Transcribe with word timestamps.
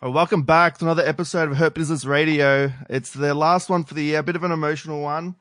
Well, 0.00 0.12
welcome 0.12 0.42
back 0.42 0.78
to 0.78 0.84
another 0.84 1.04
episode 1.04 1.50
of 1.50 1.56
Hurt 1.56 1.74
Business 1.74 2.04
Radio. 2.04 2.72
It's 2.88 3.10
the 3.10 3.34
last 3.34 3.68
one 3.68 3.82
for 3.82 3.94
the 3.94 4.04
year, 4.04 4.20
a 4.20 4.22
bit 4.22 4.36
of 4.36 4.44
an 4.44 4.52
emotional 4.52 5.00
one. 5.00 5.34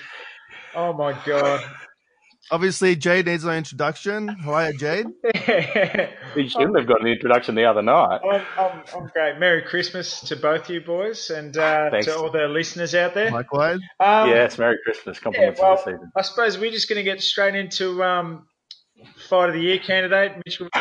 Oh, 0.74 0.92
my 0.92 1.19
God. 1.24 1.64
Obviously, 2.51 2.97
Jade 2.97 3.27
needs 3.27 3.45
no 3.45 3.53
introduction. 3.53 4.29
Hiya, 4.29 4.73
Jade. 4.75 5.07
you 6.37 6.48
shouldn't 6.48 6.77
have 6.77 6.87
got 6.87 7.01
an 7.01 7.07
introduction 7.07 7.55
the 7.55 7.65
other 7.65 7.83
night. 7.83 8.21
I'm, 8.29 8.43
I'm, 8.59 8.83
I'm 8.95 9.07
great. 9.09 9.39
Merry 9.39 9.62
Christmas 9.62 10.21
to 10.23 10.37
both 10.37 10.69
you 10.69 10.81
boys 10.81 11.31
and 11.31 11.57
uh, 11.57 11.91
to 11.91 12.17
all 12.17 12.31
the 12.31 12.48
listeners 12.48 12.95
out 12.95 13.15
there. 13.15 13.31
Likewise. 13.31 13.81
Um, 14.01 14.29
yes, 14.29 14.59
Merry 14.59 14.77
Christmas. 14.85 15.19
Compliments 15.19 15.61
yeah, 15.61 15.67
well, 15.67 15.77
for 15.77 15.93
the 15.93 15.97
season. 15.97 16.13
I 16.17 16.23
suppose 16.23 16.59
we're 16.59 16.73
just 16.73 16.89
going 16.89 16.98
to 16.98 17.05
get 17.05 17.23
straight 17.23 17.55
into 17.55 18.03
um, 18.03 18.47
fight 19.29 19.48
of 19.51 19.55
the 19.55 19.61
year 19.61 19.79
candidate, 19.79 20.43
Mitchell. 20.45 20.69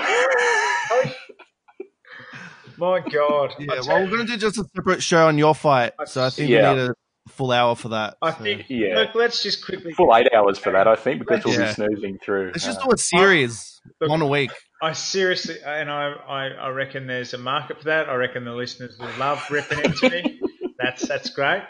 My 2.77 2.99
God. 2.99 3.53
Yeah, 3.59 3.81
well, 3.87 4.01
we're 4.01 4.09
going 4.09 4.25
to 4.25 4.33
do 4.33 4.37
just 4.37 4.57
a 4.57 4.63
separate 4.75 5.03
show 5.03 5.27
on 5.27 5.37
your 5.37 5.53
fight. 5.53 5.93
So 6.07 6.23
I 6.23 6.31
think 6.31 6.49
yeah. 6.49 6.73
we 6.73 6.79
need 6.79 6.89
a 6.89 6.95
full 7.29 7.51
hour 7.51 7.75
for 7.75 7.89
that. 7.89 8.17
I 8.21 8.31
so. 8.31 8.43
think, 8.43 8.65
yeah. 8.69 8.95
Look, 8.95 9.15
let's 9.15 9.43
just 9.43 9.65
quickly. 9.65 9.93
Full 9.93 10.15
eight 10.15 10.27
hours 10.33 10.57
for 10.57 10.71
that, 10.71 10.87
I 10.87 10.95
think, 10.95 11.19
because 11.19 11.45
we'll 11.45 11.59
yeah. 11.59 11.67
be 11.67 11.73
snoozing 11.73 12.19
through. 12.23 12.47
Let's 12.47 12.65
uh, 12.65 12.73
just 12.73 12.81
do 12.81 12.91
a 12.91 12.97
series, 12.97 13.81
look, 13.99 14.09
one 14.09 14.21
a 14.21 14.27
week. 14.27 14.51
I 14.81 14.93
seriously, 14.93 15.57
and 15.65 15.89
I, 15.89 16.11
I, 16.11 16.47
I 16.47 16.69
reckon 16.69 17.07
there's 17.07 17.33
a 17.33 17.37
market 17.37 17.79
for 17.79 17.85
that. 17.85 18.09
I 18.09 18.15
reckon 18.15 18.45
the 18.45 18.53
listeners 18.53 18.97
will 18.99 19.11
love 19.19 19.43
ripping 19.49 19.79
into 19.79 20.09
me. 20.09 20.39
That's 20.79 21.07
that's 21.07 21.29
great. 21.29 21.61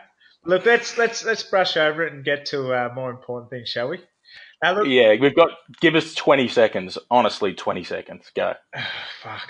Look, 0.46 0.66
let's 0.66 0.98
let's 0.98 1.26
let's 1.26 1.44
brush 1.44 1.76
over 1.76 2.06
it 2.06 2.14
and 2.14 2.24
get 2.24 2.46
to 2.46 2.74
uh, 2.74 2.90
more 2.96 3.12
important 3.12 3.50
things, 3.50 3.68
shall 3.68 3.90
we? 3.90 4.00
Look, 4.64 4.88
yeah, 4.88 5.16
we've 5.20 5.36
got. 5.36 5.50
Give 5.82 5.96
us 5.96 6.14
twenty 6.16 6.48
seconds. 6.48 6.98
Honestly, 7.10 7.54
twenty 7.54 7.84
seconds. 7.84 8.32
Go. 8.34 8.54
fuck. 9.22 9.50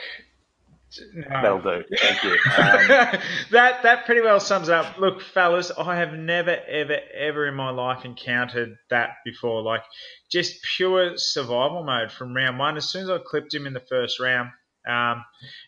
No. 1.14 1.24
That'll 1.30 1.62
do. 1.62 1.84
Thank 1.98 2.24
you. 2.24 2.38
Um, 2.52 3.20
that 3.52 3.84
that 3.84 4.06
pretty 4.06 4.22
well 4.22 4.40
sums 4.40 4.70
up. 4.70 4.98
Look, 4.98 5.22
fellas, 5.22 5.72
I 5.78 5.96
have 5.98 6.14
never, 6.14 6.58
ever, 6.68 6.98
ever 7.14 7.48
in 7.48 7.56
my 7.56 7.70
life 7.70 8.06
encountered 8.06 8.78
that 8.90 9.12
before. 9.24 9.62
Like 9.62 9.84
just 10.30 10.62
pure 10.76 11.18
survival 11.18 11.84
mode 11.84 12.12
from 12.12 12.36
round 12.36 12.60
one. 12.60 12.78
As 12.78 12.86
soon 12.90 13.04
as 13.04 13.10
I 13.10 13.20
clipped 13.20 13.54
him 13.54 13.68
in 13.68 13.74
the 13.74 13.80
first 13.80 14.20
round, 14.20 14.50
um, 14.88 15.24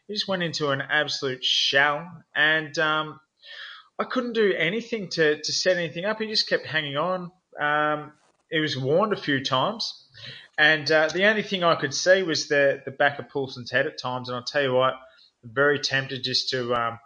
he 0.07 0.13
just 0.13 0.27
went 0.27 0.43
into 0.43 0.69
an 0.69 0.81
absolute 0.81 1.43
shell, 1.43 2.09
and 2.35 2.77
um, 2.79 3.19
I 3.99 4.03
couldn't 4.05 4.33
do 4.33 4.53
anything 4.53 5.09
to 5.11 5.41
to 5.41 5.53
set 5.53 5.77
anything 5.77 6.05
up. 6.05 6.19
He 6.19 6.27
just 6.27 6.49
kept 6.49 6.65
hanging 6.65 6.97
on. 6.97 7.31
Um, 7.59 8.13
he 8.49 8.59
was 8.59 8.77
warned 8.77 9.13
a 9.13 9.21
few 9.21 9.43
times, 9.43 10.05
and 10.57 10.89
uh, 10.91 11.09
the 11.13 11.25
only 11.25 11.43
thing 11.43 11.63
I 11.63 11.75
could 11.75 11.93
see 11.93 12.23
was 12.23 12.47
the 12.47 12.81
the 12.85 12.91
back 12.91 13.19
of 13.19 13.29
Poulsen's 13.29 13.71
head 13.71 13.87
at 13.87 13.97
times. 13.97 14.29
And 14.29 14.35
I'll 14.35 14.43
tell 14.43 14.63
you 14.63 14.73
what 14.73 14.95
very 15.43 15.79
tempted 15.79 16.23
just 16.23 16.49
to 16.49 16.73
um, 16.73 16.99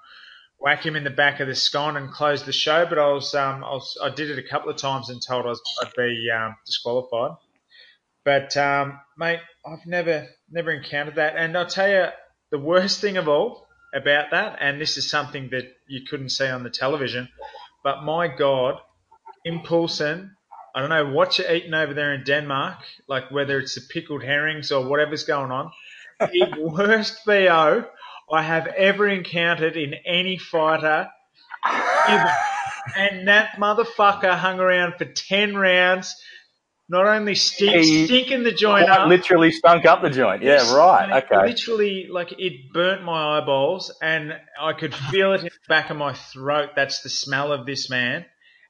whack 0.60 0.86
him 0.86 0.96
in 0.96 1.04
the 1.04 1.10
back 1.10 1.40
of 1.40 1.48
the 1.48 1.56
scone 1.56 1.98
and 1.98 2.12
close 2.12 2.44
the 2.44 2.52
show. 2.52 2.86
But 2.86 3.00
I 3.00 3.12
was, 3.12 3.34
um, 3.36 3.64
I, 3.64 3.72
was 3.72 3.98
I 4.02 4.10
did 4.10 4.30
it 4.30 4.40
a 4.40 4.48
couple 4.48 4.70
of 4.70 4.78
times 4.78 5.10
and 5.10 5.22
told 5.22 5.46
I 5.46 5.54
I'd 5.86 5.94
be 5.96 6.30
um, 6.30 6.56
disqualified. 6.66 7.38
But 8.24 8.58
um, 8.58 9.00
mate, 9.18 9.40
I've 9.66 9.86
never 9.86 10.28
never 10.50 10.72
encountered 10.72 11.16
that. 11.16 11.36
And 11.38 11.58
I'll 11.58 11.66
tell 11.66 11.90
you 11.90 12.08
the 12.52 12.60
worst 12.60 13.00
thing 13.02 13.18
of 13.18 13.28
all 13.28 13.68
about 13.94 14.32
that, 14.32 14.58
and 14.60 14.82
this 14.82 14.98
is 14.98 15.10
something 15.10 15.50
that 15.52 15.66
you 15.88 16.02
couldn't 16.10 16.30
see 16.30 16.48
on 16.48 16.64
the 16.64 16.70
television, 16.70 17.30
but 17.84 18.04
my 18.04 18.28
God, 18.28 18.80
in 19.46 19.62
Poulsen, 19.62 20.32
I 20.76 20.82
don't 20.82 20.90
know 20.90 21.10
what 21.10 21.38
you're 21.38 21.52
eating 21.52 21.74
over 21.74 21.94
there 21.94 22.14
in 22.14 22.24
Denmark, 22.24 22.80
like 23.08 23.32
whether 23.32 23.60
it's 23.60 23.76
the 23.76 23.82
pickled 23.82 24.24
herrings 24.24 24.72
or 24.72 24.88
whatever's 24.88 25.24
going 25.24 25.52
on. 25.52 25.72
The 26.20 26.54
worst 26.60 27.26
BO 27.26 27.86
I 28.32 28.44
have 28.44 28.68
ever 28.68 29.08
encountered 29.08 29.78
in 29.78 29.94
any 30.06 30.38
fighter 30.38 31.10
ever. 32.08 32.32
and 32.96 33.28
that 33.28 33.52
motherfucker 33.58 34.36
hung 34.38 34.60
around 34.60 34.96
for 34.98 35.06
10 35.06 35.56
rounds. 35.56 36.16
Not 36.90 37.06
only 37.06 37.36
stink, 37.36 38.08
stinking 38.08 38.44
the 38.44 38.54
joint 38.54 38.90
up. 38.90 39.10
Literally 39.10 39.52
stunk 39.52 39.86
up 39.86 40.02
the 40.02 40.10
joint. 40.10 40.42
Yeah, 40.42 40.74
right. 40.74 41.24
Okay. 41.24 41.48
Literally, 41.48 42.08
like, 42.10 42.34
it 42.38 42.72
burnt 42.74 43.04
my 43.04 43.38
eyeballs 43.38 43.94
and 44.02 44.34
I 44.60 44.72
could 44.72 44.96
feel 44.96 45.34
it 45.34 45.42
in 45.42 45.48
the 45.48 45.52
back 45.68 45.90
of 45.90 45.98
my 45.98 46.14
throat. 46.14 46.70
That's 46.78 47.02
the 47.02 47.10
smell 47.10 47.52
of 47.52 47.66
this 47.66 47.90
man. 47.90 48.26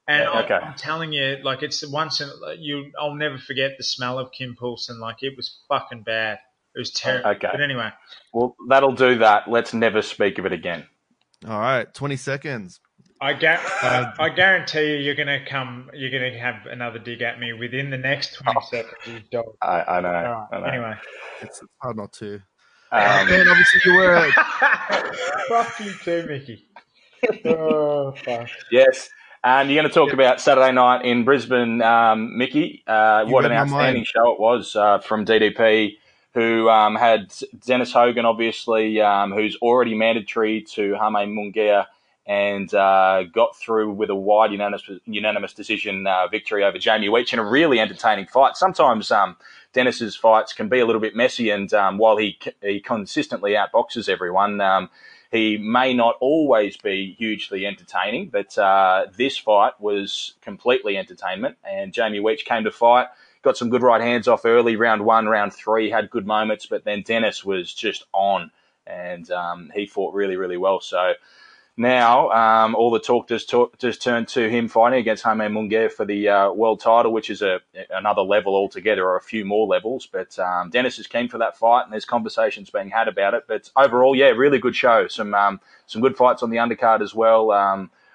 And 0.07 0.23
yeah, 0.23 0.39
okay. 0.41 0.53
I'm, 0.55 0.69
I'm, 0.69 0.73
telling 0.75 1.13
you, 1.13 1.37
like, 1.43 1.61
it's 1.61 1.87
once 1.87 2.19
in, 2.19 2.29
you, 2.57 2.91
I'll 2.99 3.13
never 3.13 3.37
forget 3.37 3.73
the 3.77 3.83
smell 3.83 4.17
of 4.17 4.31
Kim 4.31 4.55
Poulsen. 4.59 4.99
Like, 4.99 5.17
it 5.21 5.33
was 5.37 5.59
fucking 5.67 6.01
bad. 6.01 6.39
It 6.77 6.81
was 6.81 6.91
terrible. 6.91 7.31
Okay. 7.31 7.49
But 7.51 7.59
anyway. 7.59 7.89
Well, 8.33 8.55
that'll 8.69 8.93
do 8.93 9.17
that. 9.17 9.49
Let's 9.49 9.73
never 9.73 10.03
speak 10.03 10.37
of 10.37 10.45
it 10.45 10.53
again. 10.53 10.85
All 11.47 11.59
right, 11.59 11.91
20 11.91 12.15
seconds. 12.17 12.79
I, 13.19 13.33
ga- 13.33 13.59
uh, 13.81 14.11
I 14.19 14.29
guarantee 14.29 14.91
you, 14.91 14.97
you're 14.97 15.15
going 15.15 15.27
to 15.27 15.43
come, 15.43 15.89
you're 15.95 16.11
going 16.11 16.31
to 16.31 16.37
have 16.37 16.67
another 16.67 16.99
dig 16.99 17.23
at 17.23 17.39
me 17.39 17.53
within 17.53 17.89
the 17.89 17.97
next 17.97 18.35
20 18.35 18.55
oh, 18.55 18.67
seconds, 18.69 18.93
you 19.07 19.19
dog. 19.31 19.45
I, 19.59 19.81
I, 19.81 20.01
know, 20.01 20.09
right, 20.09 20.47
I, 20.51 20.59
know, 20.59 20.65
Anyway. 20.65 20.93
It's 21.41 21.63
hard 21.81 21.97
not 21.97 22.13
to. 22.13 22.35
Um, 22.91 23.27
ben, 23.27 23.47
obviously 23.47 23.81
you 23.85 23.97
were. 23.97 24.31
fuck 25.49 25.79
you 25.79 25.93
too, 26.03 26.27
Mickey. 26.27 26.69
Oh, 27.45 28.11
fuck. 28.23 28.49
Yes. 28.71 29.09
And 29.43 29.71
you're 29.71 29.81
going 29.81 29.91
to 29.91 29.99
talk 29.99 30.13
about 30.13 30.39
Saturday 30.39 30.71
night 30.73 31.05
in 31.05 31.25
Brisbane, 31.25 31.81
um, 31.81 32.37
Mickey. 32.37 32.83
Uh, 32.85 33.25
what 33.25 33.45
an 33.45 33.51
outstanding 33.51 34.03
show 34.03 34.33
it 34.33 34.39
was 34.39 34.75
uh, 34.75 34.99
from 34.99 35.25
DDP 35.25 35.93
who 36.37 36.69
um, 36.69 36.93
had 36.93 37.33
Dennis 37.65 37.91
Hogan, 37.91 38.23
obviously, 38.23 39.01
um, 39.01 39.31
who's 39.31 39.57
already 39.59 39.95
mandatory 39.95 40.61
to 40.73 40.93
Jaime 40.93 41.25
Munguia 41.25 41.87
and 42.27 42.71
uh, 42.75 43.23
got 43.23 43.55
through 43.55 43.93
with 43.93 44.11
a 44.11 44.15
wide 44.15 44.51
unanimous, 44.51 44.83
unanimous 45.05 45.53
decision 45.53 46.05
uh, 46.05 46.27
victory 46.27 46.63
over 46.63 46.77
Jamie 46.77 47.07
Weetch 47.07 47.33
in 47.33 47.39
a 47.39 47.43
really 47.43 47.79
entertaining 47.79 48.27
fight. 48.27 48.55
Sometimes 48.55 49.09
um, 49.09 49.35
Dennis's 49.73 50.15
fights 50.15 50.53
can 50.53 50.69
be 50.69 50.79
a 50.79 50.85
little 50.85 51.01
bit 51.01 51.15
messy, 51.15 51.49
and 51.49 51.73
um, 51.73 51.97
while 51.97 52.17
he 52.17 52.37
he 52.61 52.81
consistently 52.81 53.53
outboxes 53.53 54.07
everyone, 54.07 54.61
um, 54.61 54.91
he 55.31 55.57
may 55.57 55.91
not 55.91 56.17
always 56.19 56.77
be 56.77 57.15
hugely 57.17 57.65
entertaining. 57.65 58.29
But 58.29 58.55
uh, 58.59 59.07
this 59.17 59.39
fight 59.39 59.73
was 59.79 60.35
completely 60.41 60.97
entertainment, 60.97 61.57
and 61.67 61.93
Jamie 61.93 62.19
Weetch 62.19 62.45
came 62.45 62.63
to 62.63 62.71
fight 62.71 63.07
got 63.47 63.57
some 63.57 63.69
good 63.69 63.81
right 63.81 64.01
hands 64.01 64.27
off 64.27 64.45
early, 64.45 64.75
round 64.75 65.05
one, 65.05 65.27
round 65.27 65.53
three, 65.53 65.89
had 65.89 66.09
good 66.09 66.27
moments, 66.27 66.65
but 66.65 66.83
then 66.83 67.01
Dennis 67.01 67.45
was 67.45 67.73
just 67.73 68.05
on 68.13 68.51
and 68.85 69.29
um, 69.31 69.71
he 69.73 69.85
fought 69.85 70.13
really, 70.13 70.35
really 70.35 70.57
well. 70.57 70.81
So 70.81 71.13
now 71.77 72.29
um, 72.31 72.75
all 72.75 72.91
the 72.91 72.99
talk 72.99 73.27
just 73.29 73.49
talk, 73.49 73.77
turned 73.77 74.27
to 74.29 74.49
him 74.49 74.67
fighting 74.67 74.99
against 74.99 75.23
Jaime 75.23 75.45
Munguia 75.45 75.91
for 75.91 76.05
the 76.05 76.27
uh, 76.27 76.51
world 76.51 76.79
title, 76.79 77.13
which 77.13 77.29
is 77.29 77.41
a 77.41 77.61
another 77.91 78.21
level 78.21 78.55
altogether, 78.55 79.05
or 79.05 79.15
a 79.15 79.21
few 79.21 79.45
more 79.45 79.67
levels. 79.67 80.07
But 80.11 80.37
um, 80.39 80.69
Dennis 80.69 80.99
is 80.99 81.07
keen 81.07 81.29
for 81.29 81.37
that 81.37 81.57
fight, 81.57 81.83
and 81.83 81.93
there's 81.93 82.05
conversations 82.05 82.69
being 82.69 82.89
had 82.89 83.07
about 83.07 83.33
it. 83.33 83.43
But 83.47 83.69
overall, 83.75 84.15
yeah, 84.15 84.27
really 84.27 84.59
good 84.59 84.75
show. 84.75 85.07
Some 85.07 85.33
um, 85.33 85.59
some 85.85 86.01
good 86.01 86.17
fights 86.17 86.43
on 86.43 86.49
the 86.49 86.57
undercard 86.57 87.01
as 87.01 87.13
well. 87.13 87.51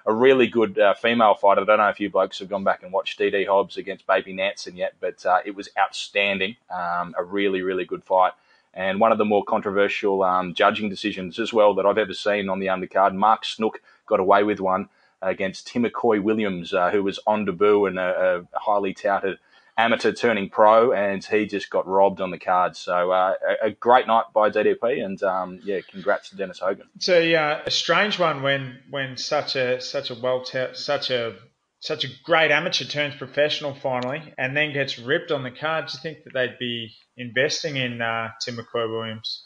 A 0.05 0.13
really 0.13 0.47
good 0.47 0.77
uh, 0.77 0.93
female 0.95 1.35
fighter. 1.35 1.61
I 1.61 1.65
don't 1.65 1.77
know 1.77 1.87
if 1.87 1.99
you 1.99 2.09
blokes 2.09 2.39
have 2.39 2.49
gone 2.49 2.63
back 2.63 2.83
and 2.83 2.91
watched 2.91 3.19
DD 3.19 3.47
Hobbs 3.47 3.77
against 3.77 4.05
Baby 4.05 4.33
Nansen 4.33 4.75
yet, 4.75 4.95
but 4.99 5.25
uh, 5.25 5.39
it 5.45 5.55
was 5.55 5.69
outstanding. 5.79 6.57
Um, 6.69 7.15
a 7.17 7.23
really, 7.23 7.61
really 7.61 7.85
good 7.85 8.03
fight. 8.03 8.33
And 8.73 8.99
one 8.99 9.11
of 9.11 9.17
the 9.17 9.25
more 9.25 9.43
controversial 9.43 10.23
um, 10.23 10.53
judging 10.53 10.89
decisions 10.89 11.39
as 11.39 11.53
well 11.53 11.73
that 11.75 11.85
I've 11.85 11.97
ever 11.97 12.13
seen 12.13 12.49
on 12.49 12.59
the 12.59 12.67
undercard. 12.67 13.13
Mark 13.13 13.45
Snook 13.45 13.81
got 14.07 14.19
away 14.19 14.43
with 14.43 14.59
one 14.59 14.89
against 15.21 15.67
Tim 15.67 15.83
McCoy 15.83 16.21
Williams, 16.21 16.73
uh, 16.73 16.89
who 16.91 17.03
was 17.03 17.19
on 17.25 17.45
debut 17.45 17.85
and 17.85 17.97
a, 17.97 18.45
a, 18.53 18.59
highly 18.59 18.93
touted 18.93 19.37
amateur 19.77 20.11
turning 20.11 20.49
pro, 20.49 20.91
and 20.91 21.23
he 21.23 21.45
just 21.45 21.69
got 21.69 21.87
robbed 21.87 22.21
on 22.21 22.31
the 22.31 22.37
cards. 22.37 22.79
So 22.79 23.11
uh, 23.11 23.33
a, 23.63 23.67
a, 23.67 23.71
great 23.71 24.07
night 24.07 24.25
by 24.33 24.49
DDP, 24.49 25.03
and 25.03 25.21
um, 25.23 25.59
yeah, 25.63 25.79
congrats 25.89 26.29
to 26.29 26.37
Dennis 26.37 26.59
Hogan. 26.59 26.87
It's 26.95 27.09
a, 27.09 27.35
uh, 27.35 27.61
a 27.65 27.71
strange 27.71 28.19
one 28.19 28.41
when 28.41 28.79
when 28.89 29.17
such 29.17 29.55
a 29.55 29.81
such 29.81 30.11
a 30.11 30.15
well 30.15 30.43
such 30.45 31.09
a 31.09 31.35
such 31.79 32.05
a 32.05 32.07
great 32.23 32.51
amateur 32.51 32.85
turns 32.85 33.15
professional 33.15 33.73
finally, 33.73 34.33
and 34.37 34.55
then 34.55 34.73
gets 34.73 34.99
ripped 34.99 35.31
on 35.31 35.43
the 35.43 35.51
card. 35.51 35.87
Do 35.87 35.97
you 35.97 36.01
think 36.01 36.23
that 36.23 36.33
they'd 36.33 36.59
be 36.59 36.91
investing 37.17 37.77
in 37.77 38.01
uh, 38.01 38.29
Tim 38.41 38.57
McCoy 38.57 38.89
Williams? 38.89 39.43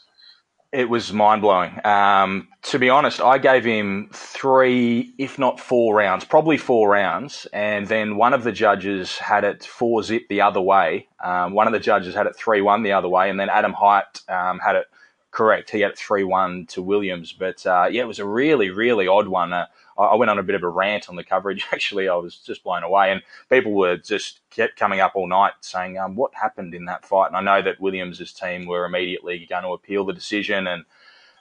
It 0.70 0.90
was 0.90 1.14
mind 1.14 1.40
blowing. 1.40 1.80
Um, 1.86 2.48
to 2.64 2.78
be 2.78 2.90
honest, 2.90 3.22
I 3.22 3.38
gave 3.38 3.64
him 3.64 4.10
three, 4.12 5.14
if 5.16 5.38
not 5.38 5.58
four 5.58 5.94
rounds, 5.94 6.26
probably 6.26 6.58
four 6.58 6.90
rounds. 6.90 7.46
And 7.54 7.86
then 7.86 8.16
one 8.16 8.34
of 8.34 8.44
the 8.44 8.52
judges 8.52 9.16
had 9.16 9.44
it 9.44 9.64
four 9.64 10.02
zip 10.02 10.28
the 10.28 10.42
other 10.42 10.60
way. 10.60 11.08
Um, 11.24 11.54
one 11.54 11.66
of 11.66 11.72
the 11.72 11.80
judges 11.80 12.14
had 12.14 12.26
it 12.26 12.36
3 12.36 12.60
1 12.60 12.82
the 12.82 12.92
other 12.92 13.08
way. 13.08 13.30
And 13.30 13.40
then 13.40 13.48
Adam 13.48 13.72
Hite 13.72 14.20
um, 14.28 14.58
had 14.58 14.76
it 14.76 14.86
correct. 15.38 15.70
He 15.70 15.82
had 15.82 15.92
it 15.92 15.98
3 15.98 16.24
1 16.24 16.66
to 16.66 16.82
Williams. 16.82 17.32
But 17.32 17.64
uh, 17.64 17.86
yeah, 17.88 18.02
it 18.02 18.08
was 18.08 18.18
a 18.18 18.26
really, 18.26 18.70
really 18.70 19.06
odd 19.06 19.28
one. 19.28 19.52
Uh, 19.52 19.66
I 19.96 20.16
went 20.16 20.32
on 20.32 20.38
a 20.40 20.42
bit 20.42 20.56
of 20.56 20.64
a 20.64 20.68
rant 20.68 21.08
on 21.08 21.14
the 21.14 21.22
coverage. 21.22 21.64
Actually, 21.72 22.08
I 22.08 22.16
was 22.16 22.38
just 22.38 22.64
blown 22.64 22.82
away, 22.82 23.12
and 23.12 23.22
people 23.48 23.72
were 23.72 23.96
just 23.96 24.40
kept 24.50 24.76
coming 24.76 24.98
up 24.98 25.12
all 25.14 25.28
night 25.28 25.52
saying, 25.60 25.96
um, 25.96 26.16
"What 26.16 26.34
happened 26.34 26.74
in 26.74 26.86
that 26.86 27.06
fight?" 27.06 27.28
And 27.28 27.36
I 27.36 27.40
know 27.40 27.62
that 27.62 27.80
Williams's 27.80 28.32
team 28.32 28.66
were 28.66 28.84
immediately 28.84 29.46
going 29.48 29.62
to 29.62 29.70
appeal 29.70 30.04
the 30.04 30.12
decision, 30.12 30.66
and 30.66 30.84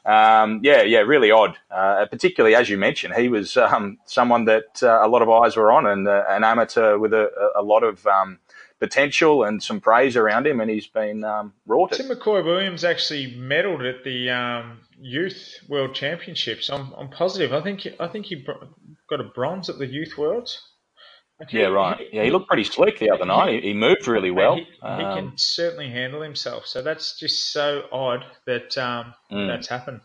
um, 0.06 0.62
yeah, 0.64 0.84
yeah, 0.84 1.00
really 1.00 1.32
odd. 1.32 1.58
Uh, 1.72 2.06
particularly 2.06 2.56
as 2.56 2.70
you 2.70 2.78
mentioned, 2.78 3.16
he 3.16 3.30
was 3.30 3.58
um, 3.58 3.98
someone 4.06 4.46
that 4.46 4.84
uh, 4.84 5.00
a 5.02 5.08
lot 5.08 5.24
of 5.24 5.30
eyes 5.30 5.58
were 5.58 5.72
on, 5.72 5.88
and 5.88 6.08
uh, 6.08 6.24
an 6.30 6.44
amateur 6.44 7.00
with 7.00 7.14
a, 7.14 7.30
a 7.56 7.64
lot 7.64 7.84
of 7.84 8.06
um, 8.06 8.38
potential 8.80 9.44
and 9.44 9.62
some 9.62 9.80
praise 9.80 10.16
around 10.16 10.48
him, 10.48 10.60
and 10.60 10.70
he's 10.70 10.88
been 10.88 11.24
um, 11.24 11.54
wrought. 11.66 11.94
Tim 11.94 12.10
McCoy 12.10 12.44
Williams 12.44 12.84
actually 12.84 13.36
medalled 13.36 13.88
at 13.88 14.04
the 14.04 14.30
um, 14.30 14.80
Youth 15.00 15.60
World 15.68 15.96
Championships. 15.96 16.70
I'm, 16.70 16.94
I'm 16.94 17.10
positive. 17.10 17.54
I 17.54 17.62
think 17.62 17.88
I 18.00 18.08
think 18.08 18.28
he 18.28 18.46
got 19.10 19.20
a 19.20 19.24
bronze 19.24 19.70
at 19.70 19.78
the 19.78 19.88
Youth 19.88 20.18
Worlds. 20.18 20.62
Okay. 21.44 21.60
Yeah, 21.60 21.68
right. 21.68 22.08
Yeah, 22.12 22.24
he 22.24 22.32
looked 22.32 22.48
pretty 22.48 22.64
slick 22.64 22.98
the 22.98 23.12
other 23.12 23.26
night. 23.26 23.62
He, 23.62 23.70
he 23.70 23.74
moved 23.74 24.08
really 24.08 24.32
well. 24.32 24.56
He, 24.56 24.66
um, 24.82 25.16
can 25.16 25.38
certainly 25.38 25.90
handle 25.90 26.22
himself. 26.22 26.66
So 26.66 26.82
that's 26.82 27.18
just 27.20 27.52
so 27.52 27.84
odd 27.92 28.26
that 28.48 28.76
um, 28.78 29.14
mm. 29.32 29.48
that's 29.48 29.68
happened. 29.68 30.02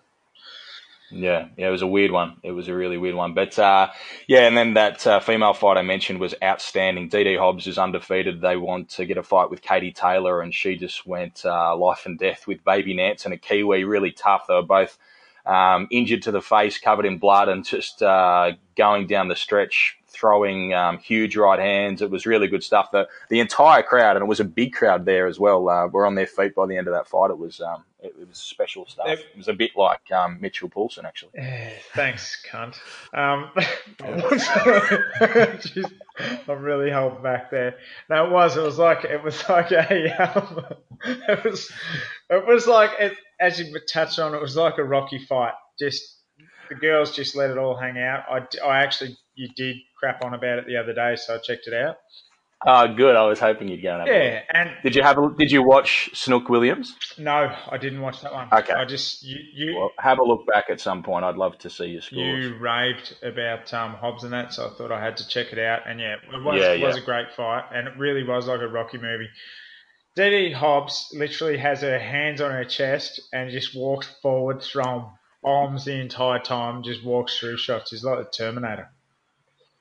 Yeah, 1.12 1.48
yeah, 1.58 1.68
it 1.68 1.70
was 1.70 1.82
a 1.82 1.86
weird 1.86 2.10
one. 2.10 2.38
It 2.42 2.52
was 2.52 2.68
a 2.68 2.74
really 2.74 2.96
weird 2.96 3.14
one. 3.14 3.34
But 3.34 3.58
uh, 3.58 3.90
yeah, 4.26 4.46
and 4.46 4.56
then 4.56 4.74
that 4.74 5.06
uh, 5.06 5.20
female 5.20 5.52
fight 5.52 5.76
I 5.76 5.82
mentioned 5.82 6.18
was 6.20 6.34
outstanding. 6.42 7.10
DD 7.10 7.38
Hobbs 7.38 7.66
is 7.66 7.78
undefeated. 7.78 8.40
They 8.40 8.56
want 8.56 8.88
to 8.90 9.04
get 9.04 9.18
a 9.18 9.22
fight 9.22 9.50
with 9.50 9.60
Katie 9.60 9.92
Taylor, 9.92 10.40
and 10.40 10.54
she 10.54 10.76
just 10.76 11.06
went 11.06 11.44
uh, 11.44 11.76
life 11.76 12.06
and 12.06 12.18
death 12.18 12.46
with 12.46 12.64
Baby 12.64 12.94
Nance 12.94 13.26
and 13.26 13.34
a 13.34 13.36
Kiwi. 13.36 13.84
Really 13.84 14.10
tough. 14.10 14.46
They 14.48 14.54
were 14.54 14.62
both 14.62 14.96
um, 15.44 15.86
injured 15.90 16.22
to 16.22 16.30
the 16.30 16.40
face, 16.40 16.78
covered 16.78 17.04
in 17.04 17.18
blood, 17.18 17.50
and 17.50 17.64
just 17.64 18.02
uh, 18.02 18.52
going 18.74 19.06
down 19.06 19.28
the 19.28 19.36
stretch 19.36 19.98
throwing 20.08 20.72
um, 20.72 20.98
huge 20.98 21.36
right 21.36 21.58
hands. 21.58 22.00
It 22.00 22.10
was 22.10 22.26
really 22.26 22.48
good 22.48 22.62
stuff. 22.62 22.90
The 22.90 23.06
the 23.28 23.40
entire 23.40 23.82
crowd, 23.82 24.16
and 24.16 24.22
it 24.22 24.28
was 24.28 24.40
a 24.40 24.44
big 24.44 24.72
crowd 24.72 25.04
there 25.04 25.26
as 25.26 25.38
well, 25.38 25.68
uh, 25.68 25.88
were 25.88 26.06
on 26.06 26.14
their 26.14 26.26
feet 26.26 26.54
by 26.54 26.66
the 26.66 26.78
end 26.78 26.88
of 26.88 26.94
that 26.94 27.08
fight. 27.08 27.30
It 27.30 27.38
was 27.38 27.60
um, 27.60 27.84
it, 28.02 28.14
it 28.20 28.28
was 28.28 28.38
special 28.38 28.86
stuff. 28.86 29.08
It, 29.08 29.20
it 29.20 29.36
was 29.36 29.48
a 29.48 29.52
bit 29.52 29.72
like 29.76 30.10
um, 30.12 30.38
Mitchell 30.40 30.68
Poulsen, 30.68 31.04
actually. 31.04 31.32
thanks, 31.94 32.44
cunt. 32.50 32.76
Um, 33.14 33.50
I'm 36.48 36.62
really 36.62 36.90
held 36.90 37.22
back 37.22 37.50
there. 37.50 37.76
No, 38.10 38.26
it 38.26 38.32
was. 38.32 38.56
It 38.56 38.62
was 38.62 38.78
like 38.78 39.04
it 39.04 39.22
was 39.22 39.48
like 39.48 39.70
a. 39.70 40.12
Um, 40.22 40.64
it 41.04 41.44
was. 41.44 41.70
It 42.30 42.46
was 42.46 42.66
like 42.66 42.90
it, 42.98 43.14
as 43.40 43.58
you 43.58 43.74
touched 43.92 44.18
on. 44.18 44.34
It 44.34 44.40
was 44.40 44.56
like 44.56 44.78
a 44.78 44.84
Rocky 44.84 45.18
fight. 45.18 45.54
Just 45.78 46.02
the 46.68 46.76
girls 46.76 47.14
just 47.14 47.36
let 47.36 47.50
it 47.50 47.58
all 47.58 47.76
hang 47.76 47.98
out. 47.98 48.24
I, 48.30 48.46
I 48.64 48.82
actually 48.82 49.16
you 49.34 49.48
did 49.56 49.76
crap 49.98 50.24
on 50.24 50.34
about 50.34 50.58
it 50.58 50.66
the 50.66 50.76
other 50.76 50.92
day, 50.92 51.16
so 51.16 51.34
I 51.34 51.38
checked 51.38 51.66
it 51.66 51.74
out. 51.74 51.96
Oh, 52.66 52.94
good. 52.94 53.16
I 53.16 53.22
was 53.22 53.40
hoping 53.40 53.68
you'd 53.68 53.82
go. 53.82 53.98
And 53.98 54.06
yeah, 54.06 54.42
and 54.52 54.70
did 54.82 54.94
you 54.94 55.02
have? 55.02 55.18
A, 55.18 55.30
did 55.36 55.50
you 55.50 55.62
watch 55.62 56.10
Snook 56.14 56.48
Williams? 56.48 56.94
No, 57.18 57.54
I 57.70 57.78
didn't 57.78 58.00
watch 58.00 58.20
that 58.22 58.32
one. 58.32 58.48
Okay, 58.52 58.72
I 58.72 58.84
just 58.84 59.22
you, 59.22 59.38
you 59.54 59.76
well, 59.76 59.90
have 59.98 60.18
a 60.18 60.22
look 60.22 60.46
back 60.46 60.66
at 60.70 60.80
some 60.80 61.02
point. 61.02 61.24
I'd 61.24 61.36
love 61.36 61.58
to 61.58 61.70
see 61.70 61.86
your 61.86 62.02
scores. 62.02 62.44
You 62.44 62.56
raved 62.58 63.16
about 63.22 63.72
um, 63.74 63.94
Hobbs 63.94 64.24
and 64.24 64.32
that, 64.32 64.52
so 64.52 64.68
I 64.68 64.70
thought 64.76 64.92
I 64.92 65.02
had 65.02 65.16
to 65.18 65.28
check 65.28 65.52
it 65.52 65.58
out. 65.58 65.82
And 65.86 65.98
yeah, 65.98 66.14
it 66.14 66.42
was, 66.42 66.60
yeah, 66.60 66.72
it 66.72 66.86
was 66.86 66.96
a 66.96 67.00
great 67.00 67.32
fight, 67.36 67.64
and 67.74 67.88
it 67.88 67.96
really 67.96 68.22
was 68.22 68.46
like 68.46 68.60
a 68.60 68.68
Rocky 68.68 68.98
movie. 68.98 69.28
DD 70.16 70.52
Hobbs 70.52 71.08
literally 71.14 71.56
has 71.56 71.80
her 71.80 71.98
hands 71.98 72.40
on 72.40 72.50
her 72.50 72.64
chest 72.64 73.20
and 73.32 73.50
just 73.50 73.74
walks 73.74 74.06
forward, 74.20 74.62
throwing 74.62 75.06
bombs 75.42 75.86
the 75.86 75.94
entire 75.94 76.38
time, 76.38 76.82
just 76.82 77.02
walks 77.02 77.38
through 77.38 77.56
shots. 77.56 77.90
He's 77.90 78.04
like 78.04 78.18
the 78.18 78.30
Terminator. 78.30 78.90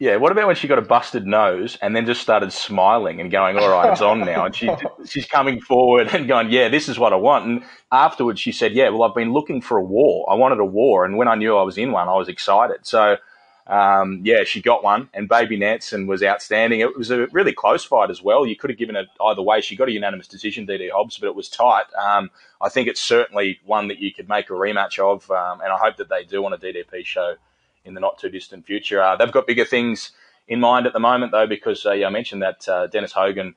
Yeah, 0.02 0.16
what 0.16 0.32
about 0.32 0.48
when 0.48 0.56
she 0.56 0.68
got 0.68 0.80
a 0.80 0.82
busted 0.82 1.28
nose 1.28 1.78
and 1.80 1.96
then 1.96 2.08
just 2.08 2.22
started 2.22 2.52
smiling 2.52 3.22
and 3.22 3.30
going, 3.30 3.60
"All 3.60 3.70
right, 3.70 3.92
it's 3.92 4.02
on 4.02 4.22
now," 4.22 4.46
and 4.46 4.56
she 4.56 4.68
she's 5.06 5.28
coming 5.28 5.62
forward 5.62 6.08
and 6.08 6.28
going, 6.28 6.50
"Yeah, 6.50 6.70
this 6.70 6.90
is 6.90 6.98
what 6.98 7.14
I 7.14 7.18
want." 7.18 7.46
And 7.46 7.64
afterwards, 7.92 8.40
she 8.40 8.52
said, 8.52 8.74
"Yeah, 8.74 8.90
well, 8.90 9.04
I've 9.04 9.14
been 9.14 9.32
looking 9.32 9.62
for 9.62 9.78
a 9.78 9.84
war. 9.84 10.28
I 10.28 10.34
wanted 10.34 10.58
a 10.58 10.66
war, 10.66 11.06
and 11.06 11.18
when 11.18 11.28
I 11.28 11.36
knew 11.36 11.56
I 11.56 11.62
was 11.62 11.78
in 11.78 11.92
one, 11.92 12.10
I 12.10 12.16
was 12.16 12.30
excited." 12.30 12.80
So, 12.82 13.18
um, 13.68 14.22
yeah, 14.24 14.44
she 14.44 14.60
got 14.60 14.84
one, 14.84 15.08
and 15.14 15.30
Baby 15.30 15.56
Nansen 15.58 16.08
was 16.08 16.24
outstanding. 16.24 16.80
It 16.80 16.98
was 16.98 17.12
a 17.12 17.28
really 17.28 17.54
close 17.54 17.84
fight 17.84 18.10
as 18.10 18.24
well. 18.24 18.44
You 18.44 18.56
could 18.56 18.72
have 18.72 18.80
given 18.80 18.96
it 18.96 19.06
either 19.24 19.44
way. 19.44 19.62
She 19.62 19.76
got 19.76 19.88
a 19.88 19.92
unanimous 19.92 20.28
decision, 20.28 20.66
DD 20.66 20.90
Hobbs, 20.90 21.20
but 21.20 21.28
it 21.28 21.36
was 21.36 21.48
tight. 21.48 21.86
Um, 21.94 22.32
I 22.60 22.70
think 22.70 22.88
it's 22.88 23.00
certainly 23.02 23.60
one 23.68 23.88
that 23.90 24.00
you 24.00 24.12
could 24.12 24.28
make 24.28 24.50
a 24.50 24.54
rematch 24.54 24.98
of, 24.98 25.30
um, 25.30 25.62
and 25.62 25.72
I 25.72 25.78
hope 25.78 25.98
that 25.98 26.10
they 26.10 26.24
do 26.24 26.44
on 26.44 26.54
a 26.54 26.58
DDP 26.58 27.06
show 27.06 27.36
in 27.86 27.94
the 27.94 28.00
not 28.00 28.18
too 28.18 28.30
distant 28.30 28.66
future. 28.66 29.02
Uh, 29.02 29.16
they've 29.16 29.32
got 29.32 29.48
bigger 29.48 29.66
things 29.66 30.12
in 30.48 30.60
mind 30.60 30.86
at 30.86 30.94
the 30.94 31.00
moment, 31.00 31.32
though, 31.32 31.48
because 31.48 31.86
uh, 31.86 31.92
yeah, 31.92 32.08
I 32.08 32.10
mentioned 32.10 32.42
that 32.42 32.68
uh, 32.68 32.88
Dennis 32.88 33.12
Hogan 33.14 33.56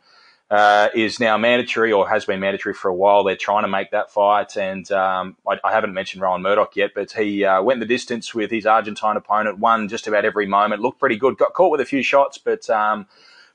uh, 0.50 0.88
is 0.94 1.18
now 1.18 1.36
mandatory 1.36 1.90
or 1.92 2.08
has 2.08 2.24
been 2.24 2.40
mandatory 2.40 2.74
for 2.74 2.88
a 2.88 2.94
while. 2.94 3.24
They're 3.24 3.36
trying 3.36 3.64
to 3.64 3.68
make 3.68 3.90
that 3.90 4.12
fight, 4.12 4.56
and 4.56 4.90
um, 4.92 5.36
I, 5.48 5.58
I, 5.64 5.72
haven't 5.72 5.94
mentioned 5.94 6.22
Rohan 6.22 6.42
Murdock 6.42 6.76
yet, 6.76 6.92
but 6.94 7.12
he 7.12 7.44
uh, 7.44 7.62
went 7.62 7.80
the 7.80 7.86
distance 7.86 8.34
with 8.34 8.50
his 8.50 8.66
Argentine 8.66 9.16
opponent, 9.16 9.58
won 9.58 9.88
just 9.88 10.06
about 10.06 10.24
every 10.24 10.46
moment, 10.46 10.82
looked 10.82 11.00
pretty 11.00 11.16
good, 11.16 11.38
got 11.38 11.54
caught 11.54 11.70
with 11.70 11.80
a 11.80 11.86
few 11.86 12.02
shots, 12.02 12.38
but. 12.38 12.68
Um, 12.70 13.06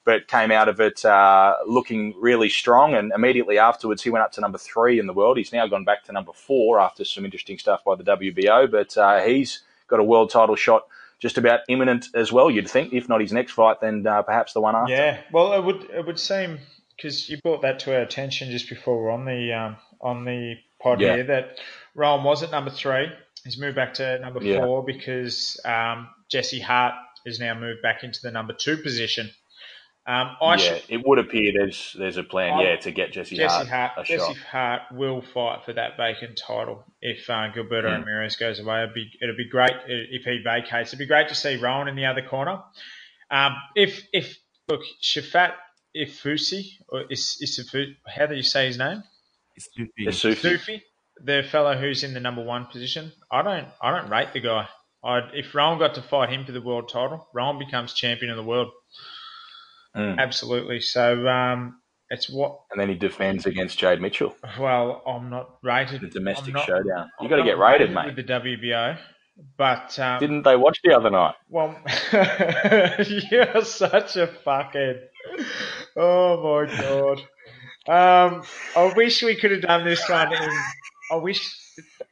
but 0.05 0.27
came 0.27 0.49
out 0.49 0.67
of 0.67 0.79
it 0.79 1.05
uh, 1.05 1.55
looking 1.67 2.15
really 2.19 2.49
strong. 2.49 2.95
And 2.95 3.11
immediately 3.13 3.59
afterwards, 3.59 4.01
he 4.01 4.09
went 4.09 4.23
up 4.23 4.31
to 4.31 4.41
number 4.41 4.57
three 4.57 4.97
in 4.97 5.05
the 5.05 5.13
world. 5.13 5.37
He's 5.37 5.53
now 5.53 5.67
gone 5.67 5.83
back 5.83 6.03
to 6.05 6.11
number 6.11 6.31
four 6.33 6.79
after 6.79 7.05
some 7.05 7.25
interesting 7.25 7.59
stuff 7.59 7.83
by 7.83 7.93
the 7.95 8.03
WBO. 8.03 8.71
But 8.71 8.97
uh, 8.97 9.19
he's 9.19 9.61
got 9.89 9.99
a 9.99 10.03
world 10.03 10.29
title 10.29 10.55
shot 10.55 10.83
just 11.19 11.37
about 11.37 11.61
imminent 11.67 12.07
as 12.15 12.31
well. 12.31 12.49
You'd 12.49 12.69
think, 12.69 12.93
if 12.93 13.09
not 13.09 13.21
his 13.21 13.33
next 13.33 13.51
fight, 13.51 13.81
then 13.81 14.05
uh, 14.07 14.21
perhaps 14.21 14.53
the 14.53 14.61
one 14.61 14.75
after. 14.75 14.93
Yeah, 14.93 15.19
well, 15.31 15.53
it 15.53 15.63
would 15.63 15.89
it 15.91 16.05
would 16.05 16.19
seem 16.19 16.59
because 16.95 17.29
you 17.29 17.37
brought 17.41 17.61
that 17.61 17.79
to 17.79 17.95
our 17.95 18.01
attention 18.01 18.51
just 18.51 18.69
before 18.69 19.01
we're 19.01 19.11
on 19.11 19.25
the 19.25 19.53
um, 19.53 19.77
on 20.01 20.25
the 20.25 20.55
pod 20.81 21.01
yeah. 21.01 21.15
here 21.15 21.23
that 21.25 21.59
Rohan 21.95 22.23
was 22.23 22.43
at 22.43 22.51
number 22.51 22.71
three. 22.71 23.07
He's 23.43 23.59
moved 23.59 23.75
back 23.75 23.95
to 23.95 24.19
number 24.19 24.43
yeah. 24.43 24.59
four 24.59 24.83
because 24.83 25.59
um, 25.65 26.09
Jesse 26.29 26.59
Hart 26.59 26.93
has 27.25 27.39
now 27.39 27.53
moved 27.53 27.81
back 27.81 28.03
into 28.03 28.19
the 28.21 28.31
number 28.31 28.53
two 28.53 28.77
position. 28.77 29.29
Um, 30.09 30.37
I 30.41 30.55
yeah, 30.55 30.57
should, 30.57 30.83
it 30.89 31.05
would 31.05 31.19
appear 31.19 31.53
there's 31.55 31.95
there's 31.95 32.17
a 32.17 32.23
plan, 32.23 32.53
I, 32.53 32.63
yeah, 32.63 32.75
to 32.77 32.91
get 32.91 33.11
Jesse, 33.11 33.35
Jesse 33.35 33.67
Hart, 33.67 33.93
Hart 33.93 34.07
Jesse 34.07 34.33
shot. 34.33 34.37
Hart 34.37 34.81
will 34.91 35.21
fight 35.21 35.59
for 35.65 35.73
that 35.73 35.97
vacant 35.97 36.35
title 36.35 36.83
if 36.99 37.29
uh, 37.29 37.51
Gilberto 37.53 37.83
mm. 37.83 37.99
Ramirez 37.99 38.35
goes 38.35 38.59
away. 38.59 38.81
It'd 38.81 38.95
be 38.95 39.07
it'd 39.21 39.37
be 39.37 39.47
great 39.47 39.75
if 39.85 40.23
he 40.23 40.41
vacates. 40.43 40.89
It'd 40.89 40.97
be 40.97 41.05
great 41.05 41.27
to 41.27 41.35
see 41.35 41.57
Rohan 41.57 41.87
in 41.87 41.95
the 41.95 42.07
other 42.07 42.23
corner. 42.23 42.59
Um, 43.29 43.53
if 43.75 44.01
if 44.11 44.35
look 44.67 44.81
Shafat 44.99 45.51
Ifusi 45.95 46.71
or 46.87 47.03
is 47.11 47.37
is 47.39 47.71
how 48.07 48.25
do 48.25 48.33
you 48.33 48.41
say 48.41 48.65
his 48.65 48.79
name? 48.79 49.03
Sufi. 49.59 50.11
Sufi, 50.33 50.83
the 51.23 51.43
fellow 51.51 51.77
who's 51.77 52.03
in 52.03 52.15
the 52.15 52.19
number 52.19 52.43
one 52.43 52.65
position. 52.65 53.11
I 53.31 53.43
don't 53.43 53.67
I 53.79 53.95
don't 53.95 54.09
rate 54.09 54.33
the 54.33 54.39
guy. 54.39 54.69
I'd, 55.03 55.29
if 55.35 55.53
Rohan 55.53 55.77
got 55.77 55.93
to 55.95 56.01
fight 56.01 56.29
him 56.29 56.45
for 56.45 56.51
the 56.51 56.61
world 56.61 56.89
title, 56.89 57.27
Rohan 57.31 57.59
becomes 57.59 57.93
champion 57.93 58.31
of 58.31 58.37
the 58.37 58.43
world. 58.43 58.71
Mm. 59.95 60.17
Absolutely. 60.19 60.81
So 60.81 61.27
um, 61.27 61.79
it's 62.09 62.29
what. 62.29 62.59
And 62.71 62.79
then 62.79 62.89
he 62.89 62.95
defends 62.95 63.45
against 63.45 63.77
Jade 63.77 64.01
Mitchell. 64.01 64.35
Well, 64.59 65.01
I'm 65.05 65.29
not 65.29 65.57
rated. 65.63 66.01
The 66.01 66.07
domestic 66.07 66.53
not, 66.53 66.65
showdown. 66.65 67.09
You 67.21 67.29
got 67.29 67.37
to 67.37 67.43
get 67.43 67.57
rated, 67.57 67.93
mate. 67.93 68.15
With 68.15 68.15
the 68.15 68.33
WBO. 68.33 68.97
But 69.57 69.97
um, 69.99 70.19
didn't 70.19 70.43
they 70.43 70.57
watch 70.57 70.79
the 70.83 70.95
other 70.95 71.09
night? 71.09 71.35
Well, 71.47 71.75
you're 73.31 73.63
such 73.63 74.17
a 74.17 74.27
fucking. 74.27 74.99
Oh 75.95 76.65
my 76.65 76.77
god. 76.77 77.19
Um, 77.87 78.43
I 78.75 78.93
wish 78.95 79.23
we 79.23 79.35
could 79.35 79.51
have 79.51 79.61
done 79.61 79.85
this 79.85 80.07
one 80.09 80.33
in. 80.33 80.49
I 81.11 81.15
wish 81.15 81.39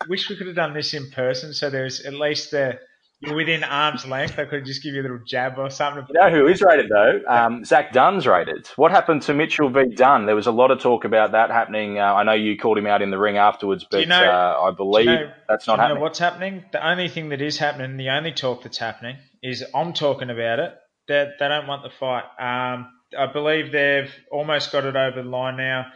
wish 0.07 0.29
we 0.29 0.38
could 0.38 0.48
have 0.48 0.55
done 0.55 0.74
this 0.74 0.93
in 0.93 1.12
person. 1.12 1.53
So 1.53 1.69
there's 1.69 2.01
at 2.05 2.13
least 2.13 2.51
the 2.51 2.79
you're 3.20 3.36
within 3.36 3.64
arm's 3.64 4.06
length. 4.06 4.38
I 4.38 4.46
could 4.46 4.66
just 4.66 4.84
give 4.84 4.94
you 4.94 5.02
a 5.02 5.04
little 5.04 5.20
jab 5.26 5.58
or 5.58 5.70
something. 5.70 6.06
You 6.10 6.22
know 6.22 6.30
who 6.30 6.48
is 6.48 6.62
rated 6.62 6.90
though? 6.90 7.22
Um, 7.28 7.66
Zach 7.66 7.92
Dunn's 7.92 8.28
rated. 8.28 8.68
What 8.76 8.92
happened 8.92 9.24
to 9.24 9.34
Mitchell 9.34 9.70
v 9.70 9.96
Dunn? 9.96 10.28
There 10.28 10.36
was 10.36 10.46
a 10.46 10.52
lot 10.52 10.70
of 10.70 10.80
talk 10.80 11.04
about 11.04 11.32
that 11.32 11.50
happening. 11.50 11.98
Uh, 11.98 12.14
I 12.14 12.24
know 12.24 12.34
you 12.34 12.58
called 12.58 12.78
him 12.78 12.86
out 12.86 13.02
in 13.02 13.10
the 13.10 13.18
ring 13.18 13.38
afterwards, 13.38 13.86
but 13.90 14.02
you 14.02 14.06
know, 14.06 14.24
uh, 14.24 14.62
I 14.62 14.72
believe 14.72 15.08
you 15.08 15.14
know, 15.14 15.32
that's 15.50 15.66
not 15.66 15.80
happening. 15.80 16.02
what's 16.02 16.20
happening? 16.20 16.66
The 16.72 16.88
only 16.88 17.10
thing 17.10 17.30
that 17.30 17.42
is 17.42 17.58
happening, 17.58 17.98
the 17.98 18.10
only 18.10 18.34
talk 18.34 18.64
that's 18.64 18.78
happening, 18.78 19.18
is 19.42 19.64
I'm 19.74 19.94
talking 19.94 20.30
about 20.30 20.60
it. 20.60 20.76
They, 21.08 21.28
they 21.40 21.48
don't 21.48 21.68
want 21.68 21.84
the 21.84 21.90
fight. 21.90 22.26
Um, 22.40 22.88
I 23.18 23.32
believe 23.32 23.72
they've 23.72 24.14
almost 24.32 24.72
got 24.72 24.86
it 24.86 24.96
over 24.96 25.24
the 25.24 25.30
line 25.30 25.58
now 25.58 25.88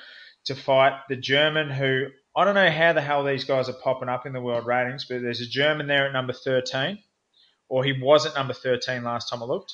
to 0.45 0.55
fight 0.55 0.93
the 1.07 1.17
German 1.17 1.69
who 1.69 2.07
I 2.35 2.45
don't 2.45 2.55
know 2.55 2.71
how 2.71 2.93
the 2.93 3.01
hell 3.01 3.23
these 3.25 3.43
guys 3.43 3.67
are 3.67 3.73
popping 3.73 4.07
up 4.09 4.25
in 4.25 4.33
the 4.33 4.41
world 4.41 4.65
ratings, 4.65 5.05
but 5.05 5.21
there's 5.21 5.41
a 5.41 5.45
German 5.45 5.87
there 5.87 6.07
at 6.07 6.13
number 6.13 6.31
13, 6.31 6.97
or 7.71 7.85
he 7.85 7.93
was 7.93 8.25
at 8.25 8.35
number 8.35 8.53
13 8.53 9.01
last 9.01 9.29
time 9.29 9.41
I 9.41 9.45
looked. 9.45 9.73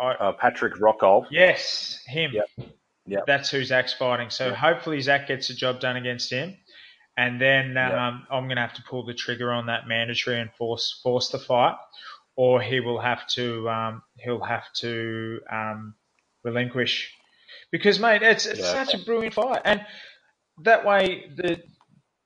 I, 0.00 0.04
I, 0.04 0.14
uh, 0.28 0.32
Patrick 0.32 0.74
Rokohl. 0.74 1.26
Yes, 1.28 2.00
him. 2.06 2.30
Yep. 2.32 2.68
Yep. 3.06 3.24
That's 3.26 3.50
who 3.50 3.64
Zach's 3.64 3.92
fighting. 3.92 4.30
So 4.30 4.46
yep. 4.46 4.54
hopefully 4.54 5.00
Zach 5.00 5.26
gets 5.26 5.48
the 5.48 5.54
job 5.54 5.80
done 5.80 5.96
against 5.96 6.30
him. 6.30 6.56
And 7.16 7.40
then 7.40 7.76
um, 7.76 8.28
I'm 8.30 8.44
going 8.44 8.56
to 8.56 8.62
have 8.62 8.74
to 8.74 8.82
pull 8.88 9.04
the 9.04 9.12
trigger 9.12 9.52
on 9.52 9.66
that 9.66 9.88
mandatory 9.88 10.40
and 10.40 10.50
force 10.52 11.00
force 11.02 11.30
the 11.30 11.40
fight, 11.40 11.74
or 12.36 12.62
he 12.62 12.78
will 12.78 13.00
have 13.00 13.26
to 13.34 13.68
um, 13.68 14.02
he'll 14.18 14.40
have 14.40 14.72
to 14.76 15.40
um, 15.50 15.94
relinquish 16.42 17.12
because 17.70 17.98
mate, 17.98 18.22
it's, 18.22 18.46
it's 18.46 18.60
yeah. 18.60 18.84
such 18.84 18.94
a 18.94 19.04
brilliant 19.04 19.34
fight, 19.34 19.60
and 19.66 19.82
that 20.62 20.86
way 20.86 21.30
the 21.36 21.60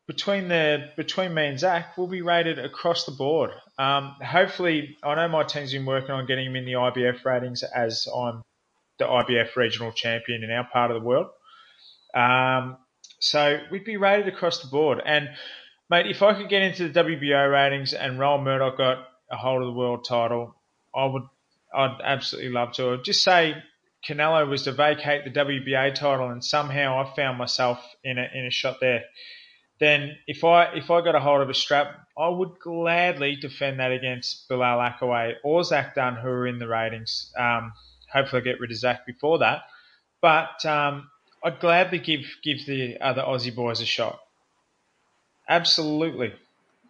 between 0.06 0.48
the 0.48 0.90
between 0.96 1.34
me 1.34 1.46
and 1.46 1.58
Zach, 1.58 1.96
we'll 1.96 2.06
be 2.06 2.22
rated 2.22 2.58
across 2.58 3.04
the 3.04 3.12
board. 3.12 3.50
Um, 3.78 4.14
hopefully, 4.24 4.96
I 5.02 5.14
know 5.16 5.28
my 5.28 5.42
team's 5.42 5.72
been 5.72 5.86
working 5.86 6.12
on 6.12 6.26
getting 6.26 6.46
him 6.46 6.56
in 6.56 6.64
the 6.64 6.72
IBF 6.72 7.24
ratings 7.24 7.62
as 7.64 8.06
I'm 8.14 8.42
the 8.98 9.04
IBF 9.04 9.56
regional 9.56 9.92
champion 9.92 10.44
in 10.44 10.50
our 10.50 10.66
part 10.72 10.90
of 10.90 11.00
the 11.00 11.06
world. 11.06 11.26
Um, 12.14 12.78
so 13.18 13.60
we'd 13.70 13.84
be 13.84 13.96
rated 13.96 14.28
across 14.28 14.60
the 14.60 14.68
board. 14.68 15.02
And 15.04 15.28
mate, 15.90 16.06
if 16.06 16.22
I 16.22 16.34
could 16.34 16.48
get 16.48 16.62
into 16.62 16.88
the 16.88 17.04
WBO 17.04 17.52
ratings 17.52 17.92
and 17.92 18.18
Rohan 18.18 18.44
Murdock 18.44 18.78
got 18.78 18.98
a 19.30 19.36
hold 19.36 19.62
of 19.62 19.66
the 19.66 19.78
world 19.78 20.04
title, 20.08 20.54
I 20.94 21.06
would. 21.06 21.22
I'd 21.74 21.98
absolutely 22.02 22.52
love 22.52 22.72
to. 22.74 22.92
I'd 22.92 23.04
just 23.04 23.24
say 23.24 23.56
Canelo 24.08 24.48
was 24.48 24.62
to 24.62 24.72
vacate 24.72 25.24
the 25.24 25.30
WBA 25.30 25.94
title, 25.94 26.30
and 26.30 26.44
somehow 26.44 27.02
I 27.02 27.14
found 27.16 27.38
myself 27.38 27.80
in 28.04 28.18
a 28.18 28.28
in 28.32 28.46
a 28.46 28.50
shot 28.50 28.76
there 28.80 29.02
then 29.78 30.16
if 30.26 30.44
I 30.44 30.74
if 30.74 30.90
I 30.90 31.02
got 31.02 31.14
a 31.14 31.20
hold 31.20 31.42
of 31.42 31.50
a 31.50 31.54
strap, 31.54 32.06
I 32.18 32.28
would 32.28 32.58
gladly 32.60 33.36
defend 33.36 33.80
that 33.80 33.92
against 33.92 34.48
Bilal 34.48 34.78
Akkawy 34.78 35.34
or 35.44 35.64
Zach 35.64 35.94
Dunn, 35.94 36.16
who 36.16 36.28
are 36.28 36.46
in 36.46 36.58
the 36.58 36.68
ratings. 36.68 37.32
Um, 37.38 37.72
hopefully, 38.10 38.42
I 38.42 38.44
get 38.44 38.60
rid 38.60 38.70
of 38.70 38.78
Zach 38.78 39.04
before 39.04 39.38
that. 39.40 39.62
But 40.22 40.64
um, 40.64 41.10
I'd 41.44 41.60
gladly 41.60 41.98
give 41.98 42.24
give 42.42 42.64
the 42.66 42.98
other 43.00 43.22
Aussie 43.22 43.54
boys 43.54 43.80
a 43.80 43.86
shot. 43.86 44.18
Absolutely. 45.48 46.32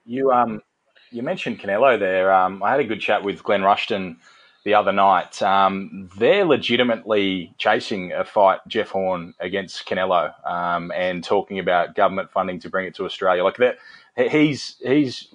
You 0.04 0.30
um 0.30 0.62
you 1.10 1.22
mentioned 1.22 1.60
Canelo 1.60 1.98
there. 1.98 2.32
Um, 2.32 2.62
I 2.62 2.70
had 2.70 2.80
a 2.80 2.84
good 2.84 3.00
chat 3.00 3.22
with 3.22 3.42
Glenn 3.42 3.62
Rushton 3.62 4.18
the 4.66 4.74
other 4.74 4.92
night. 4.92 5.40
Um, 5.42 6.10
they're 6.18 6.44
legitimately 6.44 7.54
chasing 7.56 8.12
a 8.12 8.24
fight, 8.24 8.58
Jeff 8.66 8.90
Horn 8.90 9.32
against 9.38 9.86
Canelo, 9.86 10.34
um, 10.44 10.90
and 10.90 11.22
talking 11.22 11.60
about 11.60 11.94
government 11.94 12.32
funding 12.32 12.58
to 12.60 12.68
bring 12.68 12.84
it 12.84 12.96
to 12.96 13.04
Australia. 13.04 13.44
Like 13.44 13.58
that, 13.58 13.78
he's 14.16 14.76
he's 14.84 15.28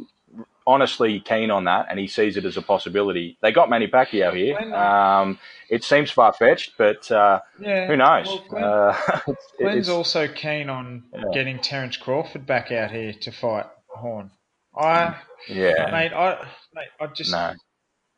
honestly 0.68 1.22
keen 1.22 1.50
on 1.50 1.64
that, 1.64 1.88
and 1.90 1.98
he 1.98 2.08
sees 2.08 2.36
it 2.36 2.44
as 2.44 2.58
a 2.58 2.62
possibility. 2.62 3.38
They 3.42 3.54
got 3.54 3.70
Manny 3.70 3.88
Pacquiao 3.88 4.36
here. 4.36 4.58
Um, 4.76 5.40
it 5.70 5.86
seems 5.86 6.12
far 6.12 6.34
fetched, 6.34 6.74
but 6.78 7.10
uh, 7.10 7.40
yeah, 7.58 7.88
who 7.88 7.96
knows? 7.96 8.28
Well, 8.28 8.48
Glenn, 8.50 8.64
uh, 8.66 9.34
Glenn's 9.60 9.90
also 9.98 10.28
keen 10.28 10.70
on 10.70 11.06
yeah. 11.14 11.24
getting 11.34 11.58
Terence 11.60 11.96
Crawford 11.96 12.46
back 12.46 12.74
out 12.74 12.92
here 12.92 13.14
to 13.14 13.32
fight 13.32 13.68
Horn. 13.88 14.30
I 14.76 15.16
yeah, 15.48 15.90
mate, 15.90 16.12
I 16.12 16.46
mate, 16.74 16.88
I 17.00 17.08
just 17.08 17.32
no. 17.32 17.54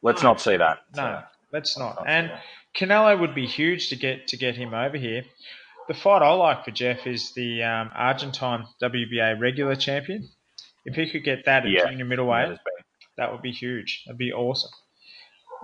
Let's 0.04 0.22
not 0.22 0.42
say 0.42 0.58
that. 0.58 0.80
No, 0.96 1.22
let's 1.52 1.78
not. 1.78 2.04
And 2.06 2.32
Canelo 2.76 3.20
would 3.20 3.34
be 3.34 3.48
huge 3.48 3.90
to 3.90 3.96
get 3.96 4.28
to 4.28 4.38
get 4.38 4.56
him 4.56 4.74
over 4.74 4.98
here. 4.98 5.24
The 5.88 5.94
fight 5.94 6.22
I 6.22 6.32
like 6.34 6.66
for 6.66 6.72
Jeff 6.72 7.08
is 7.08 7.34
the 7.34 7.64
um, 7.64 7.90
Argentine 7.96 8.66
WBA 8.82 9.40
regular 9.40 9.76
champion. 9.76 10.30
If 10.86 10.96
he 10.96 11.10
could 11.10 11.24
get 11.24 11.46
that 11.46 11.66
at 11.66 11.72
yeah, 11.72 11.90
junior 11.90 12.06
middleweight, 12.06 12.58
that 13.18 13.32
would 13.32 13.42
be 13.42 13.52
huge. 13.52 14.04
That'd 14.06 14.18
be 14.18 14.34
awesome. 14.34 14.72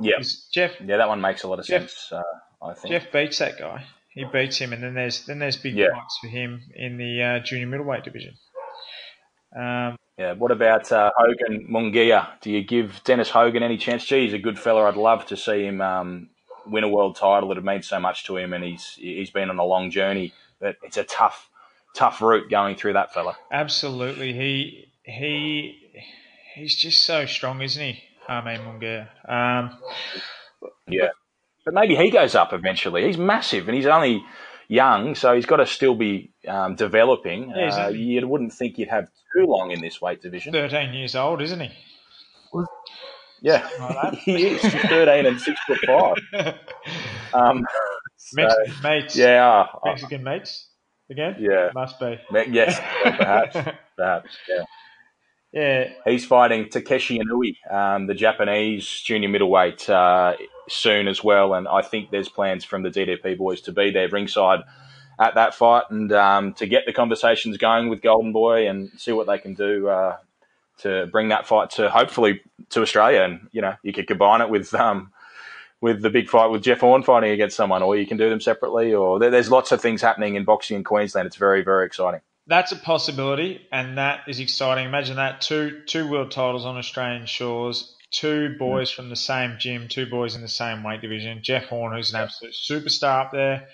Yeah, 0.02 0.22
Jeff. 0.54 0.80
Yeah, 0.80 0.98
that 0.98 1.10
one 1.10 1.20
makes 1.20 1.44
a 1.44 1.48
lot 1.48 1.60
of 1.60 1.66
Jeff, 1.66 1.90
sense. 1.90 2.12
Uh, 2.12 2.66
I 2.66 2.74
think 2.74 2.94
Jeff 2.94 3.12
beats 3.12 3.40
that 3.40 3.58
guy. 3.60 3.86
He 4.10 4.26
beats 4.26 4.58
him, 4.58 4.74
and 4.74 4.82
then 4.82 4.94
there's 4.94 5.26
then 5.26 5.40
there's 5.40 5.58
big 5.58 5.76
yeah. 5.76 5.88
fights 5.94 6.18
for 6.22 6.28
him 6.28 6.62
in 6.76 6.98
the 6.98 7.22
uh, 7.22 7.40
junior 7.40 7.68
middleweight 7.68 8.04
division. 8.04 8.36
Um, 9.56 9.98
yeah. 10.18 10.34
What 10.34 10.52
about 10.52 10.92
uh, 10.92 11.12
Hogan 11.18 11.68
Munguia? 11.72 12.28
Do 12.42 12.52
you 12.52 12.64
give 12.64 13.02
Dennis 13.04 13.30
Hogan 13.30 13.64
any 13.64 13.78
chance? 13.78 14.06
Gee, 14.06 14.26
he's 14.26 14.34
a 14.34 14.40
good 14.40 14.60
fella. 14.60 14.84
I'd 14.84 14.98
love 14.98 15.26
to 15.28 15.38
see 15.38 15.66
him 15.66 15.82
um, 15.82 16.30
win 16.68 16.84
a 16.84 16.90
world 16.90 17.16
title. 17.16 17.52
It 17.52 17.56
would 17.56 17.66
mean 17.66 17.82
so 17.82 18.00
much 18.00 18.26
to 18.26 18.38
him, 18.38 18.54
and 18.54 18.64
he's 18.64 18.96
he's 18.96 19.32
been 19.32 19.50
on 19.50 19.60
a 19.60 19.66
long 19.66 19.92
journey. 19.92 20.34
But 20.60 20.76
it's 20.84 20.98
a 20.98 21.04
tough 21.04 21.50
tough 21.96 22.22
route 22.22 22.50
going 22.50 22.76
through 22.76 22.94
that 22.94 23.14
fella. 23.14 23.38
Absolutely. 23.52 24.34
He 24.34 24.92
he 25.04 26.04
he's 26.56 26.76
just 26.76 27.06
so 27.06 27.26
strong, 27.26 27.62
isn't 27.62 27.82
he? 27.82 28.04
Jaime 28.28 28.60
Munguia. 28.60 29.08
Um, 29.28 29.80
yeah. 30.88 31.10
But 31.66 31.74
maybe 31.74 31.96
he 31.96 32.10
goes 32.10 32.36
up 32.36 32.54
eventually. 32.54 33.06
He's 33.06 33.18
massive, 33.18 33.68
and 33.68 33.76
he's 33.76 33.86
only 33.86 34.24
young, 34.70 35.16
so 35.16 35.36
he's 35.36 35.46
got 35.46 35.58
to 35.58 35.66
still 35.66 35.96
be 35.96 36.32
um, 36.48 36.76
developing. 36.76 37.50
Yeah, 37.50 37.88
uh, 37.88 37.90
you 37.90 38.26
wouldn't 38.26 38.54
think 38.54 38.78
you'd 38.78 38.88
have 38.88 39.10
too 39.36 39.46
long 39.46 39.72
in 39.72 39.82
this 39.82 40.02
weight 40.02 40.22
division. 40.22 40.54
13 40.54 40.94
years 40.94 41.16
old, 41.16 41.42
isn't 41.42 41.60
he? 41.60 41.72
Yeah, 43.42 43.68
like 43.80 44.14
he 44.20 44.48
is 44.48 44.62
13 44.62 45.26
and 45.26 45.42
six 45.42 45.60
foot 45.68 45.80
five. 45.86 46.56
Um, 47.32 47.64
Mexican 48.34 48.82
mates. 48.82 49.16
Yeah, 49.16 49.68
Mexican 49.86 50.22
uh, 50.28 50.32
mates 50.32 50.70
again. 51.12 51.36
Yeah, 51.40 51.70
must 51.76 52.00
be. 52.00 52.20
Yes, 52.50 52.80
perhaps, 53.04 53.56
perhaps. 53.96 54.38
Yeah. 54.50 54.64
Yeah. 55.52 55.90
He's 56.06 56.26
fighting 56.26 56.70
Takeshi 56.70 57.20
Inoue, 57.20 57.74
um, 57.74 58.08
the 58.08 58.14
Japanese 58.14 58.88
junior 58.88 59.30
middleweight, 59.30 59.90
uh, 59.90 60.36
soon 60.68 61.08
as 61.08 61.24
well. 61.24 61.54
And 61.56 61.68
I 61.68 61.82
think 61.82 62.12
there's 62.12 62.30
plans 62.30 62.64
from 62.64 62.84
the 62.84 62.90
DDP 62.90 63.38
boys 63.38 63.62
to 63.62 63.72
be 63.72 63.90
there 63.92 64.08
ringside 64.10 64.60
at 65.20 65.36
that 65.36 65.56
fight 65.56 65.84
and 65.90 66.12
um, 66.14 66.54
to 66.54 66.68
get 66.68 66.86
the 66.86 66.94
conversations 66.94 67.58
going 67.58 67.90
with 67.90 68.02
Golden 68.02 68.32
Boy 68.32 68.68
and 68.70 68.92
see 68.98 69.12
what 69.12 69.28
they 69.28 69.40
can 69.40 69.54
do 69.56 69.88
uh, 69.90 70.18
to 70.80 71.08
bring 71.08 71.30
that 71.30 71.48
fight 71.48 71.72
to 71.72 71.90
hopefully 71.90 72.42
to 72.70 72.82
Australia. 72.82 73.24
And 73.24 73.50
you 73.52 73.62
know, 73.62 73.76
you 73.82 73.92
could 73.92 74.08
combine 74.08 74.42
it 74.42 74.50
with 74.50 74.74
um, 74.76 75.12
with 75.82 76.02
the 76.02 76.10
big 76.12 76.30
fight 76.30 76.48
with 76.48 76.62
Jeff 76.62 76.80
Horn 76.80 77.04
fighting 77.04 77.32
against 77.32 77.58
someone, 77.58 77.82
or 77.82 77.98
you 77.98 78.06
can 78.06 78.18
do 78.18 78.30
them 78.30 78.40
separately. 78.40 78.94
Or 78.94 79.20
there's 79.20 79.52
lots 79.52 79.72
of 79.72 79.82
things 79.82 80.02
happening 80.02 80.36
in 80.36 80.46
boxing 80.46 80.78
in 80.78 80.84
Queensland. 80.84 81.26
It's 81.26 81.36
very 81.36 81.64
very 81.64 81.86
exciting. 81.86 82.22
That's 82.50 82.72
a 82.72 82.76
possibility, 82.76 83.62
and 83.72 84.00
that 84.00 84.22
is 84.28 84.40
exciting. 84.40 84.86
Imagine 84.86 85.18
that 85.18 85.42
two 85.42 85.84
two 85.86 86.10
world 86.10 86.32
titles 86.32 86.66
on 86.66 86.78
Australian 86.78 87.28
shores, 87.28 87.96
two 88.12 88.56
boys 88.58 88.90
from 88.90 89.10
the 89.10 89.16
same 89.16 89.58
gym, 89.60 89.88
two 89.88 90.08
boys 90.08 90.36
in 90.36 90.42
the 90.42 90.48
same 90.48 90.84
weight 90.84 91.02
division. 91.02 91.42
Jeff 91.44 91.66
Horn, 91.66 91.96
who's 91.96 92.12
an 92.12 92.22
absolute 92.22 92.56
superstar 92.56 93.26
up 93.26 93.32
there, 93.32 93.68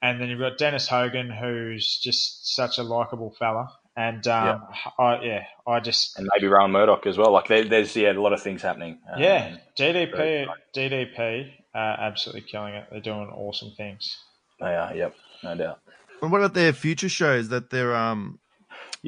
and 0.00 0.18
then 0.18 0.30
you've 0.30 0.40
got 0.40 0.56
Dennis 0.56 0.88
Hogan, 0.88 1.30
who's 1.30 2.00
just 2.02 2.54
such 2.54 2.78
a 2.78 2.82
likable 2.82 3.34
fella. 3.38 3.68
And 3.94 4.26
um, 4.26 4.62
yeah. 4.70 4.90
I, 4.98 5.22
yeah, 5.22 5.44
I 5.66 5.80
just 5.80 6.18
and 6.18 6.26
maybe 6.34 6.48
Rohan 6.48 6.70
Murdock 6.70 7.06
as 7.06 7.18
well. 7.18 7.32
Like 7.32 7.48
there, 7.48 7.64
there's 7.64 7.94
yeah 7.94 8.12
a 8.12 8.14
lot 8.14 8.32
of 8.32 8.42
things 8.42 8.62
happening. 8.62 8.98
Um, 9.12 9.20
yeah, 9.20 9.58
DDP, 9.78 10.46
DDP, 10.74 11.50
uh, 11.74 11.78
absolutely 11.78 12.42
killing 12.50 12.74
it. 12.74 12.86
They're 12.90 13.00
doing 13.00 13.28
awesome 13.28 13.72
things. 13.76 14.16
They 14.58 14.74
are. 14.74 14.96
Yep, 14.96 15.14
no 15.44 15.54
doubt. 15.54 15.80
And 16.22 16.30
what 16.30 16.38
about 16.38 16.54
their 16.54 16.72
future 16.72 17.08
shows 17.08 17.48
that 17.48 17.70
they're 17.70 17.94
um 17.94 18.38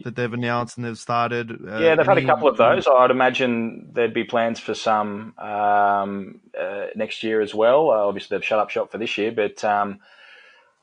that 0.02 0.16
they've 0.16 0.32
announced 0.32 0.76
and 0.76 0.84
they've 0.84 0.98
started? 0.98 1.52
Uh, 1.52 1.78
yeah, 1.78 1.94
they've 1.94 2.08
any... 2.08 2.22
had 2.22 2.24
a 2.24 2.26
couple 2.26 2.48
of 2.48 2.56
those. 2.56 2.88
I'd 2.88 3.12
imagine 3.12 3.90
there'd 3.92 4.12
be 4.12 4.24
plans 4.24 4.58
for 4.58 4.74
some 4.74 5.34
um, 5.38 6.40
uh, 6.60 6.86
next 6.96 7.22
year 7.22 7.40
as 7.40 7.54
well. 7.54 7.90
Uh, 7.90 8.06
obviously, 8.06 8.36
they've 8.36 8.44
shut 8.44 8.58
up 8.58 8.70
shop 8.70 8.90
for 8.90 8.98
this 8.98 9.16
year, 9.16 9.30
but 9.30 9.62
um, 9.62 10.00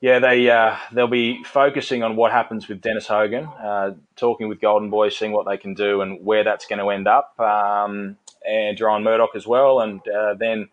yeah, 0.00 0.18
they 0.18 0.48
uh, 0.48 0.76
they'll 0.92 1.06
be 1.06 1.44
focusing 1.44 2.02
on 2.02 2.16
what 2.16 2.32
happens 2.32 2.66
with 2.66 2.80
Dennis 2.80 3.06
Hogan, 3.06 3.44
uh, 3.44 3.92
talking 4.16 4.48
with 4.48 4.60
Golden 4.60 4.88
Boys, 4.88 5.16
seeing 5.16 5.32
what 5.32 5.46
they 5.46 5.58
can 5.58 5.74
do 5.74 6.00
and 6.00 6.24
where 6.24 6.44
that's 6.44 6.66
going 6.66 6.78
to 6.78 6.88
end 6.88 7.06
up, 7.06 7.38
um, 7.38 8.16
and 8.48 8.80
Rohan 8.80 9.04
Murdock 9.04 9.36
as 9.36 9.46
well, 9.46 9.80
and 9.80 10.00
uh, 10.08 10.34
then 10.34 10.70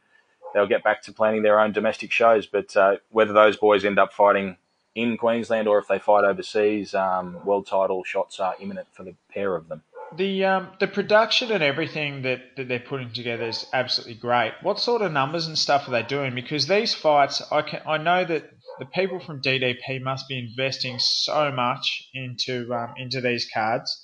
they'll 0.53 0.67
get 0.67 0.85
back 0.85 1.03
to 1.03 1.11
planning 1.11 1.43
their 1.43 1.59
own 1.59 1.73
domestic 1.73 2.13
shows. 2.13 2.47
But 2.47 2.75
uh, 2.77 2.95
whether 3.09 3.33
those 3.33 3.57
boys 3.57 3.83
end 3.83 3.99
up 3.99 4.13
fighting 4.13 4.55
in 5.01 5.17
Queensland 5.17 5.67
or 5.67 5.77
if 5.79 5.87
they 5.87 5.99
fight 5.99 6.25
overseas, 6.25 6.93
um, 6.93 7.43
world 7.45 7.67
title 7.67 8.03
shots 8.03 8.39
are 8.39 8.55
imminent 8.59 8.87
for 8.93 9.03
the 9.03 9.15
pair 9.33 9.55
of 9.55 9.67
them. 9.69 9.81
the 10.17 10.45
um, 10.45 10.69
the 10.79 10.87
production 10.87 11.51
and 11.51 11.63
everything 11.63 12.23
that, 12.23 12.55
that 12.57 12.67
they're 12.67 12.79
putting 12.79 13.11
together 13.13 13.47
is 13.47 13.65
absolutely 13.73 14.15
great. 14.15 14.53
What 14.61 14.79
sort 14.79 15.01
of 15.01 15.11
numbers 15.11 15.47
and 15.47 15.57
stuff 15.57 15.87
are 15.87 15.91
they 15.91 16.03
doing? 16.03 16.33
Because 16.35 16.67
these 16.67 16.93
fights, 16.93 17.41
I 17.51 17.61
can 17.61 17.81
I 17.85 17.97
know 17.97 18.25
that 18.25 18.49
the 18.79 18.85
people 18.85 19.19
from 19.19 19.41
DDP 19.41 20.01
must 20.01 20.27
be 20.27 20.39
investing 20.39 20.97
so 20.99 21.51
much 21.51 22.09
into 22.13 22.73
um, 22.73 22.93
into 22.97 23.21
these 23.21 23.47
cards. 23.53 24.03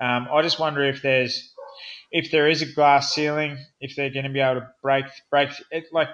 Um, 0.00 0.28
I 0.32 0.42
just 0.42 0.58
wonder 0.58 0.82
if 0.84 1.02
there's 1.02 1.52
if 2.10 2.30
there 2.30 2.48
is 2.48 2.62
a 2.62 2.66
glass 2.66 3.12
ceiling, 3.14 3.58
if 3.80 3.96
they're 3.96 4.10
going 4.10 4.24
to 4.24 4.30
be 4.30 4.40
able 4.40 4.60
to 4.60 4.68
break 4.82 5.06
break 5.30 5.50
it. 5.70 5.84
Like, 5.92 6.08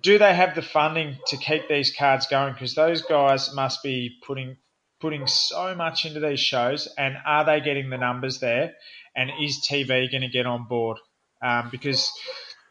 do 0.00 0.18
they 0.18 0.34
have 0.34 0.54
the 0.54 0.62
funding 0.62 1.18
to 1.26 1.36
keep 1.36 1.68
these 1.68 1.94
cards 1.94 2.26
going? 2.26 2.52
Because 2.52 2.74
those 2.74 3.02
guys 3.02 3.54
must 3.54 3.82
be 3.82 4.16
putting 4.26 4.56
putting 5.00 5.26
so 5.26 5.74
much 5.76 6.04
into 6.04 6.20
these 6.20 6.40
shows, 6.40 6.88
and 6.98 7.16
are 7.24 7.44
they 7.44 7.60
getting 7.60 7.88
the 7.90 7.98
numbers 7.98 8.40
there? 8.40 8.74
And 9.14 9.30
is 9.40 9.64
TV 9.68 10.10
going 10.10 10.22
to 10.22 10.28
get 10.28 10.46
on 10.46 10.66
board? 10.68 10.98
Um, 11.40 11.68
because 11.70 12.10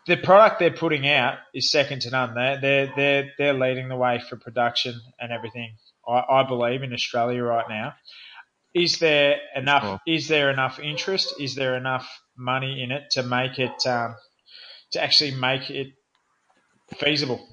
the 0.08 0.18
product 0.18 0.60
they're 0.60 0.72
putting 0.72 1.08
out 1.08 1.38
is 1.54 1.72
second 1.72 2.02
to 2.02 2.10
none. 2.10 2.34
They're 2.34 2.60
they're 2.60 2.94
they're, 2.96 3.32
they're 3.38 3.54
leading 3.54 3.90
the 3.90 3.96
way 3.96 4.20
for 4.20 4.38
production 4.38 5.00
and 5.20 5.32
everything. 5.32 5.76
I, 6.08 6.24
I 6.30 6.48
believe 6.48 6.84
in 6.84 6.94
Australia 6.94 7.44
right 7.44 7.68
now. 7.70 7.94
Is 8.74 9.00
there 9.00 9.40
enough? 9.56 9.84
Sure. 9.84 10.00
Is 10.06 10.28
there 10.28 10.50
enough 10.50 10.80
interest? 10.80 11.34
Is 11.40 11.56
there 11.56 11.76
enough 11.76 12.08
money 12.38 12.84
in 12.84 12.92
it 12.92 13.12
to 13.12 13.24
make 13.24 13.60
it 13.60 13.86
um, 13.86 14.16
to 14.92 15.04
actually 15.04 15.32
make 15.32 15.70
it 15.70 15.88
feasible? 16.96 17.48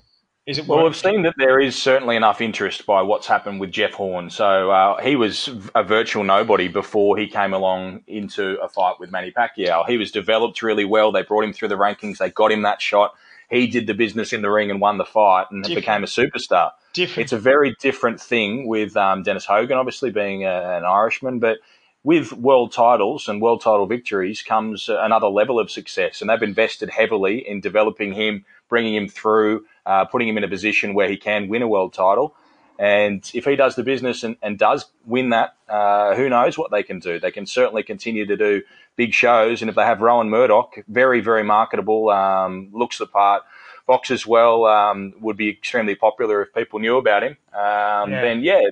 Is 0.46 0.58
it 0.58 0.66
well, 0.66 0.84
we've 0.84 0.94
seen 0.94 1.22
that 1.22 1.34
there 1.38 1.58
is 1.58 1.74
certainly 1.74 2.16
enough 2.16 2.42
interest 2.42 2.84
by 2.84 3.00
what's 3.00 3.26
happened 3.26 3.60
with 3.60 3.70
Jeff 3.70 3.92
Horn. 3.92 4.28
So 4.28 4.70
uh, 4.70 5.02
he 5.02 5.16
was 5.16 5.48
a 5.74 5.82
virtual 5.82 6.22
nobody 6.22 6.68
before 6.68 7.16
he 7.16 7.26
came 7.26 7.54
along 7.54 8.02
into 8.06 8.60
a 8.60 8.68
fight 8.68 9.00
with 9.00 9.10
Manny 9.10 9.32
Pacquiao. 9.32 9.86
He 9.88 9.96
was 9.96 10.10
developed 10.10 10.62
really 10.62 10.84
well. 10.84 11.12
They 11.12 11.22
brought 11.22 11.44
him 11.44 11.54
through 11.54 11.68
the 11.68 11.76
rankings. 11.76 12.18
They 12.18 12.30
got 12.30 12.52
him 12.52 12.60
that 12.62 12.82
shot. 12.82 13.14
He 13.50 13.66
did 13.66 13.86
the 13.86 13.94
business 13.94 14.34
in 14.34 14.42
the 14.42 14.50
ring 14.50 14.70
and 14.70 14.82
won 14.82 14.98
the 14.98 15.06
fight 15.06 15.46
and 15.50 15.62
different. 15.62 15.80
became 15.80 16.04
a 16.04 16.06
superstar. 16.06 16.72
Different. 16.92 17.24
It's 17.24 17.32
a 17.32 17.38
very 17.38 17.74
different 17.80 18.20
thing 18.20 18.68
with 18.68 18.96
um, 18.98 19.22
Dennis 19.22 19.46
Hogan, 19.46 19.78
obviously 19.78 20.10
being 20.10 20.44
a, 20.44 20.76
an 20.76 20.84
Irishman, 20.84 21.38
but 21.38 21.58
with 22.02 22.34
world 22.34 22.70
titles 22.70 23.28
and 23.28 23.40
world 23.40 23.62
title 23.62 23.86
victories 23.86 24.42
comes 24.42 24.90
another 24.90 25.28
level 25.28 25.58
of 25.58 25.70
success. 25.70 26.20
And 26.20 26.28
they've 26.28 26.42
invested 26.42 26.90
heavily 26.90 27.48
in 27.48 27.60
developing 27.60 28.12
him, 28.12 28.44
bringing 28.68 28.94
him 28.94 29.09
through 29.09 29.64
uh, 29.87 30.04
putting 30.06 30.28
him 30.28 30.38
in 30.38 30.44
a 30.44 30.49
position 30.49 30.94
where 30.94 31.09
he 31.09 31.16
can 31.16 31.49
win 31.49 31.62
a 31.62 31.68
world 31.68 31.92
title. 31.92 32.35
And 32.78 33.30
if 33.35 33.44
he 33.44 33.54
does 33.54 33.76
the 33.76 33.85
business 33.85 34.25
and, 34.25 34.37
and 34.42 34.59
does 34.59 34.87
win 35.06 35.30
that, 35.30 35.54
uh, 35.68 36.16
who 36.16 36.28
knows 36.28 36.59
what 36.59 36.71
they 36.73 36.83
can 36.83 36.99
do? 36.99 37.21
They 37.21 37.30
can 37.30 37.47
certainly 37.47 37.85
continue 37.85 38.26
to 38.26 38.37
do 38.37 38.62
big 38.97 39.12
shows. 39.12 39.62
And 39.62 39.68
if 39.68 39.76
they 39.76 39.85
have 39.85 40.00
Rohan 40.00 40.28
Murdock, 40.28 40.75
very, 40.88 41.21
very 41.21 41.44
marketable, 41.44 42.11
um, 42.11 42.71
looks 42.73 42.99
the 42.99 43.06
part, 43.06 43.44
boxes 43.87 44.26
well, 44.26 44.64
um, 44.64 45.14
would 45.21 45.37
be 45.37 45.50
extremely 45.50 45.94
popular 45.94 46.42
if 46.42 46.52
people 46.52 46.80
knew 46.80 46.97
about 46.97 47.23
him. 47.23 47.37
Um, 47.52 48.11
yeah. 48.11 48.23
Then, 48.23 48.42
yeah, 48.42 48.62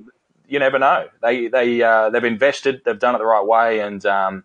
you 0.49 0.59
never 0.59 0.81
know. 0.81 1.09
They, 1.23 1.47
they, 1.47 1.81
uh, 1.81 2.11
they've 2.11 2.25
invested, 2.25 2.83
they've 2.85 2.99
done 2.99 3.15
it 3.15 3.19
the 3.19 3.27
right 3.27 3.47
way, 3.47 3.81
and 3.81 4.05
um, 4.05 4.45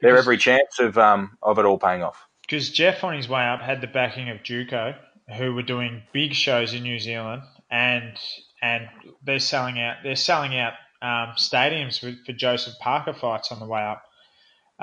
they're 0.00 0.16
every 0.16 0.38
chance 0.38 0.78
of, 0.78 0.96
um, 0.96 1.36
of 1.42 1.58
it 1.58 1.66
all 1.66 1.78
paying 1.78 2.02
off. 2.02 2.26
Because 2.50 2.70
Jeff, 2.70 3.04
on 3.04 3.16
his 3.16 3.28
way 3.28 3.46
up, 3.46 3.60
had 3.60 3.80
the 3.80 3.86
backing 3.86 4.28
of 4.28 4.42
Duco 4.42 4.96
who 5.36 5.54
were 5.54 5.62
doing 5.62 6.02
big 6.12 6.34
shows 6.34 6.74
in 6.74 6.82
New 6.82 6.98
Zealand, 6.98 7.42
and 7.70 8.18
and 8.60 8.88
they're 9.24 9.38
selling 9.38 9.80
out 9.80 9.98
they're 10.02 10.16
selling 10.16 10.58
out 10.58 10.72
um, 11.00 11.34
stadiums 11.36 12.00
for, 12.00 12.12
for, 12.26 12.32
Joseph 12.32 12.74
Parker 12.80 13.14
fights 13.14 13.52
on 13.52 13.60
the 13.60 13.66
way 13.66 13.80
up. 13.80 14.02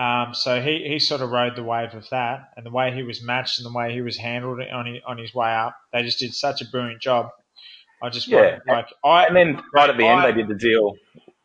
Um, 0.02 0.34
so 0.34 0.62
he, 0.62 0.88
he 0.88 0.98
sort 0.98 1.22
of 1.22 1.30
rode 1.30 1.56
the 1.56 1.64
wave 1.64 1.94
of 1.94 2.10
that, 2.10 2.52
and 2.56 2.66
the 2.66 2.72
way 2.72 2.94
he 2.94 3.04
was 3.04 3.22
matched 3.22 3.60
and 3.60 3.66
the 3.66 3.78
way 3.78 3.94
he 3.94 4.02
was 4.02 4.18
handled 4.18 4.60
on 4.62 4.86
his, 4.86 5.02
on 5.06 5.18
his 5.18 5.36
way 5.36 5.54
up, 5.54 5.76
they 5.92 6.04
just 6.04 6.20
did 6.20 6.34
such 6.34 6.62
a 6.62 6.66
brilliant 6.72 7.02
job. 7.02 7.30
I 8.02 8.10
just 8.10 8.28
yeah, 8.28 8.60
like 8.66 8.88
I 9.04 9.26
and 9.26 9.36
then 9.36 9.62
right 9.74 9.90
at 9.90 9.98
the 9.98 10.08
I, 10.08 10.26
end 10.26 10.38
they 10.38 10.42
did 10.42 10.48
the 10.48 10.58
deal 10.58 10.96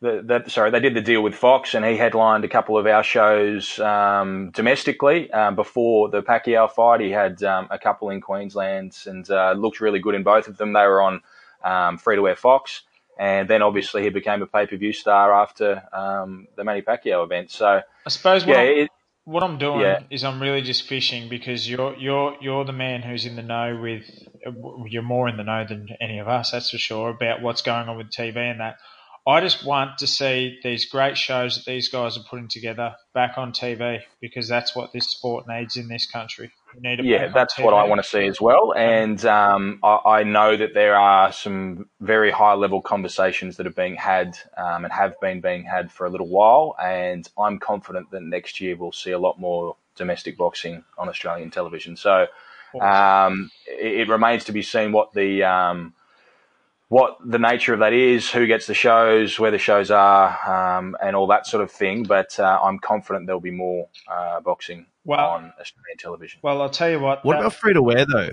the, 0.02 0.44
sorry, 0.48 0.70
they 0.70 0.80
did 0.80 0.94
the 0.94 1.00
deal 1.00 1.22
with 1.22 1.34
Fox, 1.34 1.74
and 1.74 1.84
he 1.84 1.96
headlined 1.96 2.44
a 2.44 2.48
couple 2.48 2.76
of 2.76 2.86
our 2.86 3.04
shows 3.04 3.78
um, 3.78 4.50
domestically 4.50 5.30
um, 5.30 5.54
before 5.54 6.08
the 6.08 6.22
Pacquiao 6.22 6.70
fight. 6.70 7.00
He 7.00 7.10
had 7.10 7.42
um, 7.44 7.68
a 7.70 7.78
couple 7.78 8.10
in 8.10 8.20
Queensland, 8.20 8.98
and 9.06 9.28
uh, 9.30 9.52
looked 9.52 9.80
really 9.80 10.00
good 10.00 10.16
in 10.16 10.24
both 10.24 10.48
of 10.48 10.56
them. 10.56 10.72
They 10.72 10.86
were 10.86 11.00
on 11.00 11.20
um, 11.62 11.98
free 11.98 12.16
to 12.16 12.26
air 12.26 12.34
Fox, 12.34 12.82
and 13.16 13.48
then 13.48 13.62
obviously 13.62 14.02
he 14.02 14.08
became 14.08 14.42
a 14.42 14.46
pay 14.46 14.66
per 14.66 14.76
view 14.76 14.92
star 14.92 15.32
after 15.32 15.82
um, 15.92 16.48
the 16.56 16.64
Manny 16.64 16.82
Pacquiao 16.82 17.24
event. 17.24 17.52
So 17.52 17.80
I 18.04 18.08
suppose 18.08 18.44
what, 18.44 18.56
yeah, 18.56 18.62
I'm, 18.62 18.78
it, 18.78 18.90
what 19.24 19.44
I'm 19.44 19.58
doing 19.58 19.82
yeah. 19.82 20.00
is 20.10 20.24
I'm 20.24 20.42
really 20.42 20.62
just 20.62 20.88
fishing 20.88 21.28
because 21.28 21.70
you're 21.70 21.94
you're 21.96 22.36
you're 22.40 22.64
the 22.64 22.72
man 22.72 23.02
who's 23.02 23.24
in 23.24 23.36
the 23.36 23.42
know 23.42 23.78
with 23.80 24.04
you're 24.88 25.02
more 25.02 25.28
in 25.28 25.36
the 25.36 25.44
know 25.44 25.64
than 25.68 25.88
any 26.00 26.18
of 26.18 26.26
us, 26.26 26.50
that's 26.50 26.70
for 26.70 26.78
sure, 26.78 27.10
about 27.10 27.40
what's 27.40 27.62
going 27.62 27.88
on 27.88 27.96
with 27.96 28.10
TV 28.10 28.36
and 28.36 28.58
that. 28.58 28.78
I 29.24 29.40
just 29.40 29.64
want 29.64 29.98
to 29.98 30.06
see 30.08 30.58
these 30.64 30.86
great 30.86 31.16
shows 31.16 31.56
that 31.56 31.64
these 31.64 31.88
guys 31.88 32.16
are 32.16 32.24
putting 32.28 32.48
together 32.48 32.96
back 33.14 33.38
on 33.38 33.52
TV 33.52 34.00
because 34.20 34.48
that's 34.48 34.74
what 34.74 34.92
this 34.92 35.08
sport 35.08 35.46
needs 35.46 35.76
in 35.76 35.86
this 35.86 36.10
country. 36.10 36.50
yeah, 36.82 37.28
that's 37.28 37.56
what 37.56 37.72
I 37.72 37.84
want 37.84 38.02
to 38.02 38.08
see 38.08 38.26
as 38.26 38.40
well. 38.40 38.74
And 38.76 39.24
um, 39.24 39.78
I, 39.84 39.98
I, 40.06 40.22
know 40.24 40.56
that 40.56 40.74
there 40.74 40.96
are 40.96 41.32
some 41.32 41.88
very 42.00 42.32
high 42.32 42.54
level 42.54 42.82
conversations 42.82 43.58
that 43.58 43.66
are 43.66 43.70
being 43.70 43.94
had 43.94 44.36
um, 44.56 44.84
and 44.84 44.92
have 44.92 45.20
been 45.20 45.40
being 45.40 45.62
had 45.62 45.92
for 45.92 46.04
a 46.04 46.10
little 46.10 46.28
while. 46.28 46.74
And 46.82 47.28
I'm 47.38 47.60
confident 47.60 48.10
that 48.10 48.22
next 48.22 48.60
year 48.60 48.74
we'll 48.74 48.90
see 48.90 49.12
a 49.12 49.18
lot 49.20 49.38
more 49.38 49.76
domestic 49.94 50.36
boxing 50.36 50.82
on 50.98 51.08
Australian 51.08 51.52
television. 51.52 51.96
So 51.96 52.26
um, 52.80 53.50
it, 53.66 54.00
it, 54.00 54.08
remains 54.08 54.44
to 54.44 54.52
be 54.52 54.62
seen 54.62 54.92
what 54.92 55.12
the 55.12 55.44
um, 55.44 55.94
what 56.92 57.16
the 57.24 57.38
nature 57.38 57.72
of 57.72 57.80
that 57.80 57.94
is, 57.94 58.30
who 58.30 58.46
gets 58.46 58.66
the 58.66 58.74
shows, 58.74 59.38
where 59.38 59.50
the 59.50 59.56
shows 59.56 59.90
are, 59.90 60.76
um, 60.76 60.94
and 61.02 61.16
all 61.16 61.26
that 61.28 61.46
sort 61.46 61.62
of 61.62 61.70
thing. 61.70 62.02
But 62.02 62.38
uh, 62.38 62.60
I'm 62.62 62.78
confident 62.78 63.24
there'll 63.24 63.40
be 63.40 63.50
more 63.50 63.88
uh, 64.06 64.40
boxing 64.40 64.84
well, 65.02 65.30
on 65.30 65.54
Australian 65.58 65.96
television. 65.98 66.40
Well, 66.42 66.60
I'll 66.60 66.68
tell 66.68 66.90
you 66.90 67.00
what. 67.00 67.24
What 67.24 67.32
that... 67.32 67.40
about 67.40 67.54
free 67.54 67.72
to 67.72 67.82
wear 67.82 68.04
though? 68.04 68.32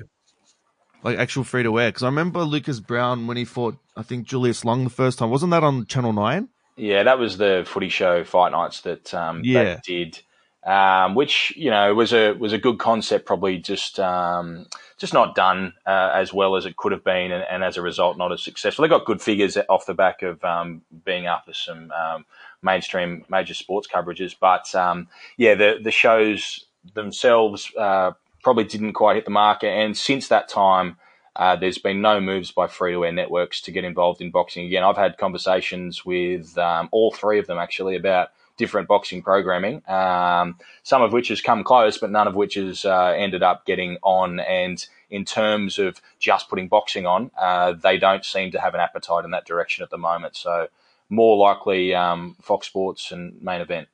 Like 1.03 1.17
actual 1.17 1.45
free 1.45 1.63
to 1.63 1.71
wear? 1.71 1.87
Because 1.87 2.03
I 2.03 2.07
remember 2.07 2.41
Lucas 2.41 2.81
Browne 2.81 3.27
when 3.27 3.37
he 3.37 3.45
fought, 3.45 3.77
I 3.95 4.03
think 4.03 4.27
Julius 4.27 4.65
Long 4.65 4.83
the 4.83 4.89
first 4.89 5.19
time. 5.19 5.29
Wasn't 5.29 5.51
that 5.51 5.63
on 5.63 5.85
Channel 5.85 6.11
Nine? 6.11 6.49
Yeah, 6.75 7.03
that 7.03 7.17
was 7.17 7.37
the 7.37 7.63
footy 7.65 7.87
show 7.87 8.25
fight 8.25 8.51
nights 8.51 8.81
that 8.81 9.13
um, 9.13 9.39
yeah. 9.45 9.63
that 9.63 9.83
did 9.85 10.19
um, 10.65 11.15
which 11.15 11.53
you 11.55 11.69
know 11.69 11.93
was 11.93 12.13
a 12.13 12.33
was 12.33 12.53
a 12.53 12.57
good 12.57 12.79
concept. 12.79 13.25
Probably 13.25 13.57
just 13.57 13.99
um, 13.99 14.65
just 14.97 15.13
not 15.13 15.35
done 15.35 15.73
uh, 15.85 16.11
as 16.13 16.33
well 16.33 16.55
as 16.55 16.65
it 16.65 16.75
could 16.75 16.91
have 16.91 17.03
been, 17.03 17.31
and, 17.31 17.43
and, 17.49 17.63
as 17.63 17.77
a 17.77 17.81
result, 17.81 18.17
not 18.17 18.31
as 18.31 18.43
successful. 18.43 18.83
They 18.83 18.89
got 18.89 19.05
good 19.05 19.21
figures 19.21 19.57
off 19.69 19.85
the 19.85 19.93
back 19.93 20.21
of 20.21 20.43
um, 20.43 20.81
being 21.05 21.27
after 21.27 21.53
some 21.53 21.91
um, 21.91 22.25
mainstream 22.61 23.23
major 23.29 23.53
sports 23.53 23.87
coverages, 23.87 24.35
but 24.39 24.73
um, 24.75 25.07
yeah, 25.37 25.55
the 25.55 25.79
the 25.81 25.91
shows 25.91 26.65
themselves 26.93 27.71
uh, 27.77 28.11
probably 28.43 28.65
didn't 28.65 28.93
quite 28.93 29.15
hit 29.15 29.25
the 29.25 29.31
market, 29.31 29.69
And 29.69 29.97
since 29.97 30.27
that 30.27 30.49
time. 30.49 30.97
Uh, 31.35 31.55
there's 31.55 31.77
been 31.77 32.01
no 32.01 32.19
moves 32.19 32.51
by 32.51 32.67
free 32.67 32.91
to 32.91 33.05
air 33.05 33.13
networks 33.13 33.61
to 33.61 33.71
get 33.71 33.85
involved 33.85 34.19
in 34.19 34.29
boxing 34.29 34.65
again. 34.65 34.83
I've 34.83 34.97
had 34.97 35.17
conversations 35.17 36.03
with 36.03 36.57
um, 36.57 36.89
all 36.91 37.13
three 37.13 37.39
of 37.39 37.47
them 37.47 37.57
actually 37.57 37.95
about 37.95 38.31
different 38.59 38.87
boxing 38.87 39.23
programming, 39.23 39.81
um, 39.87 40.59
some 40.83 41.01
of 41.01 41.13
which 41.13 41.29
has 41.29 41.41
come 41.41 41.63
close, 41.63 41.97
but 41.97 42.11
none 42.11 42.27
of 42.27 42.35
which 42.35 42.53
has 42.55 42.85
uh, 42.85 43.13
ended 43.17 43.41
up 43.41 43.65
getting 43.65 43.97
on. 44.03 44.39
And 44.41 44.85
in 45.09 45.25
terms 45.25 45.79
of 45.79 45.99
just 46.19 46.49
putting 46.49 46.67
boxing 46.67 47.07
on, 47.07 47.31
uh, 47.39 47.71
they 47.71 47.97
don't 47.97 48.23
seem 48.23 48.51
to 48.51 48.59
have 48.59 48.75
an 48.75 48.81
appetite 48.81 49.25
in 49.25 49.31
that 49.31 49.45
direction 49.45 49.81
at 49.83 49.89
the 49.89 49.97
moment. 49.97 50.35
So 50.35 50.67
more 51.09 51.37
likely 51.37 51.95
um, 51.95 52.35
Fox 52.41 52.67
Sports 52.67 53.11
and 53.11 53.41
main 53.41 53.61
event. 53.61 53.87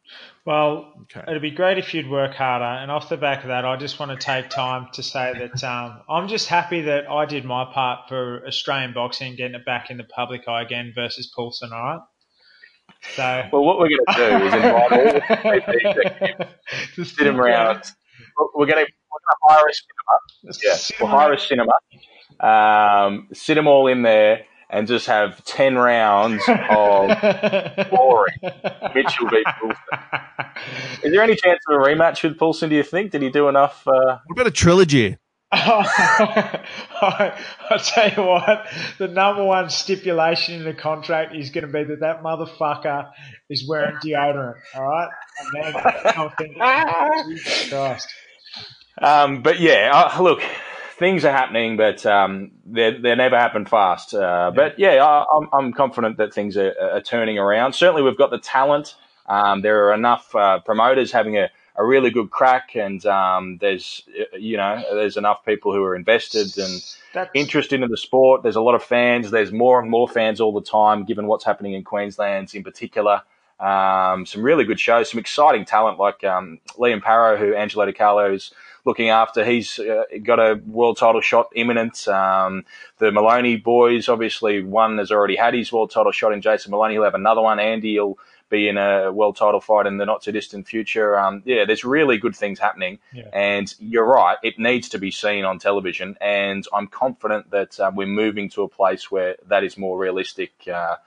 Well, 0.44 0.94
okay. 1.04 1.24
it'd 1.28 1.42
be 1.42 1.52
great 1.52 1.78
if 1.78 1.94
you'd 1.94 2.10
work 2.10 2.34
harder. 2.34 2.66
And 2.66 2.92
off 2.92 3.08
the 3.08 3.18
back 3.18 3.44
of 3.44 3.50
that, 3.50 3.66
I 3.66 3.78
just 3.78 4.00
want 4.00 4.12
to 4.12 4.18
take 4.18 4.50
time 4.50 4.88
to 4.94 5.04
say 5.04 5.32
that 5.38 5.64
um, 5.64 6.02
I'm 6.10 6.28
just 6.28 6.48
happy 6.48 6.82
that 6.82 7.10
I 7.10 7.26
did 7.26 7.46
my 7.46 7.66
part 7.66 8.10
for 8.10 8.46
Australian 8.48 8.94
boxing, 8.94 9.36
getting 9.36 9.56
it 9.56 9.66
back 9.66 9.92
in 9.92 9.98
the 9.98 10.04
public 10.04 10.48
eye 10.48 10.64
again 10.64 10.92
versus 10.94 11.32
Poulsen, 11.36 11.72
all 11.72 11.84
right? 11.84 12.02
So, 13.14 13.50
well, 13.52 13.64
what 13.64 13.80
we're 13.80 13.90
going 13.90 14.06
to 14.08 14.16
do 14.16 14.46
is 14.46 14.54
invite 14.54 14.92
all 14.92 15.00
the 15.00 16.48
to 16.96 17.06
sit 17.06 17.24
them 17.24 17.40
around. 17.40 17.84
We're 18.56 18.66
going 18.66 18.86
to 18.86 18.92
hire 19.44 19.64
a 19.68 19.74
cinema. 19.74 20.58
Yeah, 20.64 20.78
we'll 21.00 21.10
hire 21.10 21.34
a 21.34 21.40
cinema. 21.40 21.74
Um, 22.40 23.28
sit 23.34 23.56
them 23.56 23.68
all 23.68 23.88
in 23.88 24.02
there 24.02 24.46
and 24.70 24.88
just 24.88 25.06
have 25.08 25.44
10 25.46 25.76
rounds 25.76 26.44
of 26.48 27.90
boring 27.92 28.36
Mitchell 28.94 29.30
v. 29.30 29.44
Poulsen. 29.62 30.50
Is 31.04 31.12
there 31.12 31.22
any 31.22 31.36
chance 31.36 31.60
of 31.70 31.76
a 31.76 31.84
rematch 31.84 32.24
with 32.24 32.38
Poulsen, 32.38 32.70
do 32.70 32.76
you 32.76 32.84
think? 32.84 33.12
Did 33.12 33.22
he 33.22 33.30
do 33.30 33.48
enough? 33.48 33.88
Uh... 33.88 34.18
What 34.26 34.34
about 34.34 34.48
a 34.48 34.52
trilogy? 34.52 35.18
I, 37.02 37.40
I 37.70 37.78
tell 37.78 38.12
you 38.12 38.30
what, 38.30 38.68
the 38.98 39.08
number 39.08 39.44
one 39.44 39.70
stipulation 39.70 40.56
in 40.56 40.64
the 40.64 40.74
contract 40.74 41.36
is 41.36 41.50
going 41.50 41.66
to 41.66 41.72
be 41.72 41.84
that 41.84 42.02
that 42.02 42.24
motherfucker 42.24 43.12
is 43.50 43.68
wearing 43.68 43.96
deodorant. 43.98 44.56
All 44.76 44.84
right, 44.84 45.10
I'll 46.16 46.30
think, 46.32 46.58
Jesus 47.28 47.70
Christ. 47.70 48.08
Um, 49.02 49.42
but 49.42 49.60
yeah, 49.60 49.92
uh, 49.94 50.22
look, 50.22 50.42
things 50.98 51.26
are 51.26 51.32
happening, 51.32 51.78
but 51.78 52.06
um, 52.06 52.52
they 52.66 52.98
they 52.98 53.16
never 53.16 53.38
happen 53.38 53.66
fast. 53.66 54.14
Uh, 54.14 54.52
but 54.54 54.80
yeah, 54.80 55.04
I, 55.04 55.26
I'm, 55.36 55.50
I'm 55.54 55.74
confident 55.74 56.18
that 56.18 56.34
things 56.34 56.58
are, 56.58 56.74
are, 56.80 57.02
turning 57.02 57.38
around. 57.38 57.74
Certainly, 57.74 58.04
we've 58.04 58.18
got 58.18 58.32
the 58.32 58.40
talent. 58.40 58.96
Um, 59.28 59.62
there 59.62 59.88
are 59.88 59.94
enough 59.94 60.34
uh, 60.36 60.60
promoters 60.60 61.12
having 61.12 61.38
a, 61.38 61.50
a 61.78 61.86
really 61.86 62.10
good 62.10 62.30
crack, 62.30 62.76
and 62.76 63.06
um, 63.06 63.58
there's 63.60 64.04
you 64.34 64.58
know 64.58 64.82
there's 64.92 65.18
enough 65.18 65.46
people 65.46 65.74
who 65.74 65.84
are 65.84 65.96
invested 65.96 66.58
and 66.58 66.82
That's... 67.14 67.32
interested 67.34 67.82
in 67.82 67.90
the 67.90 67.98
sport. 67.98 68.44
There's 68.44 68.56
a 68.56 68.62
lot 68.62 68.76
of 68.76 68.84
fans. 68.84 69.32
There's 69.32 69.52
more 69.52 69.80
and 69.80 69.90
more 69.90 70.08
fans 70.08 70.40
all 70.40 70.54
the 70.54 70.62
time, 70.62 71.06
given 71.06 71.28
what's 71.28 71.44
happening 71.44 71.74
in 71.74 71.84
Queensland 71.84 72.54
in 72.56 72.64
particular. 72.64 73.22
Um, 73.60 74.26
some 74.26 74.42
really 74.42 74.66
good 74.66 74.80
shows, 74.80 75.10
some 75.12 75.20
exciting 75.20 75.64
talent 75.64 75.98
like 75.98 76.24
um, 76.24 76.60
Liam 76.78 77.02
Paro, 77.02 77.38
who 77.38 77.56
Angelo 77.56 77.90
DiCarlo's 77.90 78.54
looking 78.84 79.10
after. 79.10 79.46
He's 79.46 79.80
uh, 79.80 80.04
got 80.24 80.40
a 80.40 80.62
world 80.68 80.98
title 80.98 81.22
shot 81.22 81.50
imminent. 81.56 82.08
Um, 82.08 82.66
the 83.00 83.12
Moloney 83.12 83.56
boys, 83.58 84.10
obviously, 84.10 84.64
one 84.64 84.98
has 84.98 85.12
already 85.12 85.36
had 85.36 85.54
his 85.54 85.72
world 85.72 85.92
title 85.92 86.12
shot 86.12 86.34
in 86.34 86.42
Jason 86.42 86.72
Moloney. 86.72 86.96
He'll 86.96 87.04
have 87.04 87.16
another 87.16 87.42
one. 87.42 87.60
Andy 87.60 87.98
will 88.00 88.20
be 88.56 88.68
in 88.68 88.78
a 88.78 89.12
world 89.12 89.36
title 89.36 89.62
fight 89.62 89.86
in 89.86 89.98
the 89.98 90.06
not 90.06 90.22
too 90.22 90.32
distant 90.32 90.68
future. 90.68 91.18
Um, 91.18 91.44
yeah, 91.46 91.66
there's 91.66 91.84
really 91.84 92.18
good 92.18 92.36
things 92.36 92.60
happening. 92.60 93.00
Yeah. 93.14 93.30
And 93.34 93.74
you're 93.80 94.06
right, 94.06 94.38
it 94.44 94.60
needs 94.60 94.90
to 94.90 95.00
be 95.00 95.12
seen 95.12 95.46
on 95.46 95.60
television. 95.60 96.16
And 96.22 96.66
I'm 96.74 96.88
confident 96.88 97.52
that 97.52 97.80
uh, 97.80 97.92
we're 97.94 98.08
moving 98.08 98.50
to 98.52 98.64
a 98.64 98.70
place 98.70 99.12
where 99.12 99.36
that 99.48 99.64
is 99.64 99.78
more 99.78 99.98
realistic. 99.98 100.54
Uh, 100.68 100.98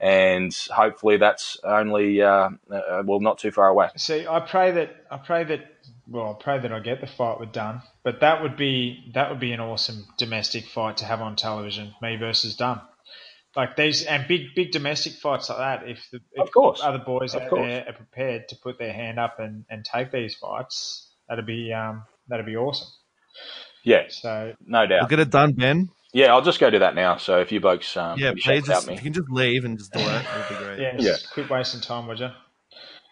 and 0.00 0.56
hopefully 0.74 1.18
that's 1.18 1.58
only 1.62 2.22
uh, 2.22 2.48
uh 2.70 3.02
well 3.04 3.20
not 3.20 3.38
too 3.38 3.50
far 3.50 3.68
away. 3.68 3.88
See, 3.96 4.26
I 4.26 4.40
pray 4.40 4.70
that 4.72 4.96
I 5.10 5.18
pray 5.18 5.44
that 5.44 5.60
well, 6.08 6.36
I 6.38 6.42
pray 6.42 6.58
that 6.58 6.72
I 6.72 6.80
get 6.80 7.00
the 7.00 7.06
fight 7.06 7.38
with 7.38 7.52
Dunn, 7.52 7.82
but 8.02 8.20
that 8.20 8.42
would 8.42 8.56
be 8.56 9.10
that 9.14 9.30
would 9.30 9.40
be 9.40 9.52
an 9.52 9.60
awesome 9.60 10.06
domestic 10.16 10.64
fight 10.64 10.96
to 10.98 11.04
have 11.04 11.20
on 11.20 11.36
television. 11.36 11.94
Me 12.00 12.16
versus 12.16 12.56
Dunn, 12.56 12.80
like 13.56 13.76
these 13.76 14.04
and 14.04 14.26
big 14.28 14.54
big 14.54 14.70
domestic 14.70 15.14
fights 15.14 15.48
like 15.48 15.58
that. 15.58 15.88
If 15.88 16.06
the 16.12 16.20
if 16.32 16.42
of 16.42 16.52
course. 16.52 16.80
other 16.82 16.98
boys 16.98 17.34
of 17.34 17.42
out 17.42 17.50
course. 17.50 17.66
there 17.66 17.84
are 17.88 17.92
prepared 17.92 18.48
to 18.48 18.56
put 18.62 18.78
their 18.78 18.92
hand 18.92 19.18
up 19.18 19.38
and, 19.38 19.64
and 19.68 19.84
take 19.84 20.12
these 20.12 20.34
fights, 20.34 21.10
that'd 21.28 21.46
be 21.46 21.72
um 21.72 22.04
that'd 22.28 22.46
be 22.46 22.56
awesome. 22.56 22.88
Yeah, 23.84 24.04
so 24.08 24.54
no 24.64 24.86
doubt. 24.86 25.02
We'll 25.02 25.08
get 25.08 25.20
it 25.20 25.30
done, 25.30 25.52
Ben. 25.52 25.88
Yeah, 26.12 26.32
I'll 26.32 26.42
just 26.42 26.58
go 26.58 26.70
do 26.70 26.80
that 26.80 26.94
now. 26.94 27.16
So 27.16 27.40
if 27.40 27.52
you 27.52 27.60
folks, 27.60 27.96
um, 27.96 28.18
yeah, 28.18 28.32
please, 28.32 28.66
just, 28.66 28.88
me. 28.88 28.94
you 28.94 29.00
can 29.00 29.12
just 29.12 29.30
leave 29.30 29.64
and 29.64 29.78
just 29.78 29.92
do 29.92 30.00
it. 30.00 30.04
That'd 30.04 30.48
be 30.58 30.64
great. 30.64 30.80
Yeah, 30.80 30.96
yeah. 30.98 31.14
quit 31.32 31.48
wasting 31.48 31.80
time, 31.80 32.08
would 32.08 32.18
you? 32.18 32.30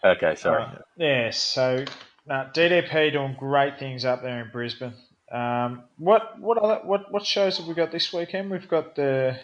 Okay, 0.05 0.35
sorry. 0.35 0.63
Uh, 0.63 0.79
yeah, 0.97 1.31
so 1.31 1.85
now, 2.27 2.51
DDP 2.53 3.13
doing 3.13 3.37
great 3.39 3.79
things 3.79 4.05
up 4.05 4.23
there 4.23 4.43
in 4.43 4.51
Brisbane. 4.51 4.95
Um, 5.33 5.85
what 5.99 6.39
what 6.41 6.59
other 6.59 6.81
what 6.85 7.13
what 7.13 7.25
shows 7.25 7.59
have 7.59 7.67
we 7.67 7.75
got 7.75 7.93
this 7.93 8.13
weekend? 8.13 8.51
We've 8.51 8.69
got 8.69 8.97
the 8.97 9.39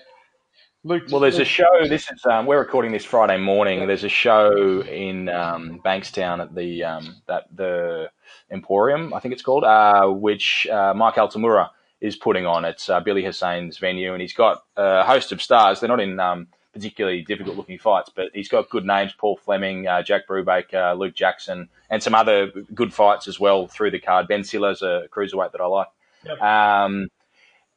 Luke. 0.87 1.05
Well, 1.11 1.21
there's 1.21 1.39
a 1.39 1.47
show. 1.47 1.65
This 1.89 2.11
is 2.11 2.25
um, 2.27 2.45
we're 2.45 2.59
recording 2.59 2.93
this 2.93 3.07
Friday 3.07 3.39
morning. 3.39 3.87
There's 3.87 4.05
a 4.05 4.09
show 4.11 4.83
in 4.83 5.31
um, 5.31 5.81
Bankstown 5.83 6.43
at 6.43 6.55
the 6.55 6.85
um, 6.85 7.17
that 7.27 7.45
the 7.57 8.11
Emporium, 8.51 9.15
I 9.15 9.21
think 9.21 9.33
it's 9.33 9.43
called, 9.43 9.65
uh, 9.65 10.07
which 10.09 10.67
uh, 10.67 10.93
Mike 10.95 11.15
Altamura 11.15 11.71
is 12.03 12.17
putting 12.17 12.45
on. 12.45 12.67
It's 12.67 12.91
uh, 12.91 13.01
Billy 13.01 13.23
Hussein's 13.25 13.79
venue, 13.79 14.13
and 14.13 14.21
he's 14.21 14.35
got 14.35 14.63
a 14.77 15.05
host 15.05 15.33
of 15.33 15.41
stars. 15.41 15.81
They're 15.81 15.89
not 15.89 16.01
in 16.01 16.21
um, 16.21 16.49
particularly 16.75 17.23
difficult 17.23 17.57
looking 17.57 17.79
fights, 17.79 18.11
but 18.15 18.27
he's 18.35 18.49
got 18.49 18.69
good 18.69 18.85
names: 18.85 19.15
Paul 19.17 19.39
Fleming, 19.39 19.87
uh, 19.87 20.03
Jack 20.03 20.27
Brubaker, 20.29 20.99
Luke 20.99 21.15
Jackson, 21.15 21.71
and 21.89 22.03
some 22.03 22.15
other 22.15 22.49
good 22.75 22.93
fights 22.93 23.27
as 23.27 23.41
well 23.41 23.69
through 23.69 23.91
the 23.91 24.01
card. 24.01 24.29
Ben 24.29 24.43
Siller's 24.43 24.83
a 24.83 25.09
cruiserweight 25.11 25.53
that 25.53 25.63
I 25.63 25.67
like, 25.67 25.89
yep. 26.27 26.43
um, 26.43 27.09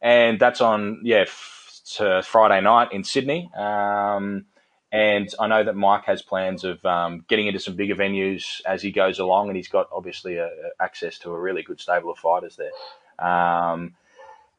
and 0.02 0.38
that's 0.38 0.60
on 0.60 1.00
yeah 1.06 1.20
f- 1.20 1.57
Friday 2.24 2.62
night 2.62 2.92
in 2.92 3.04
Sydney. 3.04 3.50
Um, 3.56 4.46
and 4.92 5.28
I 5.40 5.48
know 5.48 5.64
that 5.64 5.76
Mike 5.76 6.06
has 6.06 6.22
plans 6.22 6.64
of 6.64 6.84
um, 6.86 7.26
getting 7.28 7.48
into 7.48 7.60
some 7.60 7.76
bigger 7.76 7.96
venues 7.96 8.62
as 8.66 8.82
he 8.82 8.92
goes 8.92 9.20
along, 9.20 9.48
and 9.48 9.58
he's 9.58 9.68
got 9.68 9.90
obviously 9.92 10.38
a 10.38 10.50
access 10.80 11.18
to 11.20 11.32
a 11.32 11.40
really 11.40 11.62
good 11.62 11.80
stable 11.80 12.12
of 12.12 12.18
fighters 12.18 12.58
there. 12.58 12.72
Um, 13.28 13.96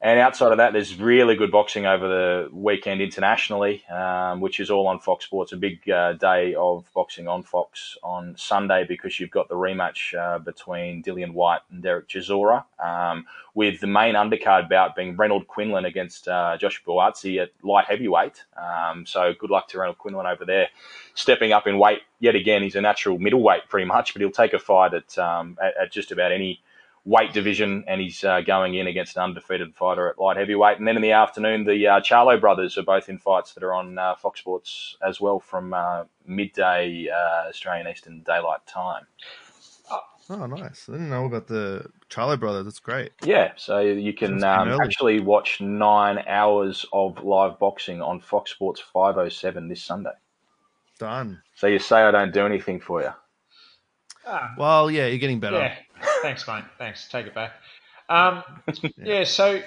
and 0.01 0.17
outside 0.17 0.51
of 0.53 0.59
that, 0.59 0.71
there's 0.71 0.97
really 0.97 1.35
good 1.35 1.51
boxing 1.51 1.85
over 1.85 2.07
the 2.07 2.49
weekend 2.53 3.01
internationally, 3.01 3.83
um, 3.87 4.39
which 4.39 4.61
is 4.61 4.71
all 4.71 4.87
on 4.87 4.99
Fox 4.99 5.25
Sports. 5.25 5.51
A 5.51 5.57
big 5.57 5.89
uh, 5.89 6.13
day 6.13 6.55
of 6.55 6.89
boxing 6.93 7.27
on 7.27 7.43
Fox 7.43 7.97
on 8.01 8.33
Sunday 8.37 8.85
because 8.87 9.19
you've 9.19 9.29
got 9.29 9.49
the 9.49 9.55
rematch 9.55 10.17
uh, 10.17 10.39
between 10.39 11.03
Dillian 11.03 11.33
Whyte 11.33 11.59
and 11.69 11.83
Derek 11.83 12.07
Chisora, 12.07 12.63
um, 12.81 13.25
with 13.53 13.81
the 13.81 13.87
main 13.87 14.15
undercard 14.15 14.69
bout 14.69 14.95
being 14.95 15.17
Renold 15.17 15.47
Quinlan 15.47 15.83
against 15.83 16.29
uh, 16.29 16.55
Josh 16.57 16.81
Buatsi 16.85 17.41
at 17.41 17.51
light 17.61 17.85
heavyweight. 17.85 18.45
Um, 18.55 19.05
so 19.05 19.33
good 19.37 19.49
luck 19.49 19.67
to 19.69 19.79
Renold 19.79 19.97
Quinlan 19.97 20.27
over 20.27 20.45
there, 20.45 20.69
stepping 21.13 21.51
up 21.51 21.67
in 21.67 21.77
weight 21.77 22.03
yet 22.21 22.35
again. 22.35 22.63
He's 22.63 22.75
a 22.75 22.81
natural 22.81 23.19
middleweight 23.19 23.67
pretty 23.67 23.85
much, 23.85 24.13
but 24.13 24.21
he'll 24.21 24.31
take 24.31 24.53
a 24.53 24.59
fight 24.59 24.93
at, 24.93 25.17
um, 25.17 25.57
at, 25.61 25.75
at 25.75 25.91
just 25.91 26.13
about 26.13 26.31
any 26.31 26.61
weight 27.05 27.33
division, 27.33 27.83
and 27.87 28.01
he's 28.01 28.23
uh, 28.23 28.41
going 28.41 28.75
in 28.75 28.87
against 28.87 29.15
an 29.17 29.23
undefeated 29.23 29.75
fighter 29.75 30.07
at 30.09 30.19
light 30.19 30.37
heavyweight. 30.37 30.77
And 30.77 30.87
then 30.87 30.95
in 30.95 31.01
the 31.01 31.11
afternoon, 31.11 31.65
the 31.65 31.87
uh, 31.87 31.99
Charlo 32.01 32.39
brothers 32.39 32.77
are 32.77 32.83
both 32.83 33.09
in 33.09 33.17
fights 33.17 33.53
that 33.53 33.63
are 33.63 33.73
on 33.73 33.97
uh, 33.97 34.15
Fox 34.15 34.39
Sports 34.39 34.97
as 35.05 35.19
well 35.19 35.39
from 35.39 35.73
uh, 35.73 36.03
midday 36.25 37.07
uh, 37.09 37.49
Australian 37.49 37.87
Eastern 37.87 38.21
Daylight 38.21 38.65
Time. 38.65 39.05
Oh, 40.31 40.45
nice! 40.45 40.87
I 40.87 40.91
didn't 40.91 41.09
know 41.09 41.25
about 41.25 41.47
the 41.47 41.87
Charlo 42.07 42.39
brothers. 42.39 42.65
That's 42.65 42.79
great. 42.79 43.13
Yeah, 43.23 43.53
so 43.55 43.79
you 43.79 44.13
can 44.13 44.43
um, 44.43 44.77
actually 44.83 45.19
watch 45.21 45.59
nine 45.59 46.23
hours 46.27 46.85
of 46.93 47.23
live 47.23 47.57
boxing 47.57 47.99
on 47.99 48.19
Fox 48.19 48.51
Sports 48.51 48.79
507 48.79 49.67
this 49.69 49.83
Sunday. 49.83 50.11
Done. 50.99 51.41
So 51.55 51.65
you 51.65 51.79
say 51.79 52.01
I 52.03 52.11
don't 52.11 52.31
do 52.31 52.45
anything 52.45 52.79
for 52.79 53.01
you. 53.01 53.09
Ah. 54.25 54.53
Well, 54.57 54.91
yeah, 54.91 55.07
you're 55.07 55.17
getting 55.17 55.39
better. 55.39 55.57
Yeah. 55.57 55.75
Thanks, 56.21 56.47
mate. 56.47 56.63
Thanks. 56.77 57.07
Take 57.07 57.27
it 57.27 57.35
back. 57.35 57.53
Um, 58.09 58.43
yeah. 58.97 59.23
so 59.23 59.61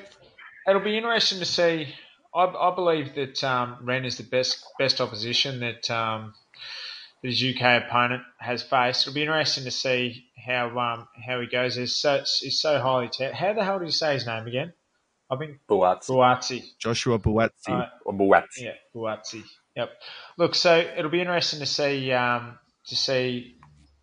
it'll 0.66 0.82
be 0.82 0.96
interesting 0.96 1.38
to 1.38 1.44
see. 1.44 1.94
I, 2.34 2.44
I 2.44 2.74
believe 2.74 3.14
that 3.14 3.42
um, 3.44 3.78
Ren 3.82 4.04
is 4.04 4.16
the 4.16 4.24
best 4.24 4.64
best 4.78 5.00
opposition 5.00 5.60
that 5.60 5.90
um, 5.90 6.34
his 7.22 7.42
UK 7.42 7.84
opponent 7.84 8.22
has 8.38 8.62
faced. 8.62 9.06
It'll 9.06 9.14
be 9.14 9.22
interesting 9.22 9.64
to 9.64 9.70
see 9.70 10.24
how 10.44 10.78
um, 10.78 11.08
how 11.24 11.40
he 11.40 11.46
goes. 11.46 11.76
He's 11.76 11.94
so 11.94 12.18
he's 12.18 12.60
so 12.60 12.80
highly 12.80 13.08
te- 13.08 13.32
How 13.32 13.52
the 13.52 13.64
hell 13.64 13.78
do 13.78 13.84
you 13.84 13.90
say 13.90 14.14
his 14.14 14.26
name 14.26 14.46
again? 14.46 14.72
I 15.30 15.36
think 15.36 15.60
Buatsi. 15.68 16.10
Buatsi. 16.10 16.62
Joshua 16.78 17.18
Buatsi. 17.18 17.70
Uh, 17.70 17.86
or 18.04 18.12
Buatsi. 18.12 18.58
Yeah, 18.58 18.72
Buatsi. 18.94 19.42
Yep. 19.76 19.90
Look, 20.36 20.54
so 20.54 20.76
it'll 20.76 21.10
be 21.10 21.20
interesting 21.20 21.60
to 21.60 21.66
see 21.66 22.12
um, 22.12 22.58
to 22.88 22.96
see 22.96 23.56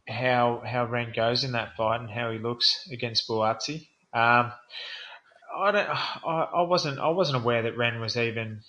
how 0.10 0.62
how 0.65 0.86
Ren 0.86 1.13
goes 1.15 1.43
in 1.43 1.54
that 1.54 1.76
fight 1.76 2.02
and 2.02 2.10
how 2.10 2.32
he 2.32 2.39
looks 2.39 2.88
against 2.91 3.28
Buatsi. 3.28 3.88
Um, 4.13 4.52
I 5.56 5.72
don't. 5.72 5.89
I, 5.89 6.48
I, 6.56 6.62
wasn't. 6.63 7.00
I 7.00 7.10
wasn't 7.10 7.41
aware 7.41 7.63
that 7.63 7.78
Ren 7.78 8.00
was 8.00 8.17
even 8.17 8.62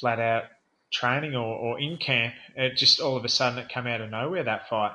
flat 0.00 0.20
out 0.20 0.44
training 0.92 1.34
or, 1.34 1.56
or 1.56 1.80
in 1.80 1.96
camp. 1.96 2.34
It 2.56 2.76
just 2.76 3.00
all 3.00 3.16
of 3.16 3.24
a 3.24 3.28
sudden 3.28 3.58
it 3.58 3.68
came 3.68 3.86
out 3.86 4.00
of 4.00 4.10
nowhere 4.10 4.44
that 4.44 4.68
fight. 4.68 4.92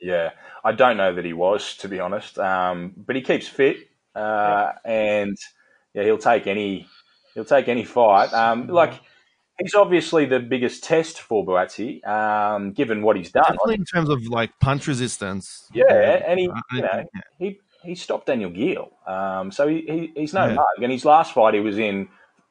Yeah, 0.00 0.30
I 0.64 0.72
don't 0.72 0.96
know 0.96 1.14
that 1.14 1.24
he 1.24 1.32
was 1.32 1.76
to 1.78 1.88
be 1.88 2.00
honest. 2.00 2.38
Um, 2.38 2.94
but 2.96 3.16
he 3.16 3.22
keeps 3.22 3.46
fit, 3.46 3.76
uh, 4.14 4.72
yeah. 4.84 4.90
and 4.90 5.36
yeah, 5.94 6.04
he'll 6.04 6.18
take 6.18 6.46
any 6.46 6.86
he'll 7.34 7.44
take 7.44 7.68
any 7.68 7.84
fight. 7.84 8.32
Um, 8.32 8.68
like 8.68 8.94
he's 9.60 9.74
obviously 9.74 10.24
the 10.24 10.40
biggest 10.40 10.84
test 10.84 11.20
for 11.20 11.44
Buatsi, 11.44 12.06
um, 12.06 12.72
given 12.72 13.02
what 13.02 13.16
he's 13.16 13.30
done. 13.30 13.44
Definitely 13.44 13.74
in 13.76 13.84
terms 13.84 14.08
of 14.08 14.26
like 14.26 14.58
punch 14.60 14.86
resistance. 14.86 15.68
Yeah, 15.72 16.22
and 16.26 16.38
he, 16.38 16.50
you 16.72 16.82
know, 16.82 17.04
he 17.38 17.60
he 17.82 17.94
stopped 17.94 18.26
Daniel 18.26 18.50
Geale, 18.50 18.90
um, 19.06 19.50
so 19.50 19.68
he, 19.68 19.82
he, 19.82 20.12
he's 20.20 20.34
no 20.34 20.46
yeah. 20.46 20.54
mug. 20.54 20.82
And 20.82 20.92
his 20.92 21.04
last 21.04 21.34
fight, 21.34 21.54
he 21.54 21.60
was 21.60 21.78
in 21.78 22.08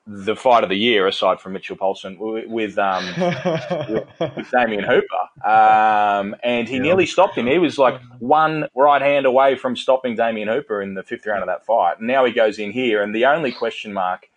the 0.07 0.35
fight 0.35 0.63
of 0.63 0.69
the 0.69 0.77
year, 0.77 1.05
aside 1.05 1.39
from 1.39 1.53
Mitchell 1.53 1.77
Poulsen, 1.77 2.17
with 2.19 2.77
um, 2.77 3.05
with, 3.89 4.35
with 4.35 4.51
Damien 4.51 4.83
Hooper, 4.83 5.47
um, 5.47 6.35
and 6.43 6.67
he 6.67 6.77
yeah. 6.77 6.81
nearly 6.81 7.05
stopped 7.05 7.37
him. 7.37 7.47
He 7.47 7.59
was 7.59 7.77
like 7.77 8.01
one 8.19 8.67
right 8.75 9.01
hand 9.01 9.25
away 9.25 9.55
from 9.55 9.75
stopping 9.75 10.15
Damien 10.15 10.47
Hooper 10.47 10.81
in 10.81 10.95
the 10.95 11.03
fifth 11.03 11.25
round 11.25 11.41
of 11.41 11.47
that 11.47 11.65
fight. 11.65 11.99
And 11.99 12.07
now 12.07 12.25
he 12.25 12.31
goes 12.31 12.59
in 12.59 12.71
here, 12.71 13.03
and 13.03 13.13
the 13.13 13.25
only 13.25 13.51
question 13.51 13.93
mark 13.93 14.29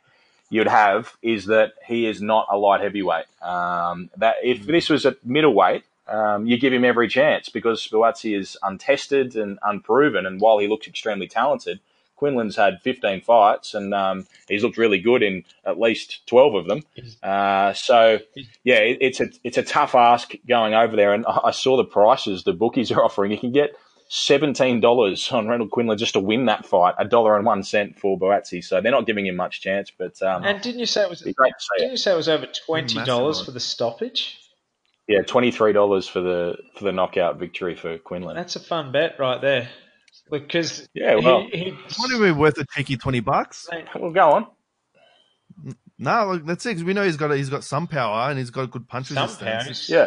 you'd 0.53 0.69
have 0.69 1.17
is 1.23 1.47
that 1.47 1.73
he 1.87 2.07
is 2.07 2.21
not 2.21 2.47
a 2.51 2.59
light 2.59 2.83
heavyweight. 2.83 3.25
Um, 3.41 4.11
that 4.19 4.37
if 4.43 4.67
this 4.67 4.91
was 4.91 5.07
a 5.07 5.17
middleweight, 5.25 5.85
um, 6.07 6.47
you 6.47 6.59
give 6.59 6.75
him 6.75 6.85
every 6.85 7.09
chance 7.09 7.49
because 7.49 7.89
Buatsi 7.89 8.39
is 8.39 8.59
untested 8.63 9.35
and 9.35 9.59
unproven. 9.63 10.27
And 10.27 10.43
while 10.43 10.59
he 10.59 10.69
looks 10.69 10.87
extremely 10.87 11.27
talented, 11.27 11.81
Quinlan's 12.21 12.57
had 12.57 12.83
15 12.83 13.23
fights 13.23 13.73
and 13.73 13.95
um, 13.95 14.27
he's 14.47 14.63
looked 14.63 14.77
really 14.77 15.01
good 15.01 15.23
in 15.23 15.43
at 15.65 15.81
least 15.81 16.27
12 16.27 16.55
of 16.55 16.67
them. 16.67 16.83
Uh, 17.23 17.73
so 17.73 18.19
yeah, 18.63 18.77
it, 18.77 18.99
it's 19.01 19.21
a 19.21 19.29
it's 19.43 19.57
a 19.57 19.63
tough 19.63 19.95
ask 19.95 20.33
going 20.47 20.75
over 20.75 20.95
there. 20.97 21.15
And 21.15 21.25
I 21.27 21.51
saw 21.53 21.79
the 21.79 21.85
prices 21.85 22.45
the 22.45 22.53
bookies 22.53 22.93
are 22.93 23.03
offering. 23.05 23.33
You 23.33 23.39
can 23.39 23.53
get 23.53 23.75
seventeen 24.15 24.79
dollars 24.79 25.33
on 25.33 25.49
Randall 25.49 25.69
Quinlan 25.69 25.97
just 25.97 26.13
to 26.13 26.21
win 26.21 26.45
that 26.45 26.67
fight, 26.67 26.95
a 26.99 27.05
dollar 27.07 27.35
and 27.35 27.47
one 27.47 27.63
cent 27.63 27.99
for 27.99 28.19
Buatsi. 28.19 28.63
So 28.63 28.81
they're 28.81 28.93
not 28.93 29.07
giving 29.07 29.27
him 29.27 29.37
much 29.37 29.63
chance. 29.63 29.91
But 29.91 30.21
um, 30.23 30.45
and 30.45 30.61
didn't 30.61 30.81
you 30.81 30.87
say 30.87 31.03
it 31.03 31.11
was 31.11 31.21
didn't 31.21 31.37
it. 31.79 31.91
you 31.91 31.97
say 31.97 32.13
it 32.13 32.17
was 32.17 32.29
over 32.29 32.47
twenty 32.47 33.03
dollars 33.05 33.43
for 33.43 33.53
the 33.53 33.61
stoppage? 33.61 34.39
Yeah, 35.09 35.23
twenty 35.23 35.51
three 35.51 35.73
dollars 35.73 36.07
for 36.07 36.21
the 36.21 36.57
for 36.77 36.85
the 36.85 36.93
knockout 36.93 37.39
victory 37.39 37.75
for 37.75 37.97
Quinlan. 37.99 38.37
That's 38.37 38.55
a 38.55 38.61
fun 38.61 38.93
bet 38.93 39.19
right 39.19 39.41
there. 39.41 39.71
Because 40.31 40.89
yeah, 40.93 41.17
well, 41.17 41.47
he, 41.51 41.71
he, 41.71 41.77
would 41.99 42.23
be 42.23 42.33
worth 42.33 42.59
a 42.59 42.67
cheeky 42.75 42.99
twenty 42.99 43.21
bucks? 43.21 43.69
Well, 43.99 44.13
go 44.13 44.31
on. 44.33 44.47
No, 45.99 46.33
look, 46.33 46.47
that's 46.47 46.67
it. 46.67 46.75
Cause 46.75 46.85
we 46.85 46.93
know 46.93 47.05
he's 47.05 47.17
got 47.17 47.31
a, 47.31 47.37
he's 47.37 47.51
got 47.51 47.65
some 47.65 47.87
power 47.87 48.29
and 48.29 48.39
he's 48.39 48.51
got 48.51 48.71
good 48.71 48.89
punches. 48.89 49.17
Some 49.17 49.29
power. 49.37 49.63
Yeah, 49.87 50.07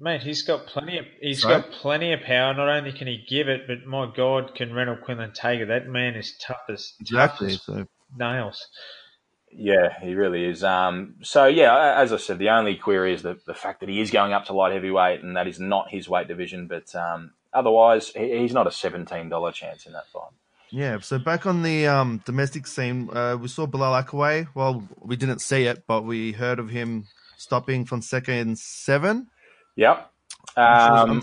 Mate, 0.00 0.22
he's 0.22 0.42
got 0.42 0.66
plenty 0.66 0.98
of 0.98 1.06
he's 1.20 1.42
Sorry? 1.42 1.60
got 1.60 1.72
plenty 1.72 2.12
of 2.12 2.20
power. 2.20 2.54
Not 2.54 2.68
only 2.68 2.92
can 2.92 3.08
he 3.08 3.24
give 3.28 3.48
it, 3.48 3.66
but 3.66 3.84
my 3.84 4.10
God, 4.14 4.54
can 4.54 4.72
Randall 4.72 4.96
Quinlan 4.96 5.32
take 5.32 5.60
it? 5.60 5.68
That 5.68 5.88
man 5.88 6.14
is 6.14 6.36
tough 6.40 6.62
as 6.68 6.92
exactly 7.00 7.48
tough 7.48 7.56
as 7.56 7.62
so. 7.62 7.86
nails. 8.16 8.68
Yeah, 9.50 9.98
he 10.00 10.14
really 10.14 10.44
is. 10.44 10.62
Um, 10.62 11.16
so 11.22 11.46
yeah, 11.46 11.94
as 11.96 12.12
I 12.12 12.18
said, 12.18 12.38
the 12.38 12.50
only 12.50 12.76
query 12.76 13.14
is 13.14 13.22
the, 13.22 13.38
the 13.46 13.54
fact 13.54 13.80
that 13.80 13.88
he 13.88 14.00
is 14.00 14.10
going 14.10 14.32
up 14.32 14.44
to 14.46 14.52
light 14.52 14.72
heavyweight, 14.72 15.22
and 15.22 15.36
that 15.36 15.48
is 15.48 15.58
not 15.58 15.90
his 15.90 16.08
weight 16.08 16.28
division. 16.28 16.68
But 16.68 16.94
um, 16.94 17.32
otherwise, 17.52 18.10
he, 18.10 18.38
he's 18.38 18.52
not 18.52 18.66
a 18.66 18.70
seventeen 18.70 19.28
dollar 19.28 19.50
chance 19.50 19.84
in 19.84 19.94
that 19.94 20.06
fight. 20.12 20.30
Yeah, 20.70 21.00
so 21.00 21.18
back 21.18 21.46
on 21.46 21.62
the 21.62 21.86
um, 21.86 22.22
domestic 22.24 22.66
scene, 22.66 23.08
uh, 23.12 23.36
we 23.40 23.48
saw 23.48 23.66
Bilal 23.66 24.02
Akkawy. 24.02 24.48
Well, 24.54 24.86
we 25.00 25.16
didn't 25.16 25.40
see 25.40 25.64
it, 25.64 25.84
but 25.86 26.04
we 26.04 26.32
heard 26.32 26.58
of 26.58 26.68
him 26.68 27.06
stopping 27.38 27.86
Fonseca 27.86 28.32
in 28.32 28.54
seven. 28.54 29.28
Yep. 29.78 30.10
Um, 30.56 31.22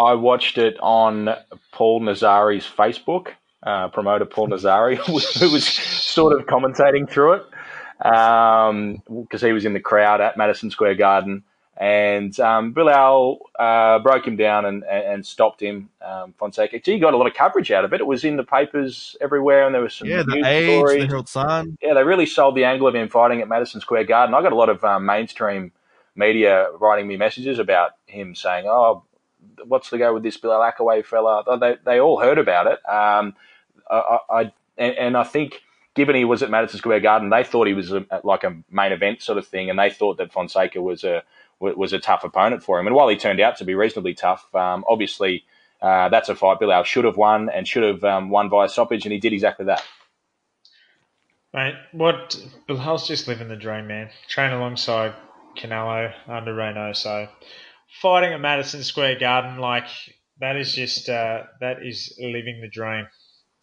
I 0.00 0.14
watched 0.14 0.58
it 0.58 0.76
on 0.80 1.30
Paul 1.70 2.00
Nazari's 2.00 2.66
Facebook. 2.66 3.28
Uh, 3.62 3.88
promoter 3.88 4.24
Paul 4.24 4.48
Nazari, 4.50 4.96
who 5.40 5.52
was 5.52 5.66
sort 5.66 6.38
of 6.38 6.46
commentating 6.46 7.08
through 7.08 7.34
it 7.34 7.42
because 7.98 8.70
um, 8.70 9.48
he 9.48 9.52
was 9.52 9.64
in 9.64 9.72
the 9.72 9.80
crowd 9.80 10.20
at 10.20 10.36
Madison 10.36 10.70
Square 10.70 10.96
Garden. 10.96 11.44
And 11.76 12.38
um, 12.40 12.72
Bilal 12.72 13.38
uh, 13.58 14.00
broke 14.00 14.26
him 14.26 14.36
down 14.36 14.64
and, 14.64 14.82
and 14.84 15.24
stopped 15.24 15.62
him. 15.62 15.88
Um, 16.04 16.34
Fonseca, 16.36 16.80
he 16.82 16.98
got 16.98 17.14
a 17.14 17.16
lot 17.16 17.28
of 17.28 17.34
coverage 17.34 17.70
out 17.70 17.84
of 17.84 17.92
it. 17.92 18.00
It 18.00 18.06
was 18.06 18.24
in 18.24 18.36
the 18.36 18.42
papers 18.42 19.16
everywhere, 19.20 19.64
and 19.64 19.72
there 19.72 19.82
was 19.82 19.94
some 19.94 20.08
yeah, 20.08 20.24
the 20.26 20.42
age, 20.44 20.78
stories. 20.78 21.02
the 21.02 21.06
Herald 21.06 21.28
Sun. 21.28 21.78
Yeah, 21.80 21.94
they 21.94 22.02
really 22.02 22.26
sold 22.26 22.56
the 22.56 22.64
angle 22.64 22.88
of 22.88 22.96
him 22.96 23.08
fighting 23.08 23.40
at 23.40 23.48
Madison 23.48 23.80
Square 23.80 24.04
Garden. 24.04 24.34
I 24.34 24.42
got 24.42 24.52
a 24.52 24.56
lot 24.56 24.68
of 24.68 24.82
um, 24.84 25.06
mainstream 25.06 25.70
media 26.18 26.70
writing 26.78 27.06
me 27.06 27.16
messages 27.16 27.58
about 27.58 27.92
him 28.06 28.34
saying, 28.34 28.66
"Oh, 28.66 29.04
what's 29.64 29.90
the 29.90 29.98
go 29.98 30.12
with 30.12 30.22
this 30.22 30.36
Bill 30.36 30.50
Akkawy 30.50 31.04
fella?" 31.04 31.58
They 31.58 31.76
they 31.84 32.00
all 32.00 32.20
heard 32.20 32.38
about 32.38 32.66
it. 32.66 32.78
Um, 32.88 33.34
I, 33.88 34.18
I 34.28 34.40
and, 34.76 34.94
and, 34.96 35.16
I 35.16 35.24
think 35.24 35.62
given 35.94 36.14
he 36.14 36.24
was 36.24 36.42
at 36.42 36.50
Madison 36.50 36.78
Square 36.78 37.00
Garden, 37.00 37.30
they 37.30 37.44
thought 37.44 37.66
he 37.66 37.74
was 37.74 37.92
a, 37.92 38.04
like 38.22 38.44
a 38.44 38.56
main 38.70 38.92
event 38.92 39.22
sort 39.22 39.38
of 39.38 39.46
thing, 39.46 39.70
and 39.70 39.78
they 39.78 39.90
thought 39.90 40.18
that 40.18 40.32
Fonseca 40.32 40.82
was 40.82 41.04
a 41.04 41.22
was 41.60 41.92
a 41.92 41.98
tough 41.98 42.24
opponent 42.24 42.62
for 42.62 42.78
him. 42.78 42.86
And 42.86 42.94
while 42.94 43.08
he 43.08 43.16
turned 43.16 43.40
out 43.40 43.56
to 43.56 43.64
be 43.64 43.74
reasonably 43.74 44.14
tough, 44.14 44.54
um, 44.54 44.84
obviously 44.88 45.44
uh, 45.80 46.08
that's 46.08 46.28
a 46.28 46.34
fight 46.34 46.58
Bill 46.58 46.68
Bilal 46.68 46.84
should 46.84 47.04
have 47.04 47.16
won 47.16 47.48
and 47.48 47.66
should 47.66 47.82
have 47.82 48.04
um, 48.04 48.30
won 48.30 48.50
via 48.50 48.68
stoppage, 48.68 49.04
and 49.04 49.12
he 49.12 49.18
did 49.18 49.32
exactly 49.32 49.66
that. 49.66 49.82
Mate, 51.54 51.76
what 51.92 52.38
Bilal's 52.68 53.08
just 53.08 53.26
living 53.26 53.48
the 53.48 53.56
dream, 53.56 53.86
man. 53.86 54.10
Train 54.28 54.52
alongside 54.52 55.14
Canelo 55.58 56.12
under 56.28 56.54
Reno. 56.54 56.92
So 56.92 57.28
Fighting 58.02 58.34
at 58.34 58.40
Madison 58.40 58.82
Square 58.84 59.18
Garden, 59.18 59.58
like 59.58 59.88
that 60.40 60.56
is 60.56 60.74
just 60.74 61.08
uh, 61.08 61.44
that 61.60 61.84
is 61.84 62.14
living 62.20 62.60
the 62.60 62.68
dream. 62.68 63.06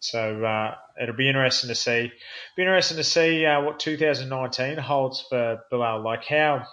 So 0.00 0.44
uh, 0.44 0.74
it'll 1.00 1.16
be 1.16 1.28
interesting 1.28 1.68
to 1.68 1.74
see. 1.74 2.12
Be 2.56 2.62
interesting 2.62 2.96
to 2.98 3.04
see 3.04 3.46
uh, 3.46 3.62
what 3.62 3.78
2019 3.78 4.78
holds 4.78 5.24
for 5.30 5.60
Bilal. 5.70 6.02
Like 6.02 6.24
how 6.24 6.66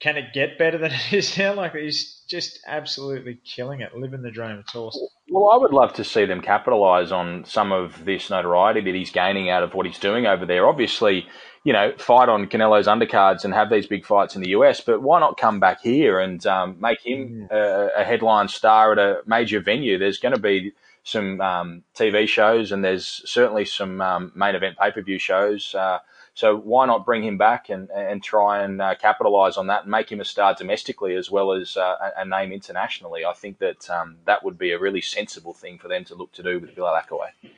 can 0.00 0.16
it 0.16 0.32
get 0.32 0.58
better 0.58 0.78
than 0.78 0.92
it 1.10 1.12
is 1.12 1.36
now? 1.36 1.54
Like 1.54 1.74
he's 1.74 2.22
just 2.28 2.60
absolutely 2.66 3.40
killing 3.44 3.80
it, 3.80 3.94
living 3.94 4.22
the 4.22 4.30
dream. 4.30 4.60
It's 4.60 4.74
awesome. 4.74 5.08
Well, 5.28 5.50
I 5.52 5.56
would 5.58 5.72
love 5.72 5.92
to 5.94 6.04
see 6.04 6.24
them 6.24 6.40
capitalise 6.40 7.10
on 7.10 7.44
some 7.46 7.72
of 7.72 8.04
this 8.04 8.30
notoriety 8.30 8.80
that 8.82 8.94
he's 8.94 9.10
gaining 9.10 9.50
out 9.50 9.64
of 9.64 9.74
what 9.74 9.86
he's 9.86 9.98
doing 9.98 10.24
over 10.24 10.46
there. 10.46 10.68
Obviously, 10.68 11.26
you 11.66 11.72
know, 11.72 11.92
fight 11.98 12.28
on 12.28 12.46
Canelo's 12.46 12.86
undercards 12.86 13.44
and 13.44 13.52
have 13.52 13.70
these 13.70 13.88
big 13.88 14.06
fights 14.06 14.36
in 14.36 14.42
the 14.42 14.50
US, 14.50 14.80
but 14.80 15.02
why 15.02 15.18
not 15.18 15.36
come 15.36 15.58
back 15.58 15.80
here 15.80 16.20
and 16.20 16.46
um, 16.46 16.76
make 16.78 17.00
him 17.00 17.48
a, 17.50 17.88
a, 17.96 18.04
headline 18.04 18.46
star 18.46 18.92
at 18.92 19.00
a 19.00 19.22
major 19.26 19.58
venue? 19.58 19.98
There's 19.98 20.20
going 20.20 20.34
to 20.36 20.40
be 20.40 20.74
some 21.02 21.40
um, 21.40 21.82
TV 21.96 22.28
shows 22.28 22.70
and 22.70 22.84
there's 22.84 23.20
certainly 23.24 23.64
some 23.64 24.00
um, 24.00 24.30
main 24.36 24.54
event 24.54 24.78
pay 24.78 24.92
per 24.92 25.02
view 25.02 25.18
shows. 25.18 25.74
Uh, 25.74 25.98
so 26.34 26.56
why 26.56 26.86
not 26.86 27.04
bring 27.04 27.24
him 27.24 27.36
back 27.36 27.68
and, 27.68 27.90
and 27.90 28.22
try 28.22 28.62
and 28.62 28.80
uh, 28.80 28.94
capitalise 28.94 29.56
on 29.56 29.66
that 29.66 29.82
and 29.82 29.90
make 29.90 30.12
him 30.12 30.20
a 30.20 30.24
star 30.24 30.54
domestically 30.54 31.16
as 31.16 31.32
well 31.32 31.50
as 31.50 31.76
uh, 31.76 31.96
a, 32.16 32.24
name 32.24 32.52
internationally? 32.52 33.24
I 33.24 33.32
think 33.32 33.58
that 33.58 33.90
um, 33.90 34.18
that 34.24 34.44
would 34.44 34.56
be 34.56 34.70
a 34.70 34.78
really 34.78 35.00
sensible 35.00 35.52
thing 35.52 35.78
for 35.78 35.88
them 35.88 36.04
to 36.04 36.14
look 36.14 36.30
to 36.34 36.44
do 36.44 36.60
with 36.60 36.76
Bilal 36.76 36.94
Akkawy. 36.94 37.50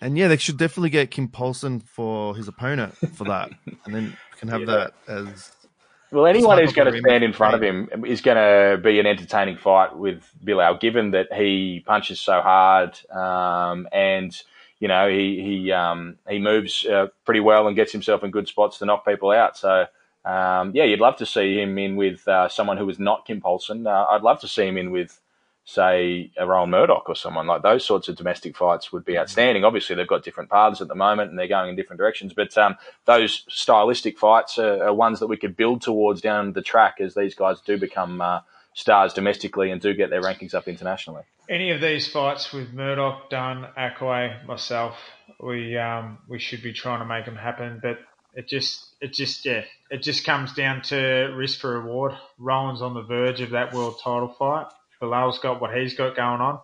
And 0.00 0.18
yeah, 0.18 0.28
they 0.28 0.36
should 0.36 0.58
definitely 0.58 0.90
get 0.90 1.10
Kim 1.10 1.28
Poulsen 1.28 1.82
for 1.82 2.36
his 2.36 2.48
opponent 2.48 2.94
for 3.14 3.24
that, 3.24 3.50
and 3.84 3.94
then 3.94 4.16
can 4.38 4.48
have 4.48 4.60
yeah. 4.60 4.66
that 4.66 4.94
as. 5.08 5.52
Well, 6.10 6.26
anyone 6.26 6.58
who's 6.58 6.72
going 6.72 6.92
to 6.92 6.98
stand 7.00 7.24
in 7.24 7.32
front 7.32 7.56
of 7.56 7.62
him 7.62 8.04
is 8.06 8.20
going 8.20 8.36
to 8.36 8.80
be 8.80 9.00
an 9.00 9.06
entertaining 9.06 9.56
fight 9.56 9.96
with 9.96 10.22
Bilal, 10.44 10.78
given 10.78 11.10
that 11.10 11.32
he 11.32 11.82
punches 11.84 12.20
so 12.20 12.40
hard 12.40 12.96
um, 13.10 13.88
and 13.90 14.40
you 14.84 14.88
know, 14.88 15.08
he 15.08 15.40
he 15.40 15.72
um, 15.72 16.18
he 16.28 16.38
moves 16.38 16.84
uh, 16.84 17.06
pretty 17.24 17.40
well 17.40 17.66
and 17.66 17.74
gets 17.74 17.90
himself 17.90 18.22
in 18.22 18.30
good 18.30 18.48
spots 18.48 18.78
to 18.78 18.84
knock 18.84 19.06
people 19.06 19.30
out. 19.30 19.56
So 19.56 19.86
um, 20.24 20.72
yeah, 20.74 20.84
you'd 20.84 21.00
love 21.00 21.16
to 21.16 21.26
see 21.26 21.58
him 21.58 21.78
in 21.78 21.96
with 21.96 22.26
uh, 22.28 22.50
someone 22.50 22.76
who 22.76 22.88
is 22.90 22.98
not 22.98 23.24
Kim 23.26 23.40
Poulsen. 23.40 23.86
Uh, 23.86 24.06
I'd 24.10 24.22
love 24.22 24.40
to 24.40 24.48
see 24.48 24.66
him 24.66 24.76
in 24.76 24.90
with 24.90 25.18
say 25.64 26.30
a 26.36 26.46
Rohan 26.46 26.70
Murdock 26.70 27.08
or 27.08 27.14
someone 27.14 27.46
like 27.46 27.62
those 27.62 27.84
sorts 27.84 28.08
of 28.08 28.16
domestic 28.16 28.56
fights 28.56 28.92
would 28.92 29.04
be 29.04 29.18
outstanding. 29.18 29.64
Obviously, 29.64 29.96
they've 29.96 30.06
got 30.06 30.22
different 30.22 30.50
paths 30.50 30.80
at 30.80 30.88
the 30.88 30.94
moment 30.94 31.30
and 31.30 31.38
they're 31.38 31.48
going 31.48 31.70
in 31.70 31.76
different 31.76 31.98
directions, 31.98 32.32
but 32.34 32.56
um, 32.58 32.76
those 33.06 33.44
stylistic 33.48 34.18
fights 34.18 34.58
are, 34.58 34.84
are, 34.84 34.94
ones 34.94 35.20
that 35.20 35.26
we 35.26 35.36
could 35.36 35.56
build 35.56 35.80
towards 35.80 36.20
down 36.20 36.52
the 36.52 36.62
track 36.62 37.00
as 37.00 37.14
these 37.14 37.34
guys 37.34 37.60
do 37.60 37.78
become 37.78 38.20
uh, 38.20 38.40
stars 38.74 39.14
domestically 39.14 39.70
and 39.70 39.80
do 39.80 39.94
get 39.94 40.10
their 40.10 40.22
rankings 40.22 40.54
up 40.54 40.68
internationally 40.68 41.22
any 41.48 41.70
of 41.70 41.80
these 41.80 42.08
fights 42.08 42.52
with 42.52 42.72
Murdock, 42.72 43.30
Dunn, 43.30 43.66
Akkawy, 43.76 44.44
myself, 44.46 44.96
we 45.40 45.76
um, 45.76 46.18
we 46.28 46.38
should 46.38 46.62
be 46.62 46.72
trying 46.72 47.00
to 47.00 47.04
make 47.04 47.24
them 47.24 47.36
happen. 47.36 47.80
But 47.82 47.98
it 48.34 48.48
just 48.48 48.86
it 49.00 49.12
just 49.12 49.44
yeah 49.44 49.64
it 49.90 50.02
just 50.02 50.24
comes 50.24 50.54
down 50.54 50.82
to 50.82 51.32
risk 51.36 51.60
for 51.60 51.78
reward. 51.80 52.12
Rohan's 52.38 52.82
on 52.82 52.94
the 52.94 53.02
verge 53.02 53.40
of 53.40 53.50
that 53.50 53.74
world 53.74 54.00
title 54.02 54.28
fight. 54.28 54.66
Bilal's 55.06 55.38
got 55.38 55.60
what 55.60 55.76
he's 55.76 55.94
got 55.94 56.16
going 56.16 56.40
on. 56.40 56.58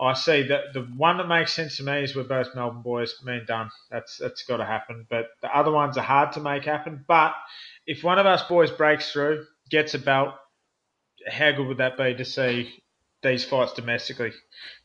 I 0.00 0.14
see 0.14 0.44
that 0.44 0.72
the 0.72 0.80
one 0.80 1.18
that 1.18 1.28
makes 1.28 1.52
sense 1.52 1.76
to 1.76 1.82
me 1.82 2.02
is 2.02 2.16
we're 2.16 2.22
both 2.22 2.54
Melbourne 2.54 2.80
boys, 2.82 3.14
me 3.22 3.36
and 3.36 3.46
Dunn. 3.46 3.68
That's 3.90 4.16
that's 4.16 4.44
got 4.44 4.56
to 4.56 4.64
happen. 4.64 5.06
But 5.10 5.26
the 5.42 5.54
other 5.54 5.70
ones 5.70 5.98
are 5.98 6.02
hard 6.02 6.32
to 6.32 6.40
make 6.40 6.64
happen. 6.64 7.04
But 7.06 7.34
if 7.86 8.02
one 8.02 8.18
of 8.18 8.24
us 8.24 8.42
boys 8.44 8.70
breaks 8.70 9.12
through, 9.12 9.44
gets 9.70 9.92
a 9.94 9.98
belt, 9.98 10.34
how 11.28 11.50
good 11.52 11.66
would 11.66 11.78
that 11.78 11.98
be 11.98 12.14
to 12.14 12.24
see 12.24 12.80
these 13.22 13.44
fights 13.44 13.72
domestically. 13.72 14.32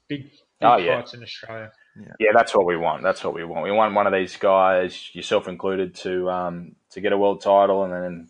Big, 0.08 0.24
big 0.24 0.32
oh, 0.62 0.78
yeah. 0.78 0.98
fights 0.98 1.14
in 1.14 1.24
Australia. 1.24 1.72
Yeah. 1.98 2.08
yeah. 2.20 2.30
that's 2.34 2.54
what 2.54 2.66
we 2.66 2.78
want. 2.78 3.04
That's 3.04 3.24
what 3.24 3.34
we 3.34 3.44
want. 3.44 3.64
We 3.64 3.72
want 3.72 3.94
one 3.94 4.08
of 4.08 4.14
these 4.14 4.36
guys, 4.36 5.10
yourself 5.14 5.48
included, 5.48 5.96
to 5.96 6.30
um, 6.30 6.76
to 6.92 7.02
get 7.02 7.14
a 7.14 7.18
world 7.18 7.42
title 7.42 7.84
and 7.84 7.94
then 7.94 8.30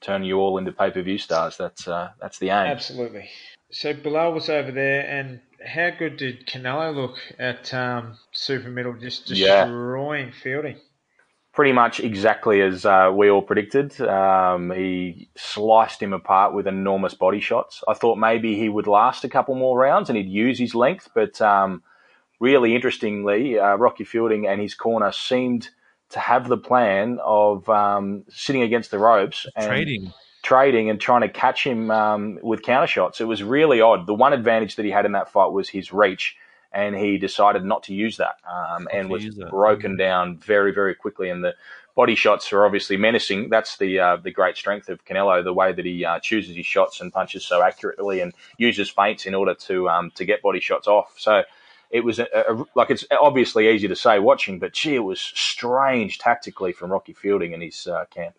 turn 0.00 0.24
you 0.24 0.38
all 0.38 0.58
into 0.58 0.72
pay 0.72 0.90
per 0.90 1.02
view 1.02 1.18
stars. 1.18 1.56
That's 1.56 1.88
uh, 1.88 2.10
that's 2.20 2.38
the 2.38 2.50
aim. 2.50 2.68
Absolutely. 2.68 3.28
So 3.70 3.92
Bilal 3.94 4.32
was 4.32 4.48
over 4.48 4.72
there, 4.72 5.06
and 5.06 5.40
how 5.64 5.90
good 5.90 6.16
did 6.16 6.46
Canelo 6.46 6.94
look 6.94 7.16
at 7.38 7.72
um, 7.72 8.18
super 8.32 8.68
middle, 8.68 8.94
just 8.94 9.26
destroying 9.26 10.26
yeah. 10.26 10.34
Fielding? 10.42 10.76
pretty 11.52 11.72
much 11.72 12.00
exactly 12.00 12.60
as 12.60 12.86
uh, 12.86 13.10
we 13.12 13.28
all 13.28 13.42
predicted. 13.42 14.00
Um, 14.00 14.70
he 14.70 15.28
sliced 15.36 16.02
him 16.02 16.12
apart 16.12 16.54
with 16.54 16.66
enormous 16.66 17.14
body 17.14 17.40
shots. 17.40 17.82
I 17.88 17.94
thought 17.94 18.16
maybe 18.16 18.56
he 18.56 18.68
would 18.68 18.86
last 18.86 19.24
a 19.24 19.28
couple 19.28 19.54
more 19.54 19.78
rounds 19.78 20.08
and 20.08 20.16
he'd 20.16 20.28
use 20.28 20.58
his 20.58 20.74
length, 20.74 21.10
but 21.14 21.40
um, 21.40 21.82
really 22.38 22.74
interestingly, 22.74 23.58
uh, 23.58 23.76
Rocky 23.76 24.04
Fielding 24.04 24.46
and 24.46 24.60
his 24.60 24.74
corner 24.74 25.12
seemed 25.12 25.70
to 26.10 26.18
have 26.18 26.48
the 26.48 26.56
plan 26.56 27.18
of 27.22 27.68
um, 27.68 28.24
sitting 28.28 28.62
against 28.62 28.90
the 28.90 28.98
ropes 28.98 29.46
and 29.56 29.66
trading. 29.66 30.12
Trading 30.42 30.88
and 30.90 31.00
trying 31.00 31.20
to 31.22 31.28
catch 31.28 31.64
him 31.64 31.90
um, 31.90 32.38
with 32.42 32.62
counter 32.62 32.86
shots. 32.86 33.20
It 33.20 33.24
was 33.24 33.42
really 33.42 33.80
odd. 33.80 34.06
The 34.06 34.14
one 34.14 34.32
advantage 34.32 34.76
that 34.76 34.84
he 34.84 34.90
had 34.90 35.04
in 35.04 35.12
that 35.12 35.30
fight 35.30 35.52
was 35.52 35.68
his 35.68 35.92
reach 35.92 36.36
and 36.72 36.94
he 36.94 37.18
decided 37.18 37.64
not 37.64 37.82
to 37.84 37.94
use 37.94 38.16
that 38.18 38.36
um, 38.48 38.88
and 38.92 39.10
was 39.10 39.28
broken 39.50 39.96
down 39.96 40.36
very, 40.38 40.72
very 40.72 40.94
quickly. 40.94 41.28
And 41.28 41.42
the 41.42 41.54
body 41.96 42.14
shots 42.14 42.52
are 42.52 42.64
obviously 42.64 42.96
menacing. 42.96 43.48
That's 43.50 43.76
the 43.78 43.98
uh, 43.98 44.16
the 44.16 44.30
great 44.30 44.56
strength 44.56 44.88
of 44.88 45.04
Canelo, 45.04 45.42
the 45.42 45.52
way 45.52 45.72
that 45.72 45.84
he 45.84 46.04
uh, 46.04 46.20
chooses 46.20 46.56
his 46.56 46.66
shots 46.66 47.00
and 47.00 47.12
punches 47.12 47.44
so 47.44 47.62
accurately 47.62 48.20
and 48.20 48.32
uses 48.58 48.88
feints 48.88 49.26
in 49.26 49.34
order 49.34 49.54
to 49.54 49.88
um, 49.88 50.10
to 50.12 50.24
get 50.24 50.42
body 50.42 50.60
shots 50.60 50.86
off. 50.86 51.14
So 51.16 51.42
it 51.90 52.04
was 52.04 52.20
a, 52.20 52.28
a, 52.32 52.64
like 52.74 52.90
it's 52.90 53.04
obviously 53.20 53.68
easy 53.68 53.88
to 53.88 53.96
say 53.96 54.18
watching, 54.20 54.58
but 54.58 54.72
gee, 54.72 54.94
it 54.94 55.00
was 55.00 55.20
strange 55.20 56.18
tactically 56.18 56.72
from 56.72 56.90
Rocky 56.92 57.12
Fielding 57.12 57.52
and 57.52 57.62
his 57.62 57.86
uh, 57.86 58.04
camp. 58.10 58.34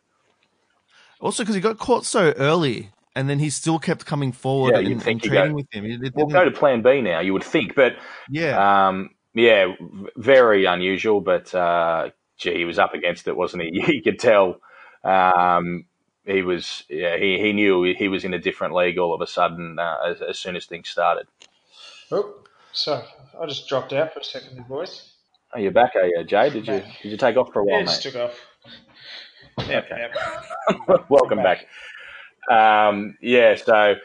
Also, 1.21 1.43
because 1.43 1.55
he 1.55 1.61
got 1.61 1.77
caught 1.77 2.05
so 2.05 2.33
early, 2.37 2.89
and 3.15 3.29
then 3.29 3.39
he 3.39 3.49
still 3.49 3.79
kept 3.79 4.05
coming 4.05 4.31
forward 4.31 4.73
yeah, 4.73 4.91
and, 4.91 5.07
and 5.07 5.21
training 5.21 5.51
go, 5.51 5.55
with 5.55 5.67
him. 5.71 5.85
It, 5.85 6.03
it 6.03 6.13
we'll 6.15 6.25
go 6.25 6.43
to 6.43 6.51
Plan 6.51 6.81
B 6.81 7.01
now. 7.01 7.19
You 7.19 7.33
would 7.33 7.43
think, 7.43 7.75
but 7.75 7.95
yeah, 8.29 8.87
um, 8.87 9.11
yeah, 9.33 9.73
very 10.17 10.65
unusual. 10.65 11.21
But 11.21 11.53
uh, 11.53 12.09
gee, 12.37 12.55
he 12.55 12.65
was 12.65 12.79
up 12.79 12.93
against 12.93 13.27
it, 13.27 13.37
wasn't 13.37 13.63
he? 13.63 13.83
You 13.93 14.01
could 14.01 14.19
tell. 14.19 14.59
Um, 15.03 15.85
he 16.25 16.43
was, 16.43 16.83
yeah, 16.89 17.17
he, 17.17 17.39
he 17.39 17.53
knew 17.53 17.83
he 17.97 18.07
was 18.07 18.23
in 18.23 18.33
a 18.33 18.39
different 18.39 18.75
league 18.75 18.99
all 18.99 19.13
of 19.13 19.21
a 19.21 19.27
sudden 19.27 19.79
uh, 19.79 19.97
as, 20.07 20.21
as 20.21 20.39
soon 20.39 20.55
as 20.55 20.65
things 20.65 20.89
started. 20.89 21.27
Oh, 22.11 22.35
so 22.71 23.03
I 23.39 23.45
just 23.47 23.67
dropped 23.67 23.93
out 23.93 24.13
for 24.13 24.19
a 24.19 24.23
second, 24.23 24.67
boys. 24.67 25.13
Oh, 25.53 25.59
you're 25.59 25.71
back, 25.71 25.95
are 25.95 26.05
you, 26.05 26.23
Jay? 26.23 26.49
Did 26.49 26.67
you 26.67 26.81
did 27.01 27.11
you 27.11 27.17
take 27.17 27.37
off 27.37 27.51
for 27.51 27.61
a 27.61 27.65
while, 27.65 27.79
yeah, 27.79 27.85
just 27.85 28.05
mate? 28.05 28.11
took 28.11 28.21
off. 28.21 28.39
Okay. 29.59 30.07
Welcome 31.09 31.39
back. 31.39 31.67
back. 32.47 32.85
Um, 32.87 33.17
yeah, 33.21 33.55
so 33.55 33.95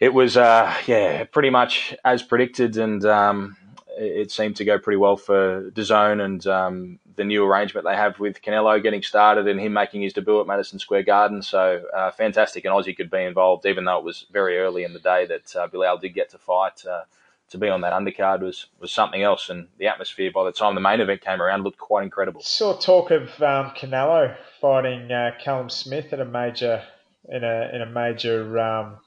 it 0.00 0.12
was, 0.12 0.36
uh, 0.36 0.74
yeah, 0.86 1.24
pretty 1.24 1.50
much 1.50 1.94
as 2.04 2.22
predicted, 2.22 2.76
and 2.76 3.04
um, 3.04 3.56
it 3.98 4.30
seemed 4.30 4.56
to 4.56 4.64
go 4.64 4.78
pretty 4.78 4.98
well 4.98 5.16
for 5.16 5.70
DAZN 5.70 6.22
and 6.24 6.46
um, 6.46 6.98
the 7.16 7.24
new 7.24 7.44
arrangement 7.44 7.86
they 7.86 7.96
have 7.96 8.18
with 8.20 8.42
Canelo 8.42 8.82
getting 8.82 9.02
started 9.02 9.48
and 9.48 9.58
him 9.58 9.72
making 9.72 10.02
his 10.02 10.12
debut 10.12 10.40
at 10.40 10.46
Madison 10.46 10.78
Square 10.78 11.04
Garden. 11.04 11.42
So 11.42 11.82
uh, 11.94 12.10
fantastic, 12.10 12.64
and 12.64 12.74
Aussie 12.74 12.96
could 12.96 13.10
be 13.10 13.24
involved, 13.24 13.66
even 13.66 13.84
though 13.84 13.98
it 13.98 14.04
was 14.04 14.26
very 14.30 14.58
early 14.58 14.84
in 14.84 14.92
the 14.92 14.98
day 14.98 15.26
that 15.26 15.56
uh, 15.56 15.66
Bilal 15.66 15.98
did 15.98 16.10
get 16.10 16.30
to 16.30 16.38
fight. 16.38 16.84
Uh, 16.86 17.04
to 17.50 17.58
be 17.58 17.68
on 17.68 17.82
that 17.82 17.92
undercard 17.92 18.40
was 18.40 18.66
was 18.80 18.92
something 18.92 19.22
else, 19.22 19.48
and 19.48 19.68
the 19.78 19.86
atmosphere 19.86 20.30
by 20.32 20.44
the 20.44 20.52
time 20.52 20.74
the 20.74 20.80
main 20.80 21.00
event 21.00 21.20
came 21.20 21.40
around 21.40 21.62
looked 21.62 21.78
quite 21.78 22.04
incredible. 22.04 22.40
Saw 22.42 22.76
talk 22.76 23.10
of 23.10 23.22
um, 23.42 23.72
Canelo 23.76 24.36
fighting 24.60 25.10
uh, 25.12 25.32
Callum 25.42 25.70
Smith 25.70 26.12
at 26.12 26.20
a 26.20 26.24
major 26.24 26.82
in 27.28 27.44
a 27.44 27.70
in 27.72 27.82
a 27.82 27.86
major 27.86 28.58
um, 28.58 28.98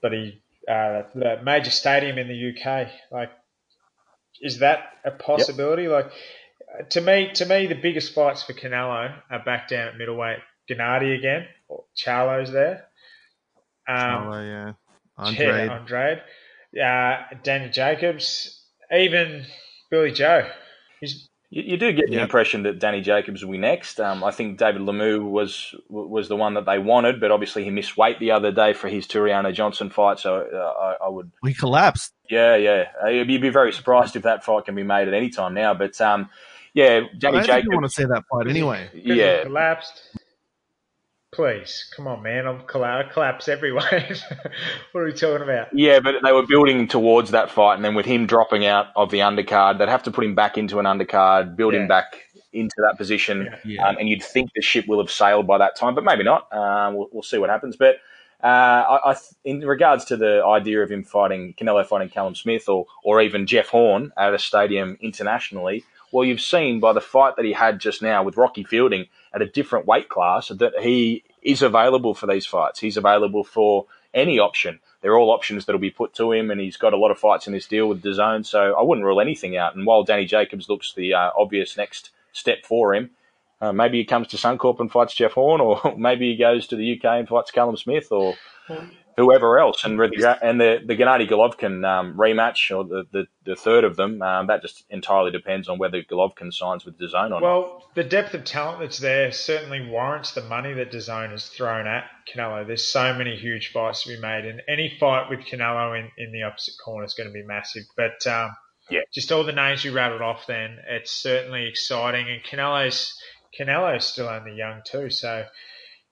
but 0.00 0.12
he 0.12 0.42
uh, 0.70 1.02
major 1.42 1.70
stadium 1.70 2.18
in 2.18 2.28
the 2.28 2.52
UK. 2.52 2.88
Like, 3.10 3.30
is 4.40 4.58
that 4.58 4.80
a 5.04 5.10
possibility? 5.10 5.84
Yep. 5.84 5.92
Like, 5.92 6.90
to 6.90 7.00
me, 7.00 7.30
to 7.34 7.46
me, 7.46 7.66
the 7.66 7.74
biggest 7.74 8.14
fights 8.14 8.42
for 8.42 8.52
Canelo 8.52 9.14
are 9.30 9.44
back 9.44 9.68
down 9.68 9.88
at 9.88 9.96
middleweight. 9.96 10.38
Gennady 10.70 11.16
again, 11.16 11.46
or 11.66 11.84
Charlo's 11.96 12.52
there. 12.52 12.84
Um, 13.88 13.96
Charlo, 13.96 14.46
yeah. 14.46 15.24
Andrade. 15.24 15.66
Yeah, 15.66 15.78
Andrade 15.78 16.22
uh, 16.74 17.16
Danny 17.42 17.70
Jacobs, 17.70 18.62
even 18.92 19.46
Billy 19.90 20.12
Joe. 20.12 20.48
He's, 21.00 21.28
you, 21.50 21.62
you 21.62 21.76
do 21.78 21.92
get 21.92 22.10
the 22.10 22.20
impression 22.20 22.64
that 22.64 22.78
Danny 22.78 23.00
Jacobs 23.00 23.42
will 23.44 23.52
be 23.52 23.58
next. 23.58 23.98
Um, 24.00 24.22
I 24.22 24.30
think 24.30 24.58
David 24.58 24.82
Lemieux 24.82 25.22
was 25.22 25.74
was 25.88 26.28
the 26.28 26.36
one 26.36 26.54
that 26.54 26.66
they 26.66 26.78
wanted, 26.78 27.20
but 27.20 27.30
obviously 27.30 27.64
he 27.64 27.70
missed 27.70 27.96
weight 27.96 28.18
the 28.18 28.32
other 28.32 28.52
day 28.52 28.74
for 28.74 28.88
his 28.88 29.06
Tureano 29.06 29.52
Johnson 29.52 29.88
fight. 29.88 30.18
So 30.18 30.36
uh, 30.36 30.56
I, 30.56 31.06
I, 31.06 31.08
would. 31.08 31.30
He 31.44 31.54
collapsed. 31.54 32.12
Yeah, 32.28 32.56
yeah. 32.56 32.84
Uh, 33.02 33.08
you'd 33.08 33.40
be 33.40 33.48
very 33.48 33.72
surprised 33.72 34.14
if 34.14 34.24
that 34.24 34.44
fight 34.44 34.66
can 34.66 34.74
be 34.74 34.82
made 34.82 35.08
at 35.08 35.14
any 35.14 35.30
time 35.30 35.54
now. 35.54 35.72
But 35.72 35.98
um, 36.02 36.28
yeah, 36.74 37.00
Danny 37.16 37.40
Jacobs. 37.40 37.68
I 37.70 37.74
want 37.74 37.86
to 37.86 37.92
see 37.92 38.04
that 38.04 38.24
fight 38.30 38.46
anyway. 38.46 38.90
Yeah, 38.92 39.44
collapsed. 39.44 40.02
Please, 41.38 41.88
come 41.94 42.08
on, 42.08 42.20
man! 42.24 42.48
I'm 42.48 42.62
collapse, 42.62 43.12
collapse 43.12 43.48
everywhere. 43.48 44.08
what 44.90 45.00
are 45.00 45.04
we 45.04 45.12
talking 45.12 45.44
about? 45.44 45.68
Yeah, 45.72 46.00
but 46.00 46.16
they 46.24 46.32
were 46.32 46.44
building 46.44 46.88
towards 46.88 47.30
that 47.30 47.48
fight, 47.48 47.76
and 47.76 47.84
then 47.84 47.94
with 47.94 48.06
him 48.06 48.26
dropping 48.26 48.66
out 48.66 48.86
of 48.96 49.12
the 49.12 49.20
undercard, 49.20 49.78
they'd 49.78 49.88
have 49.88 50.02
to 50.02 50.10
put 50.10 50.24
him 50.24 50.34
back 50.34 50.58
into 50.58 50.80
an 50.80 50.84
undercard, 50.84 51.54
build 51.54 51.74
yeah. 51.74 51.82
him 51.82 51.86
back 51.86 52.24
into 52.52 52.74
that 52.78 52.98
position, 52.98 53.50
yeah. 53.64 53.86
Um, 53.86 53.98
and 54.00 54.08
you'd 54.08 54.24
think 54.24 54.50
the 54.56 54.60
ship 54.60 54.88
will 54.88 54.98
have 54.98 55.12
sailed 55.12 55.46
by 55.46 55.58
that 55.58 55.76
time, 55.76 55.94
but 55.94 56.02
maybe 56.02 56.24
not. 56.24 56.52
Um, 56.52 56.96
we'll, 56.96 57.08
we'll, 57.12 57.22
see 57.22 57.38
what 57.38 57.50
happens. 57.50 57.76
But 57.76 57.98
uh, 58.42 58.46
I, 58.48 59.12
I, 59.12 59.16
in 59.44 59.60
regards 59.60 60.06
to 60.06 60.16
the 60.16 60.44
idea 60.44 60.82
of 60.82 60.90
him 60.90 61.04
fighting 61.04 61.54
Canelo 61.54 61.86
fighting 61.86 62.08
Callum 62.08 62.34
Smith 62.34 62.68
or 62.68 62.86
or 63.04 63.20
even 63.22 63.46
Jeff 63.46 63.68
Horn 63.68 64.10
at 64.16 64.34
a 64.34 64.40
stadium 64.40 64.98
internationally, 65.00 65.84
well, 66.10 66.24
you've 66.24 66.40
seen 66.40 66.80
by 66.80 66.92
the 66.92 67.00
fight 67.00 67.36
that 67.36 67.44
he 67.44 67.52
had 67.52 67.78
just 67.78 68.02
now 68.02 68.24
with 68.24 68.36
Rocky 68.36 68.64
Fielding 68.64 69.06
at 69.32 69.40
a 69.40 69.46
different 69.46 69.86
weight 69.86 70.08
class 70.08 70.48
that 70.48 70.72
he 70.80 71.22
is 71.48 71.62
available 71.62 72.12
for 72.12 72.26
these 72.26 72.44
fights. 72.44 72.78
He's 72.78 72.98
available 72.98 73.42
for 73.42 73.86
any 74.12 74.38
option. 74.38 74.80
They're 75.00 75.16
all 75.16 75.30
options 75.30 75.64
that'll 75.64 75.80
be 75.80 75.90
put 75.90 76.12
to 76.16 76.30
him, 76.30 76.50
and 76.50 76.60
he's 76.60 76.76
got 76.76 76.92
a 76.92 76.98
lot 76.98 77.10
of 77.10 77.18
fights 77.18 77.46
in 77.46 77.54
this 77.54 77.66
deal 77.66 77.88
with 77.88 78.02
DAZN. 78.02 78.44
So 78.44 78.74
I 78.78 78.82
wouldn't 78.82 79.06
rule 79.06 79.18
anything 79.18 79.56
out. 79.56 79.74
And 79.74 79.86
while 79.86 80.04
Danny 80.04 80.26
Jacobs 80.26 80.68
looks 80.68 80.92
the 80.92 81.14
uh, 81.14 81.30
obvious 81.34 81.74
next 81.74 82.10
step 82.32 82.66
for 82.66 82.94
him, 82.94 83.10
uh, 83.62 83.72
maybe 83.72 83.96
he 83.96 84.04
comes 84.04 84.28
to 84.28 84.36
Suncorp 84.36 84.78
and 84.78 84.92
fights 84.92 85.14
Jeff 85.14 85.32
Horn, 85.32 85.62
or 85.62 85.94
maybe 85.98 86.30
he 86.30 86.36
goes 86.36 86.66
to 86.66 86.76
the 86.76 86.98
UK 86.98 87.04
and 87.04 87.28
fights 87.28 87.50
Callum 87.50 87.78
Smith, 87.78 88.12
or 88.12 88.34
whoever 89.18 89.58
else. 89.58 89.84
And 89.84 90.00
and 90.00 90.60
the 90.60 90.78
the 90.84 90.96
Gennady 90.96 91.28
Golovkin 91.28 91.84
um, 91.84 92.14
rematch 92.16 92.74
or 92.74 92.84
the, 92.84 93.04
the, 93.12 93.26
the, 93.44 93.56
third 93.56 93.84
of 93.84 93.96
them, 93.96 94.22
um, 94.22 94.46
that 94.46 94.62
just 94.62 94.84
entirely 94.88 95.30
depends 95.30 95.68
on 95.68 95.78
whether 95.78 96.02
Golovkin 96.02 96.52
signs 96.52 96.84
with 96.84 96.98
DAZN 96.98 97.30
or 97.30 97.30
well, 97.30 97.30
not. 97.30 97.42
Well, 97.42 97.90
the 97.94 98.04
depth 98.04 98.34
of 98.34 98.44
talent 98.44 98.80
that's 98.80 98.98
there 98.98 99.32
certainly 99.32 99.88
warrants 99.88 100.32
the 100.32 100.42
money 100.42 100.72
that 100.74 100.92
DAZN 100.92 101.32
has 101.32 101.48
thrown 101.48 101.86
at 101.86 102.04
Canelo. 102.32 102.66
There's 102.66 102.86
so 102.86 103.12
many 103.12 103.36
huge 103.36 103.72
fights 103.72 104.04
to 104.04 104.10
be 104.10 104.20
made, 104.20 104.44
and 104.44 104.62
any 104.68 104.96
fight 105.00 105.28
with 105.28 105.40
Canelo 105.40 105.98
in, 105.98 106.10
in 106.16 106.32
the 106.32 106.44
opposite 106.44 106.74
corner 106.82 107.04
is 107.04 107.14
going 107.14 107.28
to 107.28 107.34
be 107.34 107.42
massive. 107.42 107.84
But 107.96 108.24
um, 108.26 108.54
yeah, 108.88 109.00
just 109.12 109.32
all 109.32 109.44
the 109.44 109.52
names 109.52 109.84
you 109.84 109.92
rattled 109.92 110.22
off, 110.22 110.46
then 110.46 110.78
it's 110.88 111.10
certainly 111.10 111.66
exciting. 111.66 112.28
And 112.28 112.42
Canelo's 112.42 113.12
Canelo's 113.58 114.06
still 114.06 114.28
only 114.28 114.54
young 114.56 114.82
too, 114.84 115.10
so 115.10 115.44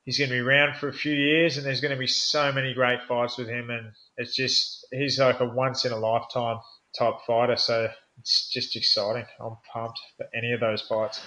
he's 0.07 0.19
going 0.19 0.31
to 0.31 0.37
be 0.37 0.41
around 0.41 0.77
for 0.77 0.89
a 0.89 0.93
few 0.93 1.13
years, 1.13 1.59
and 1.59 1.67
there's 1.67 1.83
going 1.83 1.93
to 1.93 1.99
be 1.99 2.07
so 2.07 2.51
many 2.53 2.73
great 2.73 3.01
fights 3.07 3.37
with 3.37 3.49
him, 3.49 3.69
and 3.69 3.93
it's 4.17 4.35
just 4.35 4.87
he's 4.91 5.19
like 5.19 5.41
a 5.41 5.45
once 5.45 5.85
in 5.85 5.93
a 5.93 5.99
lifetime 5.99 6.59
type 6.99 7.17
fighter. 7.27 7.57
So 7.57 7.89
it's 8.19 8.49
just 8.51 8.75
exciting. 8.77 9.27
I'm 9.39 9.57
pumped 9.71 10.01
for 10.17 10.27
any 10.35 10.53
of 10.53 10.61
those 10.61 10.81
fights. 10.81 11.21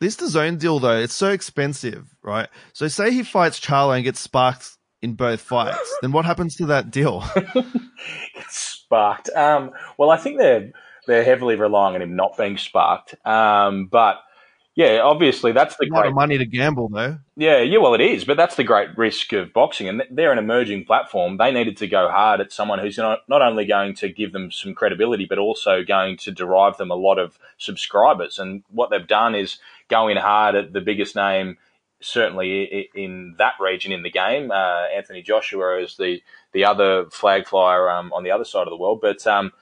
This 0.00 0.16
DAZN 0.16 0.58
deal 0.58 0.80
though, 0.80 0.98
it's 0.98 1.14
so 1.14 1.30
expensive, 1.30 2.06
right? 2.22 2.48
So 2.72 2.88
say 2.88 3.10
he 3.10 3.22
fights 3.22 3.60
Charlo 3.60 3.94
and 3.94 4.04
gets 4.04 4.20
sparked 4.20 4.70
in 5.02 5.14
both 5.14 5.40
fights, 5.40 5.98
then 6.00 6.12
what 6.12 6.24
happens 6.24 6.56
to 6.56 6.66
that 6.66 6.90
deal? 6.90 7.24
it's 8.34 8.48
sparked. 8.84 9.30
Um, 9.30 9.70
well, 9.98 10.10
I 10.10 10.16
think 10.16 10.38
they're 10.38 10.72
they're 11.06 11.24
heavily 11.24 11.56
relying 11.56 11.94
on 11.94 12.02
him 12.02 12.16
not 12.16 12.36
being 12.36 12.56
sparked. 12.56 13.14
Um, 13.26 13.88
but 13.90 14.16
yeah, 14.74 15.00
obviously 15.02 15.52
that's 15.52 15.76
the 15.76 15.86
a 15.86 15.94
lot 15.94 16.06
of 16.06 16.14
money 16.14 16.36
to 16.36 16.44
gamble, 16.44 16.88
though. 16.88 17.18
Yeah, 17.36 17.60
yeah, 17.60 17.78
well, 17.78 17.94
it 17.94 18.00
is, 18.00 18.24
but 18.24 18.36
that's 18.36 18.56
the 18.56 18.64
great 18.64 18.96
risk 18.98 19.32
of 19.32 19.52
boxing, 19.52 19.88
and 19.88 20.02
they're 20.10 20.32
an 20.32 20.38
emerging 20.38 20.84
platform. 20.84 21.36
They 21.36 21.52
needed 21.52 21.76
to 21.76 21.86
go 21.86 22.08
hard 22.08 22.40
at 22.40 22.52
someone 22.52 22.80
who's 22.80 22.98
not 22.98 23.20
not 23.28 23.40
only 23.40 23.66
going 23.66 23.94
to 23.96 24.08
give 24.08 24.32
them 24.32 24.50
some 24.50 24.74
credibility, 24.74 25.26
but 25.26 25.38
also 25.38 25.84
going 25.84 26.16
to 26.18 26.32
derive 26.32 26.76
them 26.76 26.90
a 26.90 26.96
lot 26.96 27.20
of 27.20 27.38
subscribers. 27.56 28.40
And 28.40 28.64
what 28.68 28.90
they've 28.90 29.06
done 29.06 29.36
is 29.36 29.58
going 29.88 30.16
hard 30.16 30.56
at 30.56 30.72
the 30.72 30.80
biggest 30.80 31.14
name, 31.14 31.56
certainly 32.00 32.90
in 32.96 33.36
that 33.38 33.54
region 33.60 33.92
in 33.92 34.02
the 34.02 34.10
game. 34.10 34.50
Uh, 34.50 34.86
Anthony 34.94 35.22
Joshua 35.22 35.80
is 35.80 35.96
the 35.96 36.20
the 36.50 36.64
other 36.64 37.06
flag 37.10 37.46
flyer 37.46 37.88
um, 37.88 38.12
on 38.12 38.24
the 38.24 38.32
other 38.32 38.44
side 38.44 38.66
of 38.66 38.70
the 38.70 38.76
world, 38.76 39.00
but. 39.00 39.24
Um, 39.24 39.52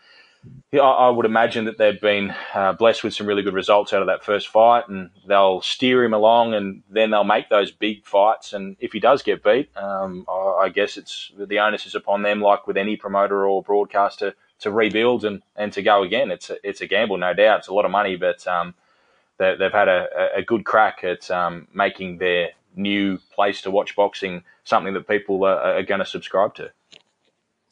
I 0.74 1.10
would 1.10 1.26
imagine 1.26 1.66
that 1.66 1.76
they've 1.76 2.00
been 2.00 2.34
uh, 2.54 2.72
blessed 2.72 3.04
with 3.04 3.14
some 3.14 3.26
really 3.26 3.42
good 3.42 3.54
results 3.54 3.92
out 3.92 4.00
of 4.00 4.06
that 4.06 4.24
first 4.24 4.48
fight, 4.48 4.88
and 4.88 5.10
they'll 5.26 5.60
steer 5.60 6.02
him 6.02 6.14
along, 6.14 6.54
and 6.54 6.82
then 6.88 7.10
they'll 7.10 7.24
make 7.24 7.50
those 7.50 7.70
big 7.70 8.06
fights. 8.06 8.54
And 8.54 8.76
if 8.80 8.92
he 8.92 8.98
does 8.98 9.22
get 9.22 9.44
beat, 9.44 9.70
um, 9.76 10.24
I, 10.28 10.70
guess 10.70 10.96
it's 10.96 11.30
the 11.36 11.58
onus 11.58 11.84
is 11.84 11.94
upon 11.94 12.22
them, 12.22 12.40
like 12.40 12.66
with 12.66 12.78
any 12.78 12.96
promoter 12.96 13.46
or 13.46 13.62
broadcaster, 13.62 14.34
to 14.60 14.70
rebuild 14.70 15.24
and, 15.24 15.42
and 15.56 15.72
to 15.74 15.82
go 15.82 16.02
again. 16.02 16.30
It's 16.30 16.48
a, 16.48 16.56
it's 16.66 16.80
a 16.80 16.86
gamble, 16.86 17.18
no 17.18 17.34
doubt. 17.34 17.60
It's 17.60 17.68
a 17.68 17.74
lot 17.74 17.84
of 17.84 17.90
money, 17.90 18.16
but 18.16 18.46
um, 18.46 18.74
they, 19.36 19.56
have 19.60 19.72
had 19.72 19.88
a, 19.88 20.08
a, 20.36 20.42
good 20.42 20.64
crack 20.64 21.04
at 21.04 21.30
um, 21.30 21.68
making 21.74 22.18
their 22.18 22.50
new 22.74 23.18
place 23.34 23.60
to 23.62 23.70
watch 23.70 23.94
boxing 23.94 24.44
something 24.64 24.94
that 24.94 25.06
people 25.06 25.44
are, 25.44 25.76
are 25.76 25.82
going 25.82 25.98
to 25.98 26.06
subscribe 26.06 26.54
to. 26.54 26.70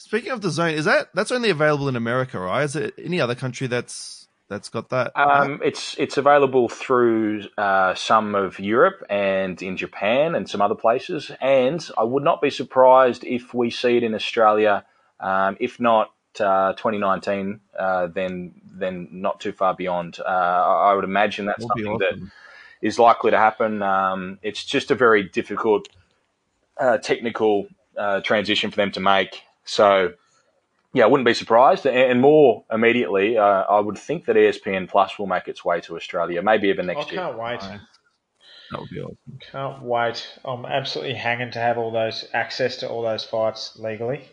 Speaking 0.01 0.31
of 0.31 0.39
DAZN, 0.39 0.73
is 0.73 0.85
that 0.85 1.09
that's 1.13 1.31
only 1.31 1.51
available 1.51 1.87
in 1.87 1.95
America, 1.95 2.39
right? 2.39 2.63
Is 2.63 2.75
it 2.75 2.95
any 2.97 3.21
other 3.21 3.35
country 3.35 3.67
that's 3.67 4.27
that's 4.49 4.67
got 4.67 4.89
that? 4.89 5.11
Um, 5.15 5.61
it's 5.63 5.95
it's 5.99 6.17
available 6.17 6.69
through 6.69 7.43
uh, 7.55 7.93
some 7.93 8.33
of 8.33 8.59
Europe 8.59 9.03
and 9.11 9.61
in 9.61 9.77
Japan 9.77 10.33
and 10.33 10.49
some 10.49 10.59
other 10.59 10.73
places. 10.73 11.31
And 11.39 11.87
I 11.97 12.03
would 12.03 12.23
not 12.23 12.41
be 12.41 12.49
surprised 12.49 13.23
if 13.23 13.53
we 13.53 13.69
see 13.69 13.97
it 13.97 14.03
in 14.03 14.15
Australia. 14.15 14.85
Um, 15.19 15.55
if 15.59 15.79
not 15.79 16.11
uh, 16.39 16.73
2019, 16.73 17.59
uh, 17.77 18.07
then 18.07 18.59
then 18.65 19.07
not 19.11 19.39
too 19.39 19.51
far 19.51 19.75
beyond. 19.75 20.19
Uh, 20.19 20.27
I 20.27 20.95
would 20.95 21.05
imagine 21.05 21.45
that's 21.45 21.63
something 21.63 21.87
awesome. 21.87 22.19
that 22.19 22.31
is 22.81 22.97
likely 22.97 23.29
to 23.31 23.37
happen. 23.37 23.83
Um, 23.83 24.39
it's 24.41 24.65
just 24.65 24.89
a 24.89 24.95
very 24.95 25.21
difficult 25.21 25.89
uh, 26.79 26.97
technical 26.97 27.67
uh, 27.95 28.21
transition 28.21 28.71
for 28.71 28.77
them 28.77 28.91
to 28.93 28.99
make. 28.99 29.43
So, 29.63 30.13
yeah, 30.93 31.03
I 31.03 31.07
wouldn't 31.07 31.25
be 31.25 31.33
surprised. 31.33 31.85
And, 31.85 32.21
more 32.21 32.65
immediately, 32.71 33.37
uh, 33.37 33.43
I 33.43 33.79
would 33.79 33.97
think 33.97 34.25
that 34.25 34.35
ESPN 34.35 34.89
Plus 34.89 35.17
will 35.17 35.27
make 35.27 35.47
its 35.47 35.63
way 35.63 35.81
to 35.81 35.95
Australia, 35.95 36.41
maybe 36.41 36.69
even 36.69 36.87
next 36.87 37.11
year. 37.11 37.21
I 37.21 37.25
can't 37.25 37.37
wait. 37.37 37.61
That 38.71 38.79
would 38.79 38.89
be 38.89 39.01
awesome. 39.01 39.17
Can't 39.51 39.81
wait. 39.83 40.27
I'm 40.45 40.65
absolutely 40.65 41.15
hanging 41.15 41.51
to 41.51 41.59
have 41.59 41.77
all 41.77 41.91
those 41.91 42.25
access 42.33 42.77
to 42.77 42.89
all 42.89 43.01
those 43.01 43.23
fights 43.23 43.77
legally. 43.77 44.29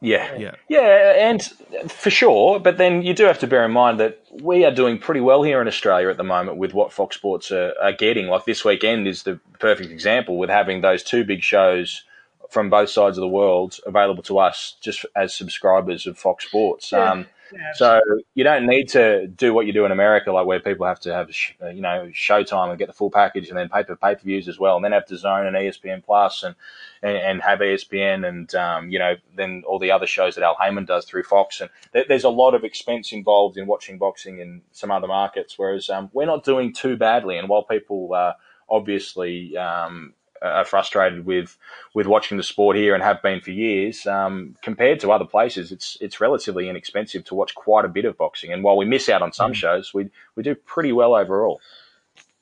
Yeah, 0.00 0.36
yeah, 0.36 0.54
yeah, 0.68 1.28
and 1.28 1.42
for 1.90 2.08
sure. 2.08 2.60
But 2.60 2.78
then 2.78 3.02
you 3.02 3.14
do 3.14 3.24
have 3.24 3.40
to 3.40 3.48
bear 3.48 3.64
in 3.64 3.72
mind 3.72 3.98
that 3.98 4.22
we 4.30 4.64
are 4.64 4.70
doing 4.70 4.96
pretty 4.96 5.20
well 5.20 5.42
here 5.42 5.60
in 5.60 5.66
Australia 5.66 6.08
at 6.08 6.16
the 6.16 6.24
moment 6.24 6.56
with 6.56 6.72
what 6.72 6.92
Fox 6.92 7.16
Sports 7.16 7.50
are, 7.50 7.74
are 7.82 7.92
getting. 7.92 8.28
Like 8.28 8.44
this 8.44 8.64
weekend 8.64 9.08
is 9.08 9.24
the 9.24 9.40
perfect 9.58 9.90
example 9.90 10.38
with 10.38 10.50
having 10.50 10.82
those 10.82 11.02
two 11.02 11.24
big 11.24 11.42
shows 11.42 12.04
from 12.48 12.70
both 12.70 12.90
sides 12.90 13.18
of 13.18 13.22
the 13.22 13.28
world 13.28 13.78
available 13.86 14.22
to 14.24 14.38
us 14.38 14.76
just 14.80 15.04
as 15.14 15.34
subscribers 15.34 16.06
of 16.06 16.18
Fox 16.18 16.46
Sports. 16.46 16.92
Yeah. 16.92 17.12
Um, 17.12 17.26
so 17.74 18.00
you 18.34 18.44
don't 18.44 18.66
need 18.66 18.88
to 18.90 19.26
do 19.26 19.54
what 19.54 19.66
you 19.66 19.72
do 19.72 19.84
in 19.84 19.92
America, 19.92 20.32
like 20.32 20.46
where 20.46 20.60
people 20.60 20.86
have 20.86 21.00
to 21.00 21.12
have 21.12 21.30
uh, 21.62 21.68
you 21.68 21.80
know 21.80 22.10
Showtime 22.12 22.70
and 22.70 22.78
get 22.78 22.88
the 22.88 22.92
full 22.92 23.10
package, 23.10 23.48
and 23.48 23.56
then 23.56 23.68
pay 23.68 23.82
for 23.84 23.96
pay 23.96 24.14
per 24.14 24.22
views 24.22 24.48
as 24.48 24.58
well, 24.58 24.76
and 24.76 24.84
then 24.84 24.92
have 24.92 25.06
DAZN 25.06 25.46
and 25.46 25.56
ESPN 25.56 26.04
Plus, 26.04 26.42
and, 26.42 26.54
and 27.02 27.16
and 27.16 27.42
have 27.42 27.60
ESPN, 27.60 28.26
and 28.26 28.54
um, 28.54 28.90
you 28.90 28.98
know 28.98 29.14
then 29.36 29.62
all 29.66 29.78
the 29.78 29.90
other 29.90 30.06
shows 30.06 30.34
that 30.34 30.44
Al 30.44 30.56
Haymon 30.60 30.84
does 30.84 31.04
through 31.04 31.24
Fox, 31.24 31.60
and 31.60 31.70
th- 31.92 32.08
there's 32.08 32.24
a 32.24 32.30
lot 32.30 32.54
of 32.54 32.64
expense 32.64 33.12
involved 33.12 33.56
in 33.56 33.66
watching 33.66 33.98
boxing 33.98 34.40
in 34.40 34.62
some 34.72 34.90
other 34.90 35.08
markets, 35.08 35.58
whereas 35.58 35.88
um, 35.90 36.10
we're 36.12 36.26
not 36.26 36.44
doing 36.44 36.72
too 36.72 36.96
badly, 36.96 37.38
and 37.38 37.48
while 37.48 37.62
people 37.62 38.12
uh, 38.12 38.32
obviously 38.68 39.56
um, 39.56 40.12
are 40.42 40.64
frustrated 40.64 41.26
with 41.26 41.56
with 41.94 42.06
watching 42.06 42.36
the 42.36 42.42
sport 42.42 42.76
here 42.76 42.94
and 42.94 43.02
have 43.02 43.22
been 43.22 43.40
for 43.40 43.50
years. 43.50 44.06
Um, 44.06 44.56
compared 44.62 45.00
to 45.00 45.12
other 45.12 45.24
places, 45.24 45.72
it's 45.72 45.96
it's 46.00 46.20
relatively 46.20 46.68
inexpensive 46.68 47.24
to 47.24 47.34
watch 47.34 47.54
quite 47.54 47.84
a 47.84 47.88
bit 47.88 48.04
of 48.04 48.16
boxing. 48.16 48.52
And 48.52 48.62
while 48.62 48.76
we 48.76 48.84
miss 48.84 49.08
out 49.08 49.22
on 49.22 49.32
some 49.32 49.52
mm. 49.52 49.56
shows, 49.56 49.92
we 49.92 50.10
we 50.34 50.42
do 50.42 50.54
pretty 50.54 50.92
well 50.92 51.14
overall. 51.14 51.60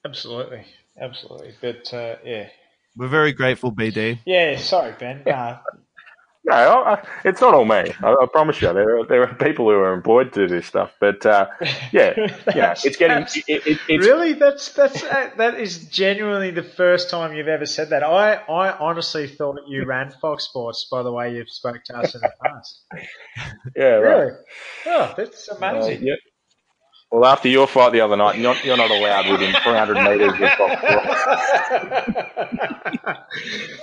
Absolutely, 0.04 0.64
absolutely. 1.00 1.54
But 1.60 1.92
uh, 1.92 2.16
yeah, 2.24 2.48
we're 2.96 3.08
very 3.08 3.32
grateful, 3.32 3.72
BD. 3.72 4.18
Yeah, 4.24 4.56
sorry, 4.58 4.94
Ben. 4.98 5.22
Uh, 5.36 5.58
no, 6.46 6.54
I, 6.54 7.02
it's 7.24 7.40
not 7.40 7.54
all 7.54 7.64
me. 7.64 7.92
I, 8.02 8.12
I, 8.12 8.26
promise 8.30 8.62
you. 8.62 8.72
There 8.72 9.00
are, 9.00 9.06
there 9.06 9.22
are 9.22 9.34
people 9.34 9.68
who 9.68 9.72
are 9.72 9.92
employed 9.92 10.32
to 10.34 10.46
do 10.46 10.54
this 10.54 10.66
stuff, 10.66 10.92
but 11.00 11.26
uh, 11.26 11.48
yeah, 11.92 12.14
yeah, 12.54 12.74
it's 12.84 12.96
getting. 12.96 13.24
It, 13.48 13.66
it, 13.66 13.78
it's, 13.88 14.06
really, 14.06 14.34
that's 14.34 14.72
that's 14.72 15.02
that 15.02 15.58
is 15.58 15.88
genuinely 15.88 16.52
the 16.52 16.62
first 16.62 17.10
time 17.10 17.34
you've 17.34 17.48
ever 17.48 17.66
said 17.66 17.90
that. 17.90 18.04
I 18.04 18.34
I 18.34 18.76
honestly 18.78 19.26
thought 19.26 19.58
you 19.66 19.84
ran 19.84 20.12
Fox 20.20 20.44
Sports 20.44 20.86
by 20.88 21.02
the 21.02 21.10
way 21.10 21.34
you've 21.34 21.50
spoke 21.50 21.82
to 21.86 21.96
us 21.96 22.14
in 22.14 22.20
the 22.20 22.32
past. 22.44 22.84
yeah, 23.76 23.84
right. 23.84 24.16
really. 24.18 24.32
Oh, 24.86 25.14
that's 25.16 25.48
amazing. 25.48 25.98
Uh, 25.98 26.06
yeah. 26.06 26.14
Well, 27.16 27.32
after 27.32 27.48
your 27.48 27.66
fight 27.66 27.92
the 27.92 28.02
other 28.02 28.14
night, 28.14 28.36
you're 28.36 28.52
not, 28.52 28.62
you're 28.62 28.76
not 28.76 28.90
allowed 28.90 29.30
within 29.30 29.54
300 29.62 30.02
metres 30.02 30.32
of 30.34 30.38
Fox 30.38 30.84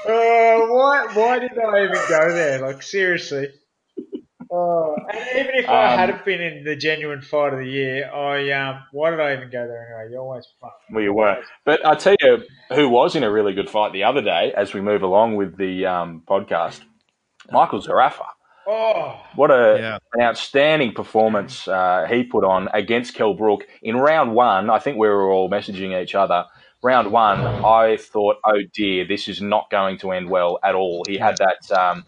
uh, 0.06 0.60
why, 0.68 1.08
why 1.16 1.40
did 1.40 1.58
I 1.58 1.86
even 1.86 1.98
go 2.10 2.32
there? 2.32 2.60
Like, 2.62 2.84
seriously. 2.84 3.48
Oh, 4.52 4.96
and 5.12 5.28
even 5.40 5.56
if 5.56 5.68
I 5.68 5.94
um, 5.94 5.98
hadn't 5.98 6.24
been 6.26 6.42
in 6.42 6.64
the 6.64 6.76
genuine 6.76 7.24
fight 7.24 7.54
of 7.54 7.60
the 7.60 7.66
year, 7.66 8.08
I 8.14 8.52
um, 8.52 8.84
why 8.92 9.10
did 9.10 9.20
I 9.20 9.34
even 9.34 9.50
go 9.50 9.68
there 9.68 9.98
anyway? 10.00 10.14
You 10.14 10.20
always 10.20 10.46
fun. 10.62 10.70
Well, 10.92 11.04
you 11.04 11.12
were, 11.12 11.38
but 11.66 11.84
I 11.84 11.96
tell 11.96 12.16
you, 12.22 12.44
who 12.76 12.88
was 12.88 13.16
in 13.16 13.24
a 13.24 13.32
really 13.32 13.54
good 13.56 13.68
fight 13.68 13.94
the 13.94 14.04
other 14.04 14.22
day? 14.22 14.54
As 14.56 14.76
we 14.76 14.82
move 14.82 15.02
along 15.02 15.38
with 15.38 15.58
the 15.58 15.88
um, 15.88 16.22
podcast, 16.28 16.82
Michael 17.52 17.82
Zerafa. 17.82 18.28
Oh, 18.66 19.22
what 19.36 19.52
a 19.52 19.78
yeah. 19.80 19.98
an 20.14 20.22
outstanding 20.22 20.94
performance 20.94 21.68
uh, 21.68 22.06
he 22.10 22.24
put 22.24 22.44
on 22.44 22.70
against 22.74 23.14
Kel 23.14 23.34
Brook 23.34 23.66
in 23.82 23.98
round 23.98 24.34
one. 24.34 24.70
I 24.70 24.80
think 24.80 24.98
we 24.98 25.08
were 25.08 25.30
all 25.30 25.50
messaging 25.50 26.02
each 26.02 26.16
other. 26.16 26.46
Round 26.82 27.12
one, 27.12 27.40
I 27.40 27.98
thought, 27.98 28.38
oh 28.46 28.60
dear, 28.74 29.06
this 29.06 29.28
is 29.28 29.42
not 29.42 29.70
going 29.70 29.98
to 30.00 30.12
end 30.12 30.30
well 30.30 30.60
at 30.64 30.76
all. 30.76 31.04
He 31.08 31.18
had 31.18 31.38
that 31.38 31.72
um, 31.78 32.04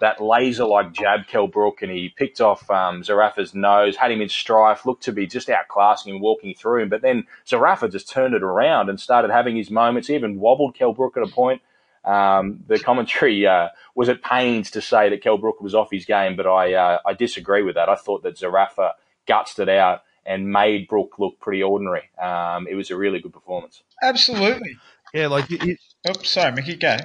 that 0.00 0.20
laser 0.20 0.64
like 0.64 0.92
jab, 0.92 1.26
Kel 1.26 1.46
Brook, 1.46 1.82
and 1.82 1.90
he 1.90 2.12
picked 2.16 2.40
off 2.40 2.68
um, 2.70 3.02
Zerafa's 3.02 3.54
nose, 3.54 3.96
had 3.96 4.10
him 4.10 4.20
in 4.20 4.28
strife, 4.28 4.86
looked 4.86 5.02
to 5.04 5.12
be 5.12 5.26
just 5.26 5.48
outclassing 5.48 6.14
him, 6.14 6.20
walking 6.20 6.54
through 6.54 6.82
him. 6.82 6.88
But 6.88 7.02
then 7.02 7.24
Zerafa 7.46 7.90
just 7.90 8.08
turned 8.08 8.34
it 8.34 8.42
around 8.42 8.88
and 8.88 8.98
started 8.98 9.30
having 9.30 9.56
his 9.56 9.70
moments. 9.70 10.08
He 10.08 10.14
even 10.14 10.40
wobbled 10.40 10.74
Kel 10.74 10.92
Brook 10.92 11.16
at 11.16 11.22
a 11.22 11.32
point. 11.32 11.60
Um, 12.04 12.64
the 12.66 12.78
commentary 12.78 13.46
uh, 13.46 13.68
was 13.94 14.08
at 14.08 14.22
pains 14.22 14.70
to 14.72 14.80
say 14.80 15.10
that 15.10 15.22
Kel 15.22 15.38
Brook 15.38 15.60
was 15.60 15.74
off 15.74 15.90
his 15.90 16.06
game, 16.06 16.36
but 16.36 16.46
I 16.46 16.74
uh, 16.74 16.98
I 17.04 17.12
disagree 17.12 17.62
with 17.62 17.74
that. 17.74 17.88
I 17.88 17.94
thought 17.94 18.22
that 18.22 18.36
Zerafa 18.36 18.92
gutsed 19.28 19.58
it 19.58 19.68
out 19.68 20.02
and 20.24 20.50
made 20.50 20.88
Brook 20.88 21.18
look 21.18 21.38
pretty 21.40 21.62
ordinary. 21.62 22.10
Um, 22.20 22.66
it 22.68 22.74
was 22.74 22.90
a 22.90 22.96
really 22.96 23.20
good 23.20 23.32
performance. 23.32 23.82
Absolutely. 24.02 24.76
Yeah, 25.12 25.28
like. 25.28 25.50
It, 25.50 25.78
Oops, 26.08 26.28
sorry, 26.28 26.52
Mickey, 26.52 26.76
go. 26.76 26.96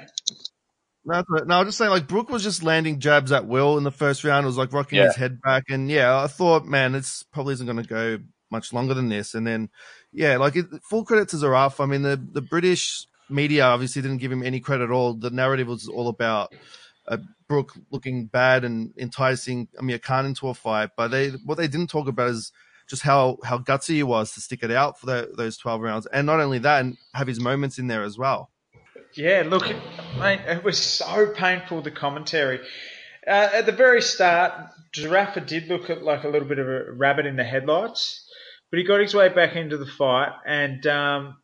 No, 1.03 1.23
no, 1.29 1.55
I 1.55 1.59
was 1.59 1.67
just 1.67 1.77
saying, 1.77 1.91
like 1.91 2.07
Brook 2.07 2.29
was 2.29 2.43
just 2.43 2.63
landing 2.63 2.99
jabs 2.99 3.31
at 3.31 3.45
will 3.45 3.77
in 3.77 3.83
the 3.83 3.91
first 3.91 4.23
round. 4.23 4.43
It 4.43 4.47
was 4.47 4.57
like 4.57 4.73
rocking 4.73 4.97
yeah. 4.97 5.07
his 5.07 5.15
head 5.15 5.41
back, 5.41 5.65
and 5.69 5.89
yeah, 5.89 6.17
I 6.17 6.27
thought, 6.27 6.65
man, 6.65 6.95
it's 6.95 7.23
probably 7.23 7.53
isn't 7.53 7.65
going 7.65 7.83
to 7.83 7.87
go 7.87 8.17
much 8.49 8.73
longer 8.73 8.93
than 8.93 9.09
this. 9.09 9.35
And 9.35 9.45
then, 9.45 9.69
yeah, 10.11 10.37
like 10.37 10.55
it, 10.55 10.65
full 10.89 11.05
credit 11.05 11.29
to 11.29 11.35
Zerafa. 11.35 11.83
I 11.83 11.85
mean, 11.85 12.01
the 12.01 12.15
the 12.31 12.41
British 12.41 13.05
media 13.29 13.65
obviously 13.65 14.01
didn't 14.01 14.17
give 14.17 14.31
him 14.31 14.43
any 14.43 14.59
credit 14.59 14.85
at 14.85 14.91
all. 14.91 15.13
The 15.13 15.29
narrative 15.29 15.67
was 15.67 15.87
all 15.87 16.07
about 16.07 16.53
uh, 17.07 17.17
Brook 17.47 17.73
looking 17.91 18.25
bad 18.25 18.63
and 18.63 18.93
enticing 18.97 19.67
Amir 19.77 19.99
Khan 19.99 20.25
into 20.25 20.47
a 20.47 20.53
fight, 20.53 20.91
but 20.97 21.09
they 21.09 21.29
what 21.45 21.57
they 21.57 21.67
didn't 21.67 21.89
talk 21.89 22.07
about 22.07 22.29
is 22.29 22.51
just 22.87 23.01
how 23.01 23.37
how 23.43 23.57
gutsy 23.57 23.95
he 23.95 24.03
was 24.03 24.33
to 24.33 24.41
stick 24.41 24.63
it 24.63 24.71
out 24.71 24.99
for 24.99 25.05
the, 25.05 25.31
those 25.35 25.57
twelve 25.57 25.81
rounds, 25.81 26.05
and 26.07 26.25
not 26.25 26.39
only 26.39 26.59
that, 26.59 26.81
and 26.81 26.97
have 27.13 27.27
his 27.27 27.39
moments 27.39 27.77
in 27.77 27.87
there 27.87 28.03
as 28.03 28.17
well. 28.17 28.51
Yeah, 29.13 29.43
look, 29.45 29.67
mate, 30.19 30.41
it 30.45 30.63
was 30.63 30.77
so 30.77 31.27
painful 31.27 31.81
the 31.81 31.91
commentary. 31.91 32.59
Uh, 33.25 33.49
at 33.53 33.65
the 33.65 33.71
very 33.71 34.01
start, 34.01 34.53
Zerafa 34.95 35.45
did 35.45 35.67
look 35.67 35.89
like 35.89 36.23
a 36.23 36.27
little 36.27 36.47
bit 36.47 36.59
of 36.59 36.67
a 36.67 36.91
rabbit 36.91 37.25
in 37.25 37.37
the 37.37 37.43
headlights, 37.43 38.23
but 38.69 38.77
he 38.77 38.83
got 38.83 38.99
his 38.99 39.15
way 39.15 39.29
back 39.29 39.55
into 39.55 39.77
the 39.77 39.85
fight, 39.85 40.31
and 40.45 40.85
um, 40.85 41.37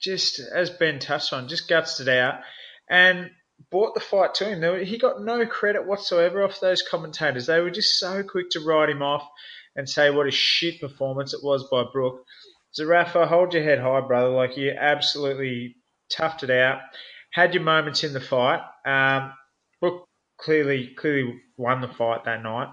just 0.00 0.40
as 0.40 0.70
Ben 0.70 0.98
touched 0.98 1.32
on, 1.32 1.48
just 1.48 1.68
gutsed 1.68 2.00
it 2.00 2.08
out 2.08 2.40
and 2.88 3.30
brought 3.70 3.94
the 3.94 4.00
fight 4.00 4.34
to 4.34 4.44
him. 4.44 4.84
He 4.84 4.98
got 4.98 5.22
no 5.22 5.44
credit 5.46 5.86
whatsoever 5.86 6.42
off 6.42 6.60
those 6.60 6.82
commentators. 6.82 7.46
They 7.46 7.60
were 7.60 7.70
just 7.70 7.98
so 7.98 8.22
quick 8.22 8.50
to 8.50 8.60
write 8.60 8.90
him 8.90 9.02
off 9.02 9.28
and 9.74 9.88
say 9.88 10.10
what 10.10 10.26
a 10.26 10.30
shit 10.30 10.80
performance 10.80 11.34
it 11.34 11.40
was 11.42 11.68
by 11.70 11.84
Brook. 11.92 12.24
Zerafa, 12.78 13.26
hold 13.26 13.54
your 13.54 13.62
head 13.62 13.80
high, 13.80 14.00
brother. 14.00 14.30
Like 14.30 14.56
you 14.56 14.72
absolutely 14.78 15.76
toughed 16.12 16.42
it 16.42 16.50
out. 16.50 16.80
Had 17.32 17.54
your 17.54 17.62
moments 17.62 18.04
in 18.04 18.12
the 18.12 18.20
fight. 18.20 18.60
Um, 18.86 19.32
Brook 19.80 20.04
clearly 20.38 20.94
clearly 20.96 21.40
won 21.56 21.80
the 21.80 21.88
fight 21.88 22.24
that 22.24 22.42
night. 22.42 22.68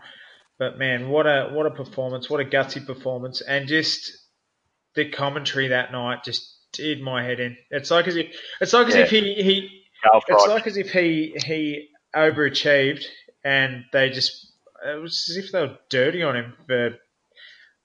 But 0.58 0.78
man, 0.78 1.10
what 1.10 1.26
a 1.26 1.50
what 1.52 1.66
a 1.66 1.72
performance! 1.72 2.30
What 2.30 2.40
a 2.40 2.46
gutsy 2.46 2.86
performance! 2.86 3.42
And 3.42 3.68
just 3.68 4.12
the 4.96 5.10
commentary 5.10 5.70
that 5.70 5.92
night 5.92 6.24
just 6.24 6.55
did 6.78 7.02
my 7.02 7.24
head 7.24 7.40
in. 7.40 7.58
It's 7.72 7.92
like 7.92 8.08
as 8.08 8.16
if 8.16 8.28
it's 8.62 8.74
like 8.74 8.88
as 8.88 8.96
yeah. 8.96 9.02
if 9.02 9.10
he 9.10 9.34
he 9.36 9.84
it's 10.28 10.48
like 10.48 10.68
as 10.68 10.78
if 10.78 10.92
he 10.92 11.36
he 11.46 11.90
overachieved 12.16 13.04
and 13.44 13.86
they 13.92 14.10
just 14.10 14.54
it 14.86 15.02
was 15.02 15.28
as 15.30 15.38
if 15.38 15.52
they 15.52 15.62
were 15.62 15.78
dirty 15.90 16.24
on 16.24 16.36
him 16.36 16.54
for 16.68 16.92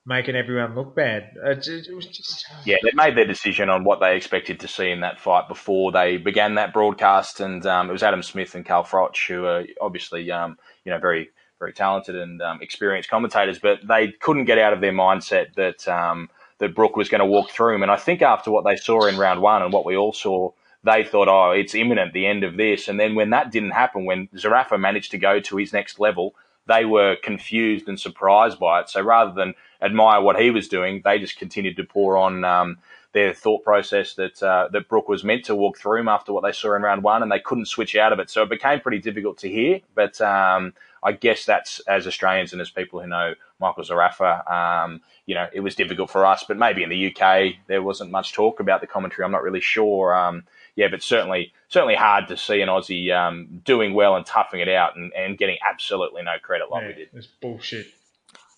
making 0.07 0.35
everyone 0.35 0.75
look 0.75 0.97
bad. 0.97 1.31
It, 1.45 1.67
it 1.69 1.95
was 1.95 2.07
just 2.07 2.47
yeah, 2.65 2.77
they 2.83 2.91
made 2.95 3.17
their 3.17 3.27
decision 3.27 3.69
on 3.69 3.85
what 3.85 4.01
they 4.01 4.17
expected 4.17 4.61
to 4.61 4.69
see 4.69 4.91
in 4.91 5.01
that 5.01 5.21
fight 5.21 5.49
before 5.49 5.93
they 5.93 6.17
began 6.17 6.55
that 6.55 6.73
broadcast, 6.73 7.41
and 7.41 7.65
um, 7.67 7.89
it 7.89 7.93
was 7.93 8.03
Adam 8.03 8.23
Smith 8.23 8.55
and 8.55 8.67
Carl 8.67 8.85
Froch 8.85 9.29
who 9.29 9.45
are 9.45 9.65
obviously 9.81 10.31
um, 10.31 10.59
you 10.85 10.93
know 10.93 10.99
very 10.99 11.31
very 11.59 11.73
talented 11.73 12.17
and 12.17 12.41
um, 12.41 12.59
experienced 12.63 13.11
commentators, 13.11 13.59
but 13.59 13.81
they 13.87 14.09
couldn't 14.21 14.47
get 14.47 14.59
out 14.59 14.73
of 14.73 14.81
their 14.81 14.93
mindset 14.93 15.55
that 15.55 15.87
um, 15.87 16.29
that 16.61 16.75
Brook 16.75 16.97
was 16.97 17.09
going 17.09 17.21
to 17.21 17.27
walk 17.27 17.51
through 17.51 17.75
him. 17.75 17.83
And 17.83 17.91
I 17.91 17.97
think 17.97 18.23
after 18.23 18.51
what 18.51 18.65
they 18.65 18.77
saw 18.77 19.07
in 19.07 19.19
round 19.19 19.43
one 19.43 19.63
and 19.63 19.73
what 19.73 19.85
we 19.85 19.97
all 19.97 20.13
saw, 20.13 20.53
they 20.85 21.05
thought, 21.05 21.29
oh, 21.29 21.51
it's 21.51 21.75
imminent, 21.75 22.13
the 22.13 22.27
end 22.27 22.45
of 22.45 22.57
this. 22.57 22.89
And 22.89 22.99
then 22.99 23.15
when 23.15 23.31
that 23.31 23.51
didn't 23.51 23.73
happen, 23.73 24.05
when 24.05 24.29
Zerafa 24.29 24.79
managed 24.79 25.11
to 25.11 25.19
go 25.19 25.41
to 25.41 25.57
his 25.57 25.73
next 25.73 25.99
level, 25.99 26.35
they 26.67 26.85
were 26.85 27.17
confused 27.17 27.89
and 27.89 27.99
surprised 27.99 28.59
by 28.59 28.81
it. 28.81 28.89
So 28.89 29.03
rather 29.03 29.33
than 29.33 29.55
admire 29.83 30.21
what 30.21 30.41
he 30.41 30.51
was 30.51 30.69
doing. 30.69 31.03
They 31.05 31.19
just 31.19 31.39
continued 31.39 31.77
to 31.77 31.85
pour 31.85 32.17
on 32.17 32.45
um, 32.45 32.79
their 33.13 33.33
thought 33.33 33.65
process 33.65 34.15
that 34.15 34.43
uh, 34.43 34.69
that 34.73 34.89
Brook 34.89 35.09
was 35.09 35.25
meant 35.25 35.45
to 35.47 35.55
walk 35.55 35.79
through 35.79 36.01
him 36.01 36.09
after 36.09 36.33
what 36.33 36.43
they 36.43 36.53
saw 36.53 36.75
in 36.77 36.83
round 36.83 37.03
one, 37.03 37.23
and 37.23 37.33
they 37.33 37.41
couldn't 37.41 37.67
switch 37.67 37.97
out 37.97 38.13
of 38.13 38.19
it. 38.19 38.31
So 38.31 38.43
it 38.43 38.51
became 38.51 38.81
pretty 38.81 38.99
difficult 38.99 39.39
to 39.39 39.49
hear. 39.49 39.81
But 39.95 40.21
um, 40.21 40.75
I 41.03 41.13
guess 41.13 41.45
that's 41.45 41.81
as 41.81 42.07
Australians 42.07 42.53
and 42.53 42.61
as 42.61 42.71
people 42.71 43.01
who 43.01 43.09
know 43.09 43.35
Michael 43.59 43.85
Zerafa, 43.85 44.51
um, 44.51 45.01
you 45.27 45.35
know, 45.35 45.47
it 45.53 45.61
was 45.61 45.75
difficult 45.75 46.11
for 46.11 46.27
us. 46.27 46.45
But 46.47 46.59
maybe 46.59 46.83
in 46.83 46.91
the 46.91 47.15
UK 47.15 47.55
there 47.67 47.83
wasn't 47.83 48.11
much 48.11 48.33
talk 48.33 48.61
about 48.61 48.81
the 48.81 48.87
commentary. 48.87 49.25
I'm 49.25 49.33
not 49.33 49.43
really 49.43 49.61
sure. 49.61 50.15
Um, 50.15 50.45
yeah, 50.77 50.89
but 50.91 51.03
certainly 51.03 51.53
certainly 51.69 51.95
hard 51.95 52.29
to 52.29 52.37
see 52.37 52.61
an 52.61 52.69
Aussie 52.69 53.15
um, 53.15 53.61
doing 53.65 53.95
well 53.95 54.17
and 54.17 54.25
toughing 54.25 54.61
it 54.61 54.69
out 54.69 54.97
and, 54.97 55.13
and 55.15 55.39
getting 55.39 55.57
absolutely 55.69 56.23
no 56.23 56.33
credit 56.43 56.71
like 56.71 56.83
yeah, 56.83 56.89
we 56.89 56.95
did. 56.95 57.09
It's 57.15 57.27
bullshit. 57.27 57.87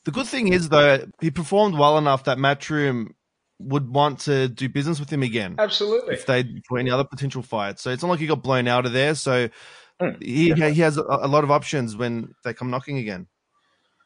The 0.05 0.11
good 0.11 0.27
thing 0.27 0.53
is 0.53 0.69
though, 0.69 1.07
he 1.21 1.31
performed 1.31 1.79
well 1.79 1.97
enough 1.99 2.25
that 2.25 2.39
Matchroom 2.39 3.15
would 3.61 3.89
want 3.89 4.21
to 4.21 4.49
do 4.49 4.69
business 4.69 4.99
with 4.99 5.11
him 5.11 5.23
again. 5.23 5.55
Absolutely. 5.59 6.15
If 6.15 6.27
they 6.27 6.63
for 6.69 6.79
any 6.79 6.91
other 6.91 7.05
potential 7.05 7.43
fights. 7.43 7.83
So 7.83 7.91
it's 7.91 8.03
not 8.03 8.09
like 8.11 8.21
he 8.21 8.27
got 8.27 8.43
blown 8.43 8.67
out 8.67 8.87
of 8.87 8.93
there. 8.93 9.15
So 9.15 9.49
mm, 10.03 10.23
he 10.23 10.53
he 10.53 10.81
has 10.81 10.99
a, 10.99 11.03
a, 11.03 11.29
lot 11.29 11.45
of 11.45 11.51
options 11.51 11.97
when 11.97 12.35
they 12.45 12.55
come 12.55 12.71
knocking 12.71 12.99
again. 12.99 13.27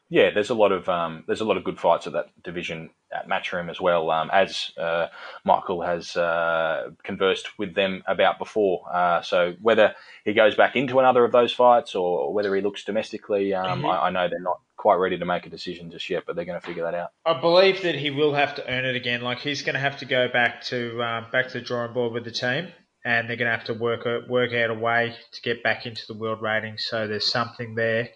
Yeah, 0.09 0.29
there's 0.33 0.49
a 0.49 0.55
lot 0.55 0.71
of 0.71 0.87
um, 0.87 1.23
there's 1.27 1.41
a 1.41 1.45
lot 1.45 1.57
of 1.57 1.63
good 1.63 1.79
fights 1.79 2.07
at 2.07 2.13
that 2.13 2.27
division 2.43 2.89
at 3.13 3.27
Matchroom 3.27 3.69
as 3.69 3.81
well. 3.81 4.09
Um, 4.09 4.29
as 4.31 4.71
uh, 4.77 5.07
Michael 5.43 5.81
has 5.81 6.15
uh, 6.15 6.91
conversed 7.03 7.57
with 7.59 7.75
them 7.75 8.03
about 8.07 8.39
before. 8.39 8.83
Uh, 8.91 9.21
so 9.21 9.55
whether 9.61 9.95
he 10.23 10.33
goes 10.33 10.55
back 10.55 10.75
into 10.75 10.99
another 10.99 11.25
of 11.25 11.31
those 11.31 11.51
fights 11.51 11.93
or 11.93 12.33
whether 12.33 12.55
he 12.55 12.61
looks 12.61 12.85
domestically, 12.85 13.53
um, 13.53 13.79
mm-hmm. 13.79 13.85
I, 13.85 14.07
I 14.07 14.09
know 14.11 14.29
they're 14.29 14.39
not 14.39 14.61
quite 14.77 14.95
ready 14.95 15.17
to 15.17 15.25
make 15.25 15.45
a 15.45 15.49
decision 15.49 15.91
just 15.91 16.09
yet, 16.09 16.23
but 16.25 16.35
they're 16.35 16.45
going 16.45 16.59
to 16.59 16.65
figure 16.65 16.83
that 16.83 16.93
out. 16.93 17.09
I 17.25 17.39
believe 17.41 17.81
that 17.81 17.95
he 17.95 18.11
will 18.11 18.33
have 18.33 18.55
to 18.55 18.71
earn 18.71 18.85
it 18.85 18.95
again. 18.95 19.21
Like 19.21 19.39
he's 19.39 19.63
going 19.63 19.73
to 19.73 19.81
have 19.81 19.97
to 19.97 20.05
go 20.05 20.29
back 20.29 20.63
to 20.65 21.03
um, 21.03 21.25
back 21.31 21.47
to 21.49 21.59
the 21.59 21.61
drawing 21.61 21.93
board 21.93 22.13
with 22.13 22.23
the 22.23 22.31
team, 22.31 22.69
and 23.07 23.29
they're 23.29 23.37
going 23.37 23.49
to 23.49 23.57
have 23.57 23.67
to 23.67 23.73
work 23.73 24.05
a, 24.05 24.19
work 24.29 24.51
out 24.51 24.69
a 24.69 24.73
way 24.73 25.15
to 25.31 25.41
get 25.41 25.63
back 25.63 25.85
into 25.85 26.01
the 26.09 26.13
world 26.13 26.41
rating. 26.41 26.77
So 26.77 27.07
there's 27.07 27.31
something 27.31 27.73
there 27.73 28.09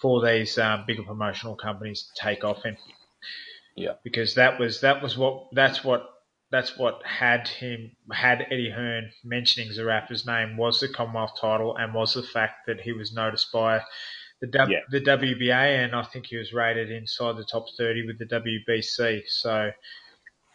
for 0.00 0.24
these 0.24 0.56
um, 0.58 0.84
bigger 0.86 1.02
promotional 1.02 1.56
companies 1.56 2.08
to 2.14 2.22
take 2.22 2.44
off 2.44 2.64
in. 2.64 2.76
Yeah, 3.76 3.94
because 4.04 4.36
that 4.36 4.60
was 4.60 4.80
that 4.82 5.02
was 5.02 5.18
what 5.18 5.48
that's 5.52 5.82
what 5.82 6.08
that's 6.52 6.78
what 6.78 7.04
had 7.04 7.48
him 7.48 7.90
had 8.12 8.46
Eddie 8.48 8.70
Hearn 8.70 9.10
mentioning 9.24 9.70
Zerafa's 9.70 10.24
name 10.24 10.56
was 10.56 10.78
the 10.78 10.88
Commonwealth 10.88 11.32
title 11.40 11.76
and 11.76 11.92
was 11.92 12.14
the 12.14 12.22
fact 12.22 12.66
that 12.68 12.80
he 12.80 12.92
was 12.92 13.12
noticed 13.12 13.50
by 13.52 13.82
the 14.40 14.46
w, 14.46 14.76
yeah. 14.76 14.84
the 14.90 15.00
WBA, 15.04 15.84
and 15.84 15.96
I 15.96 16.04
think 16.04 16.26
he 16.26 16.36
was 16.36 16.52
rated 16.52 16.92
inside 16.92 17.36
the 17.36 17.44
top 17.44 17.64
thirty 17.76 18.06
with 18.06 18.20
the 18.20 18.26
WBC. 18.26 19.22
So 19.26 19.72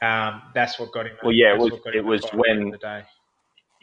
um, 0.02 0.42
that's 0.54 0.80
what 0.80 0.94
got 0.94 1.06
him. 1.06 1.18
Well, 1.22 1.34
yeah, 1.34 1.54
it 1.54 1.60
was, 1.60 1.72
it 1.94 2.06
was 2.06 2.24
when 2.34 2.74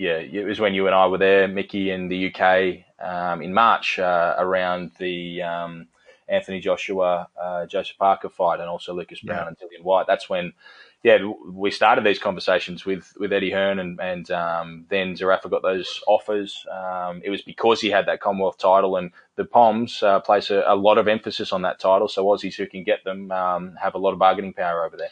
yeah, 0.01 0.17
it 0.17 0.47
was 0.47 0.59
when 0.59 0.73
you 0.73 0.87
and 0.87 0.95
I 0.95 1.07
were 1.09 1.19
there, 1.19 1.47
Mickey, 1.47 1.91
in 1.91 2.09
the 2.09 2.33
UK 2.33 2.87
um, 3.07 3.43
in 3.43 3.53
March 3.53 3.99
uh, 3.99 4.35
around 4.39 4.93
the 4.99 5.43
um, 5.43 5.89
Anthony 6.27 6.59
Joshua, 6.59 7.29
uh, 7.39 7.67
Joseph 7.67 7.99
Parker 7.99 8.31
fight, 8.31 8.61
and 8.61 8.69
also 8.71 8.95
Lucas 8.95 9.21
Browne 9.21 9.39
yeah. 9.39 9.49
and 9.49 9.59
Dillian 9.59 9.85
Whyte. 9.85 10.07
That's 10.07 10.27
when 10.27 10.55
yeah, 11.03 11.19
we 11.47 11.71
started 11.71 12.03
these 12.03 12.19
conversations 12.19 12.87
with, 12.87 13.13
with 13.19 13.31
Eddie 13.31 13.51
Hearn, 13.51 13.79
and, 13.79 14.01
and 14.01 14.31
um, 14.31 14.87
then 14.89 15.15
Zerafa 15.17 15.51
got 15.51 15.61
those 15.61 16.03
offers. 16.07 16.65
Um, 16.73 17.21
it 17.23 17.29
was 17.29 17.43
because 17.43 17.83
he 17.83 17.91
had 17.91 18.07
that 18.07 18.23
Commonwealth 18.23 18.57
title, 18.57 18.97
and 18.97 19.11
the 19.37 19.45
Poms 19.45 20.03
uh, 20.03 20.21
place 20.21 20.51
a, 20.51 20.65
a, 20.67 20.77
lot 20.77 20.97
of 20.97 21.09
emphasis 21.09 21.53
on 21.53 21.61
that 21.63 21.79
title. 21.79 22.09
So 22.09 22.25
Aussies 22.25 22.55
who 22.55 22.67
can 22.67 22.85
get 22.85 23.05
them 23.05 23.31
um, 23.33 23.77
have 23.79 23.95
a 23.95 23.99
lot 23.99 24.15
of 24.15 24.19
bargaining 24.19 24.55
power 24.55 24.83
over 24.83 24.97
there. 24.97 25.11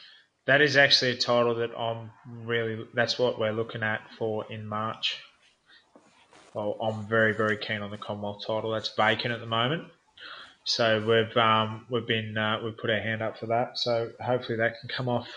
That 0.49 0.61
is 0.61 0.77
actually 0.77 1.13
a 1.13 1.17
title 1.17 1.55
that 1.57 1.71
I'm 1.79 2.11
really. 2.45 2.85
That's 2.95 3.19
what 3.19 3.39
we're 3.39 3.53
looking 3.53 3.85
at 3.85 4.01
for 4.19 4.51
in 4.51 4.67
March. 4.67 5.19
Well, 6.55 6.77
I'm 6.83 7.07
very 7.07 7.35
very 7.35 7.57
keen 7.57 7.83
on 7.83 7.93
the 7.93 7.99
Commonwealth 7.99 8.43
title. 8.47 8.73
That's 8.73 8.93
vacant 8.97 9.33
at 9.33 9.41
the 9.41 9.47
moment. 9.47 9.85
So 10.65 11.01
we've 11.01 11.37
um, 11.37 11.87
we've 11.89 12.07
been 12.07 12.37
uh, 12.37 12.59
we've 12.65 12.77
put 12.77 12.91
our 12.91 13.01
hand 13.01 13.23
up 13.23 13.39
for 13.39 13.47
that. 13.47 13.79
So 13.79 14.11
hopefully 14.21 14.59
that 14.59 14.81
can 14.81 14.89
come 14.89 15.09
off 15.09 15.29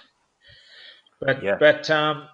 but 1.22 1.43
yeah. 1.43 1.55
but 1.59 1.89
um, 1.89 2.28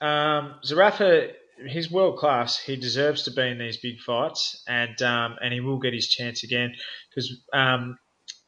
um, 0.00 0.54
Zerafa, 0.64 1.32
he's 1.66 1.90
world 1.90 2.18
class. 2.18 2.58
He 2.58 2.76
deserves 2.76 3.22
to 3.24 3.30
be 3.30 3.42
in 3.42 3.58
these 3.58 3.78
big 3.78 3.98
fights, 4.00 4.62
and 4.68 5.00
um, 5.02 5.36
and 5.42 5.52
he 5.52 5.60
will 5.60 5.78
get 5.78 5.94
his 5.94 6.08
chance 6.08 6.44
again. 6.44 6.74
Because 7.08 7.42
um, 7.52 7.98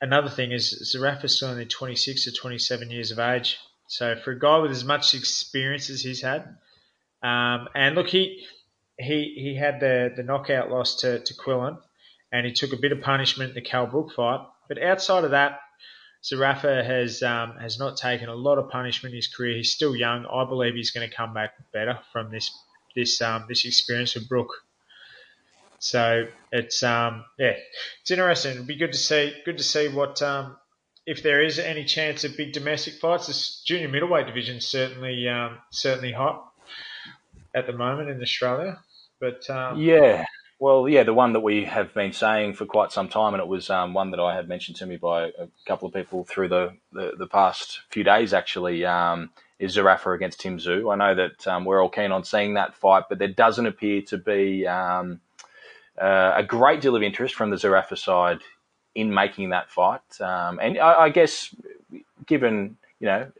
another 0.01 0.28
thing 0.28 0.53
is 0.53 0.95
Zerafa's 0.95 1.37
still 1.37 1.49
only 1.49 1.64
26 1.64 2.24
to 2.24 2.32
27 2.32 2.91
years 2.91 3.11
of 3.11 3.18
age. 3.18 3.59
So 3.87 4.16
for 4.16 4.32
a 4.32 4.39
guy 4.39 4.59
with 4.59 4.70
as 4.70 4.84
much 4.84 5.14
experience 5.14 5.91
as 5.91 6.03
he's 6.03 6.22
had, 6.22 6.57
um, 7.22 7.68
and 7.74 7.95
look, 7.95 8.09
he 8.09 8.47
he 8.99 9.34
he 9.37 9.57
had 9.57 9.80
the 9.80 10.12
the 10.14 10.22
knockout 10.22 10.70
loss 10.70 10.97
to 11.01 11.20
to 11.20 11.34
Quinlan, 11.34 11.78
and 12.32 12.47
he 12.47 12.53
took 12.53 12.72
a 12.72 12.76
bit 12.76 12.93
of 12.93 13.01
punishment 13.01 13.51
in 13.51 13.55
the 13.55 13.61
Kel 13.61 13.87
Brook 13.87 14.12
fight. 14.14 14.41
But 14.68 14.82
outside 14.82 15.24
of 15.24 15.30
that, 15.30 15.61
Zerafa 16.22 16.84
has 16.84 17.22
um, 17.22 17.57
has 17.61 17.78
not 17.78 17.97
taken 17.97 18.28
a 18.28 18.34
lot 18.34 18.59
of 18.59 18.70
punishment 18.70 19.12
in 19.12 19.16
his 19.16 19.28
career. 19.28 19.57
He's 19.57 19.72
still 19.72 19.95
young. 19.95 20.26
I 20.26 20.45
believe 20.45 20.74
he's 20.74 20.91
going 20.91 21.09
to 21.09 21.14
come 21.14 21.32
back 21.34 21.55
better 21.72 21.99
from 22.12 22.30
this 22.30 22.51
this 22.95 23.20
um, 23.22 23.45
this 23.49 23.64
experience 23.64 24.14
with 24.14 24.28
Brook. 24.28 24.51
So 25.78 26.26
it's 26.51 26.82
um, 26.82 27.24
yeah, 27.39 27.55
it's 28.03 28.11
interesting. 28.11 28.53
It'd 28.53 28.66
be 28.66 28.76
good 28.76 28.93
to 28.93 28.99
see 28.99 29.34
good 29.45 29.59
to 29.59 29.64
see 29.64 29.89
what 29.89 30.20
um, 30.22 30.57
if 31.07 31.23
there 31.23 31.43
is 31.43 31.59
any 31.59 31.85
chance 31.85 32.25
of 32.25 32.37
big 32.37 32.53
domestic 32.53 32.95
fights. 32.95 33.29
This 33.29 33.63
junior 33.65 33.89
middleweight 33.89 34.27
division 34.27 34.61
certainly 34.61 35.29
um, 35.29 35.59
certainly 35.71 36.13
hot 36.13 36.53
at 37.55 37.67
the 37.67 37.73
moment 37.73 38.11
in 38.11 38.21
Australia. 38.21 38.81
But 39.21 39.49
um, 39.49 39.81
yeah, 39.81 40.27
well, 40.59 40.89
yeah, 40.89 41.05
the 41.05 41.15
one 41.15 41.33
that 41.35 41.41
we 41.41 41.65
have 41.65 41.95
been 41.95 42.13
saying 42.13 42.55
for 42.55 42.67
quite 42.67 42.91
some 42.91 43.09
time, 43.09 43.35
and 43.35 43.43
it 43.43 43.49
was 43.49 43.71
um, 43.71 43.95
one 43.95 44.11
that 44.11 44.21
I 44.21 44.35
had 44.35 44.49
mentioned 44.49 44.79
to 44.79 44.87
me 44.87 44.97
by 44.97 45.27
a 45.27 45.49
couple 45.67 45.87
of 45.87 45.95
people 45.95 46.25
through 46.25 46.49
the, 46.49 46.77
the, 46.93 47.13
the 47.19 47.27
past 47.27 47.81
few 47.91 48.05
days, 48.05 48.35
actually, 48.35 48.85
um, 48.85 49.31
is 49.59 49.77
Zerafa 49.77 50.15
against 50.15 50.41
Tim 50.41 50.59
Tszyu. 50.59 50.93
I 50.93 50.97
know 50.97 51.15
that 51.15 51.47
um, 51.47 51.65
we're 51.65 51.83
all 51.83 51.89
keen 51.89 52.11
on 52.13 52.25
seeing 52.25 52.55
that 52.55 52.75
fight, 52.75 53.05
but 53.09 53.19
there 53.19 53.29
doesn't 53.29 53.67
appear 53.67 54.03
to 54.03 54.19
be 54.19 54.67
um, 54.67 55.21
uh, 56.01 56.33
a 56.37 56.43
great 56.43 56.81
deal 56.81 56.97
of 56.97 57.03
interest 57.03 57.35
from 57.35 57.51
the 57.51 57.57
Zerafa 57.57 57.97
side 57.97 58.41
in 58.97 59.12
making 59.14 59.51
that 59.51 59.70
fight. 59.70 60.20
Um, 60.20 60.59
and 60.61 60.78
I, 60.78 61.05
I 61.05 61.09
guess, 61.11 61.55
given 62.26 62.76
you 62.99 63.07
know 63.07 63.30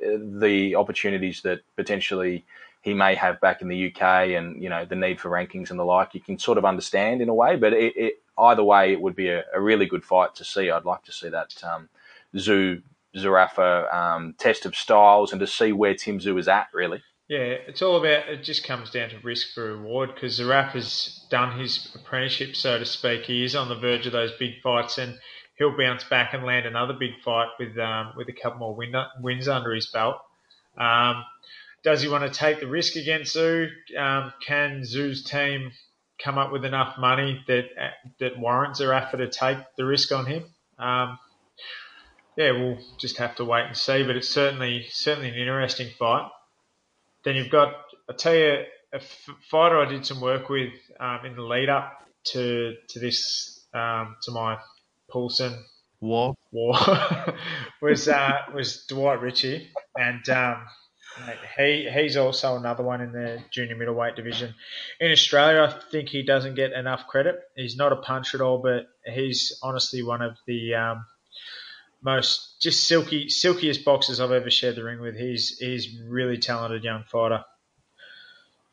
the 0.41 0.77
opportunities 0.77 1.41
that 1.43 1.61
potentially 1.75 2.45
he 2.87 2.95
may 2.95 3.17
have 3.17 3.41
back 3.41 3.63
in 3.63 3.69
the 3.69 3.89
UK 3.89 4.01
and, 4.39 4.63
you 4.63 4.69
know, 4.69 4.85
the 4.85 4.95
need 4.95 5.19
for 5.19 5.29
rankings 5.29 5.71
and 5.71 5.79
the 5.79 5.85
like, 5.85 6.15
you 6.15 6.21
can 6.21 6.39
sort 6.39 6.57
of 6.57 6.65
understand 6.65 7.21
in 7.21 7.29
a 7.29 7.35
way. 7.35 7.57
But 7.57 7.73
it, 7.73 7.97
it, 7.97 8.23
either 8.39 8.63
way, 8.63 8.93
it 8.93 9.01
would 9.01 9.17
be 9.17 9.29
a, 9.29 9.43
a, 9.53 9.61
really 9.61 9.87
good 9.87 10.05
fight 10.05 10.37
to 10.37 10.45
see. 10.45 10.71
I'd 10.71 10.85
like 10.85 11.03
to 11.03 11.13
see 11.13 11.29
that 11.31 11.53
um, 11.65 11.89
Tszyu 12.33 12.81
Zerafa 13.17 13.93
um, 13.93 14.37
test 14.39 14.67
of 14.67 14.77
styles 14.77 15.33
and 15.33 15.41
to 15.41 15.49
see 15.49 15.73
where 15.73 15.97
Tim 15.97 16.21
Tszyu 16.21 16.39
is 16.39 16.47
at, 16.47 16.69
really. 16.73 17.03
Yeah, 17.27 17.57
it's 17.67 17.83
all 17.83 17.97
about, 17.97 18.29
it 18.29 18.45
just 18.45 18.63
comes 18.63 18.91
down 18.91 19.11
to 19.11 19.19
risk 19.25 19.53
for 19.53 19.65
reward 19.65 20.15
because 20.15 20.39
Zerafa's 20.39 21.27
done 21.29 21.59
his 21.59 21.89
apprenticeship, 21.93 22.55
so 22.55 22.79
to 22.79 22.85
speak. 22.85 23.25
He 23.25 23.45
is 23.45 23.57
on 23.57 23.69
the 23.69 23.75
verge 23.75 24.07
of 24.07 24.13
those 24.13 24.31
big 24.39 24.63
fights 24.63 24.99
and 24.99 25.19
he'll 25.59 25.77
bounce 25.77 26.05
back 26.05 26.35
and 26.35 26.45
land 26.45 26.67
another 26.67 26.95
big 26.95 27.21
fight 27.25 27.49
with 27.59 27.77
um, 27.79 28.13
with 28.17 28.29
a 28.29 28.33
couple 28.33 28.59
more 28.59 28.75
win- 28.75 28.95
wins 29.21 29.49
under 29.49 29.75
his 29.75 29.87
belt. 29.87 30.17
Um, 30.79 31.25
does 31.83 32.03
he 32.03 32.09
want 32.09 32.25
to 32.25 32.39
take 32.39 32.61
the 32.61 32.67
risk 32.67 32.97
against 32.97 33.37
Tszyu? 33.37 33.69
Um, 33.97 34.33
can 34.45 34.83
Tszyu's 34.83 35.23
team 35.23 35.73
come 36.23 36.39
up 36.39 36.53
with 36.53 36.65
enough 36.65 36.99
money 36.99 37.43
that 37.47 37.67
that 38.19 38.39
warrants 38.39 38.81
Zerafa 38.81 39.19
to 39.19 39.29
take 39.29 39.59
the 39.77 39.85
risk 39.85 40.13
on 40.13 40.27
him? 40.27 40.45
Um, 40.79 41.19
yeah, 42.37 42.53
we'll 42.53 42.79
just 42.99 43.17
have 43.19 43.37
to 43.37 43.45
wait 43.45 43.67
and 43.67 43.77
see. 43.77 44.03
But 44.03 44.17
it's 44.17 44.29
certainly 44.29 44.87
certainly 44.91 45.31
an 45.31 45.37
interesting 45.37 45.89
fight. 45.99 46.29
Then 47.25 47.37
you've 47.37 47.51
got 47.51 47.75
I 48.09 48.13
tell 48.13 48.35
you 48.35 48.65
a 48.93 49.01
fighter 49.51 49.79
I 49.79 49.89
did 49.89 50.07
some 50.07 50.21
work 50.21 50.49
with 50.49 50.73
um, 51.01 51.21
in 51.25 51.37
the 51.37 51.43
lead 51.43 51.69
up 51.69 51.93
to 52.33 52.75
to 52.89 52.99
this 52.99 53.65
um, 53.73 54.17
to 54.23 54.33
my 54.33 54.59
Poulsen 55.17 55.65
war 56.03 56.35
war 56.53 56.75
was 57.81 58.07
uh, 58.07 58.33
was 58.53 58.85
Dwight 58.85 59.23
Ritchie 59.23 59.71
and 59.97 60.29
um, 60.29 60.67
he 61.57 61.89
he's 61.91 62.19
also 62.19 62.57
another 62.57 62.83
one 62.83 63.01
in 63.01 63.13
the 63.13 63.43
junior 63.51 63.77
middleweight 63.77 64.15
division. 64.15 64.55
In 65.01 65.11
Australia, 65.11 65.63
I 65.63 65.91
think 65.91 66.11
he 66.11 66.23
doesn't 66.23 66.55
get 66.55 66.73
enough 66.73 67.07
credit. 67.07 67.41
He's 67.55 67.79
not 67.79 67.93
a 67.93 67.97
punch 67.97 68.35
at 68.35 68.43
all, 68.43 68.59
but 68.59 68.89
he's 69.07 69.59
honestly 69.63 70.03
one 70.03 70.21
of 70.21 70.37
the 70.47 70.75
um, 70.75 71.07
most 72.03 72.61
just 72.61 72.85
silky 72.85 73.31
silkiest 73.31 73.87
boxers 73.87 74.21
I've 74.21 74.33
ever 74.33 74.51
shared 74.51 74.77
the 74.77 74.85
ring 74.85 75.01
with. 75.01 75.17
He's 75.17 75.57
he's 75.57 75.99
really 76.07 76.37
talented 76.37 76.85
young 76.85 77.05
fighter. 77.05 77.43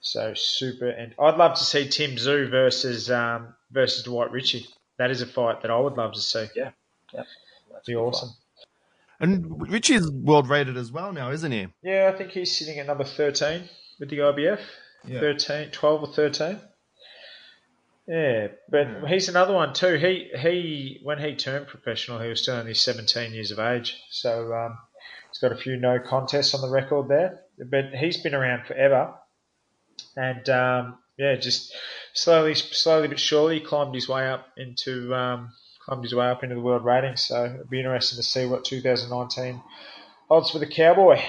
So 0.01 0.33
super, 0.35 0.89
and 0.89 1.15
I'd 1.17 1.37
love 1.37 1.57
to 1.57 1.63
see 1.63 1.87
Tim 1.87 2.17
Tszyu 2.17 2.51
versus 2.51 3.09
um, 3.09 3.55
versus 3.71 4.03
Dwight 4.03 4.31
Ritchie. 4.31 4.67
That 4.97 5.11
is 5.11 5.21
a 5.21 5.25
fight 5.25 5.61
that 5.61 5.71
I 5.71 5.79
would 5.79 5.93
love 5.93 6.13
to 6.13 6.21
see. 6.21 6.47
Yeah, 6.55 6.71
yeah, 7.13 7.23
That'd 7.69 7.85
be 7.85 7.95
awesome. 7.95 8.29
Fight. 8.29 8.37
And 9.19 9.71
Ritchie's 9.71 10.11
world 10.11 10.49
rated 10.49 10.75
as 10.75 10.91
well 10.91 11.13
now, 11.13 11.31
isn't 11.31 11.51
he? 11.51 11.67
Yeah, 11.81 12.11
I 12.13 12.17
think 12.17 12.31
he's 12.31 12.57
sitting 12.57 12.79
at 12.79 12.87
number 12.87 13.05
13 13.05 13.69
with 13.99 14.09
the 14.09 14.17
IBF. 14.17 14.59
Yeah. 15.05 15.19
13, 15.19 15.71
12 15.71 16.03
or 16.03 16.07
13. 16.13 16.59
Yeah, 18.07 18.47
but 18.69 18.87
yeah. 18.87 19.07
he's 19.07 19.29
another 19.29 19.53
one 19.53 19.73
too. 19.73 19.95
He 19.95 20.29
he 20.37 20.99
when 21.03 21.19
he 21.19 21.35
turned 21.35 21.67
professional, 21.67 22.19
he 22.19 22.27
was 22.27 22.41
still 22.41 22.55
only 22.55 22.73
17 22.73 23.33
years 23.33 23.51
of 23.51 23.59
age. 23.59 24.01
So 24.09 24.53
um, 24.53 24.77
he's 25.29 25.39
got 25.39 25.53
a 25.53 25.57
few 25.57 25.77
no 25.77 25.99
contests 25.99 26.53
on 26.53 26.61
the 26.61 26.69
record 26.69 27.07
there. 27.07 27.43
But 27.57 27.93
he's 27.95 28.17
been 28.17 28.33
around 28.33 28.65
forever, 28.65 29.13
and 30.17 30.49
um, 30.49 30.97
yeah, 31.17 31.35
just 31.35 31.73
slowly, 32.13 32.55
slowly 32.55 33.07
but 33.07 33.19
surely 33.19 33.59
climbed 33.59 33.95
his 33.95 34.07
way 34.07 34.27
up 34.27 34.47
into 34.57 35.13
um, 35.13 35.51
climbed 35.85 36.03
his 36.03 36.15
way 36.15 36.27
up 36.27 36.43
into 36.43 36.55
the 36.55 36.61
world 36.61 36.85
ratings. 36.85 37.21
So 37.21 37.45
it'd 37.45 37.69
be 37.69 37.79
interesting 37.79 38.17
to 38.17 38.23
see 38.23 38.45
what 38.45 38.65
2019 38.65 39.61
odds 40.29 40.51
for 40.51 40.59
the 40.59 40.67
Cowboy. 40.67 41.21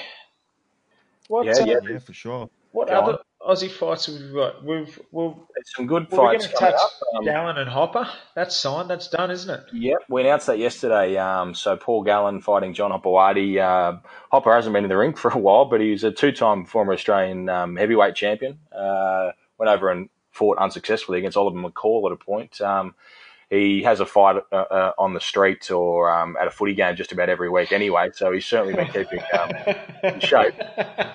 What, 1.28 1.46
yeah, 1.46 1.64
yeah, 1.64 1.78
yeah, 1.88 1.98
for 1.98 2.12
sure. 2.12 2.50
What 2.72 2.88
Go 2.88 2.94
other 2.94 3.12
on. 3.12 3.56
Aussie 3.56 3.70
fights 3.70 4.06
have 4.06 4.14
we 4.14 4.32
got? 4.32 4.64
We've 4.64 4.98
we've 5.12 5.34
some 5.66 5.86
good 5.86 6.08
fights. 6.08 6.18
We're 6.18 6.26
going 6.26 6.40
to 6.40 6.48
touch 6.48 6.80
um, 7.16 7.24
Gallen 7.24 7.58
and 7.58 7.68
Hopper. 7.68 8.08
That's 8.34 8.56
signed. 8.56 8.90
That's 8.90 9.08
done, 9.08 9.30
isn't 9.30 9.50
it? 9.50 9.64
Yep, 9.72 9.98
we 10.08 10.22
announced 10.22 10.46
that 10.46 10.58
yesterday. 10.58 11.16
Um, 11.16 11.54
so 11.54 11.76
Paul 11.76 12.02
Gallen 12.02 12.40
fighting 12.40 12.74
John 12.74 12.90
Hopoate. 12.90 13.58
Uh, 13.58 13.98
Hopper 14.30 14.54
hasn't 14.54 14.72
been 14.72 14.84
in 14.84 14.90
the 14.90 14.96
ring 14.96 15.14
for 15.14 15.30
a 15.30 15.38
while, 15.38 15.66
but 15.66 15.80
he's 15.80 16.04
a 16.04 16.10
two-time 16.10 16.64
former 16.64 16.92
Australian 16.94 17.48
um, 17.48 17.76
heavyweight 17.76 18.14
champion. 18.14 18.58
Uh, 18.76 19.32
went 19.58 19.70
over 19.70 19.90
and 19.90 20.08
fought 20.30 20.58
unsuccessfully 20.58 21.18
against 21.18 21.36
Oliver 21.36 21.56
McCall 21.56 22.06
at 22.06 22.12
a 22.12 22.16
point. 22.16 22.60
Um, 22.60 22.94
he 23.50 23.82
has 23.82 24.00
a 24.00 24.06
fight 24.06 24.42
uh, 24.52 24.54
uh, 24.56 24.92
on 24.98 25.14
the 25.14 25.20
street 25.20 25.70
or 25.70 26.10
um, 26.10 26.36
at 26.40 26.48
a 26.48 26.50
footy 26.50 26.74
game 26.74 26.96
just 26.96 27.12
about 27.12 27.28
every 27.28 27.48
week 27.48 27.72
anyway, 27.72 28.10
so 28.12 28.32
he's 28.32 28.46
certainly 28.46 28.74
been 28.74 28.86
keeping 28.88 29.20
um, 29.38 29.50
in 30.02 30.20
shape. 30.20 30.54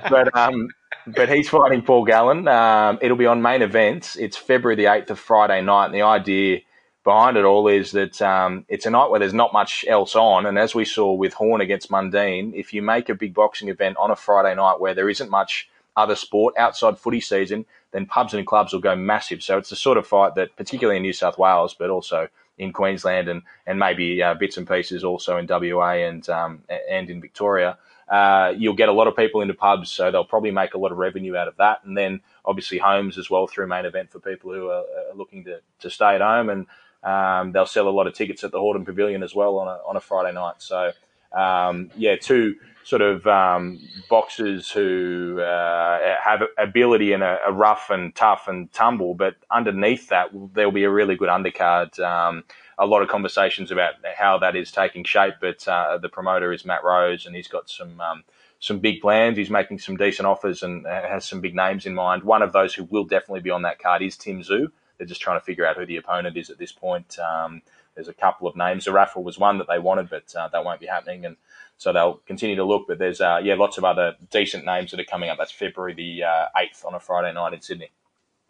But 0.10 0.36
um, 0.38 0.70
but 1.08 1.30
he's 1.30 1.50
fighting 1.50 1.82
Paul 1.82 2.06
Gallen. 2.06 2.48
Um, 2.48 3.00
it'll 3.02 3.18
be 3.18 3.26
on 3.26 3.42
main 3.42 3.62
events. 3.62 4.16
It's 4.16 4.38
February 4.38 4.76
the 4.76 4.86
eighth 4.86 5.10
of 5.12 5.20
Friday 5.20 5.62
night, 5.62 5.88
and 5.88 5.96
the 5.96 6.04
idea 6.04 6.62
behind 7.04 7.38
it 7.38 7.46
all 7.46 7.68
is 7.68 7.92
that 7.92 8.22
um, 8.22 8.66
it's 8.68 8.86
a 8.86 8.90
night 8.90 9.10
where 9.10 9.20
there's 9.20 9.34
not 9.34 9.52
much 9.52 9.84
else 9.88 10.16
on, 10.16 10.46
and 10.46 10.58
as 10.58 10.76
we 10.76 10.86
saw 10.86 11.12
with 11.12 11.34
Horn 11.34 11.62
against 11.62 11.90
Mundine, 11.90 12.54
if 12.54 12.74
you 12.74 12.82
make 12.82 13.10
a 13.10 13.16
big 13.16 13.34
boxing 13.34 13.70
event 13.70 13.98
on 13.98 14.12
a 14.12 14.16
Friday 14.16 14.56
night 14.56 14.80
where 14.80 14.94
there 14.94 15.10
isn't 15.10 15.30
much 15.30 15.70
other 16.00 16.16
sport 16.16 16.56
outside 16.58 16.98
footy 16.98 17.20
season, 17.20 17.66
then 17.92 18.06
pubs 18.06 18.34
and 18.34 18.48
clubs 18.48 18.72
will 18.72 18.80
go 18.80 18.96
massive. 18.96 19.44
So 19.44 19.58
it's 19.58 19.70
the 19.70 19.76
sort 19.76 19.98
of 19.98 20.08
fight 20.08 20.36
that, 20.36 20.56
particularly 20.56 20.98
in 20.98 21.04
New 21.04 21.14
South 21.14 21.38
Wales, 21.38 21.76
but 21.78 21.90
also 21.90 22.30
in 22.58 22.74
Queensland 22.74 23.28
and 23.28 23.42
and 23.68 23.78
maybe 23.78 24.22
uh, 24.24 24.34
bits 24.34 24.58
and 24.58 24.68
pieces 24.68 25.04
also 25.04 25.38
in 25.38 25.48
WA 25.48 25.92
and 25.92 26.28
um, 26.30 26.64
and 26.90 27.10
in 27.10 27.22
Victoria. 27.22 27.78
Uh, 28.08 28.54
you'll 28.58 28.74
get 28.74 28.90
a 28.90 28.94
lot 28.94 29.08
of 29.08 29.16
people 29.16 29.42
into 29.42 29.54
pubs, 29.54 29.92
so 29.92 30.10
they'll 30.10 30.24
probably 30.24 30.50
make 30.50 30.74
a 30.74 30.80
lot 30.80 30.92
of 30.92 30.98
revenue 30.98 31.36
out 31.36 31.48
of 31.48 31.56
that. 31.58 31.84
And 31.84 31.96
then 31.96 32.22
obviously 32.44 32.80
homes 32.80 33.20
as 33.20 33.30
well 33.30 33.46
through 33.46 33.68
main 33.68 33.86
event 33.86 34.10
for 34.10 34.20
people 34.20 34.52
who 34.52 34.70
are, 34.70 34.84
looking 35.14 35.44
to, 35.44 35.60
to 35.82 35.90
stay 35.92 36.16
at 36.16 36.22
home. 36.22 36.50
And 36.50 36.66
um, 37.04 37.52
they'll 37.52 37.68
sell 37.68 37.88
a 37.88 37.92
lot 37.92 38.08
of 38.08 38.16
tickets 38.16 38.44
at 38.44 38.52
the 38.52 38.58
Hordern 38.58 38.84
Pavilion 38.84 39.22
as 39.22 39.36
well 39.36 39.60
on 39.60 39.68
a, 39.68 39.80
on 39.88 39.96
a 39.96 40.00
Friday 40.00 40.34
night. 40.34 40.56
So 40.58 40.92
um, 41.32 41.92
yeah, 41.96 42.16
two 42.16 42.56
sort 42.84 43.02
of 43.02 43.28
um, 43.28 43.80
boxers 44.10 44.72
who 44.72 45.40
uh, 45.40 46.16
have 46.24 46.42
ability 46.58 47.14
in 47.14 47.22
a, 47.22 47.38
rough 47.52 47.90
and 47.92 48.16
tough 48.16 48.48
and 48.48 48.72
tumble, 48.74 49.14
but 49.14 49.36
underneath 49.52 50.10
that, 50.10 50.30
there'll 50.54 50.72
be 50.72 50.86
a 50.86 50.90
really 50.90 51.16
good 51.16 51.30
undercard. 51.30 52.00
Um, 52.00 52.44
a 52.80 52.86
lot 52.86 53.02
of 53.02 53.10
conversations 53.10 53.72
about 53.72 53.96
how 54.16 54.40
that 54.40 54.56
is 54.56 54.72
taking 54.72 55.04
shape, 55.04 55.36
but 55.40 55.68
uh, 55.68 55.98
the 55.98 56.10
promoter 56.10 56.52
is 56.52 56.66
Matt 56.66 56.84
Rose, 56.84 57.26
and 57.26 57.36
he's 57.36 57.48
got 57.48 57.70
some 57.70 58.00
um, 58.02 58.24
some 58.60 58.80
big 58.80 59.02
plans. 59.02 59.38
He's 59.38 59.50
making 59.50 59.80
some 59.80 59.98
decent 59.98 60.26
offers 60.26 60.64
and 60.64 60.86
has 60.86 61.26
some 61.26 61.42
big 61.42 61.56
names 61.56 61.86
in 61.86 61.94
mind. 61.94 62.24
One 62.24 62.42
of 62.42 62.54
those 62.54 62.74
who 62.74 62.86
will 62.86 63.06
definitely 63.06 63.42
be 63.42 63.52
on 63.52 63.62
that 63.64 63.80
card 63.80 64.02
is 64.02 64.18
Tim 64.18 64.42
Tszyu. 64.42 64.72
They're 64.98 65.08
just 65.08 65.22
trying 65.22 65.40
to 65.40 65.46
figure 65.46 65.66
out 65.66 65.78
who 65.78 65.86
the 65.86 65.98
opponent 65.98 66.36
is 66.38 66.50
at 66.50 66.58
this 66.58 66.72
point. 66.72 67.18
Um, 67.20 67.62
there's 68.00 68.08
a 68.08 68.14
couple 68.14 68.48
of 68.48 68.56
names. 68.56 68.86
Zerafa 68.86 69.22
was 69.22 69.38
one 69.38 69.58
that 69.58 69.68
they 69.68 69.78
wanted, 69.78 70.10
but 70.10 70.34
uh, 70.34 70.48
that 70.48 70.64
won't 70.64 70.80
be 70.80 70.86
happening. 70.86 71.26
And 71.26 71.36
so 71.76 71.92
they'll 71.92 72.22
continue 72.26 72.56
to 72.56 72.64
look. 72.64 72.86
But 72.88 72.98
there's 72.98 73.20
uh, 73.20 73.42
yeah, 73.44 73.56
lots 73.56 73.78
of 73.78 73.84
other 73.84 74.16
decent 74.32 74.64
names 74.64 74.92
that 74.92 75.02
are 75.02 75.06
coming 75.06 75.30
up. 75.30 75.38
That's 75.38 75.52
February 75.52 75.94
the 75.94 76.24
uh, 76.24 76.46
eighth 76.58 76.86
on 76.86 76.94
a 76.94 77.00
Friday 77.00 77.34
night 77.34 77.54
in 77.54 77.62
Sydney. 77.62 77.92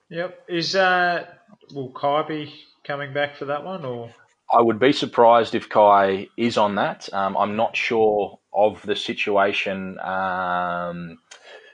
Yep. 0.10 0.44
Is 0.48 0.76
uh, 0.76 1.26
will 1.74 1.90
Kye 1.90 2.24
be 2.28 2.54
coming 2.84 3.12
back 3.12 3.36
for 3.36 3.46
that 3.46 3.64
one 3.64 3.86
or? 3.86 4.14
I 4.52 4.62
would 4.62 4.80
be 4.80 4.94
surprised 4.94 5.56
if 5.56 5.68
Kye 5.68 6.28
is 6.38 6.58
on 6.58 6.76
that. 6.76 7.12
Um, 7.12 7.36
I'm 7.36 7.56
not 7.56 7.76
sure 7.76 8.40
of 8.54 8.82
the 8.84 8.96
situation. 8.96 10.00
Um, 10.00 11.18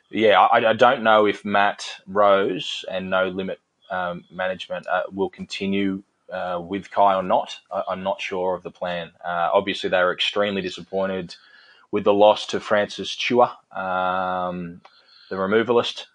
yeah, 0.09 0.39
I, 0.39 0.69
I, 0.71 0.73
don't 0.73 1.01
know 1.01 1.25
if 1.25 1.45
Matt 1.45 1.87
Rose 2.05 2.83
and 2.91 3.09
No 3.09 3.27
Limit 3.27 3.59
um, 3.89 4.25
Management 4.29 4.87
uh, 4.87 5.03
will 5.11 5.29
continue 5.29 6.03
uh, 6.31 6.59
with 6.61 6.91
Kye 6.91 7.15
or 7.15 7.23
not. 7.23 7.57
I, 7.71 7.93
am 7.93 8.03
not 8.03 8.21
sure 8.21 8.55
of 8.55 8.63
the 8.63 8.71
plan. 8.71 9.11
Uh, 9.23 9.49
obviously, 9.53 9.89
they 9.89 10.01
were 10.01 10.13
extremely 10.13 10.61
disappointed 10.61 11.35
with 11.91 12.03
the 12.03 12.13
loss 12.13 12.47
to 12.47 12.59
Francis 12.59 13.15
Chua, 13.15 13.51
um, 13.75 14.81
the 15.29 15.35
removalist, 15.35 16.05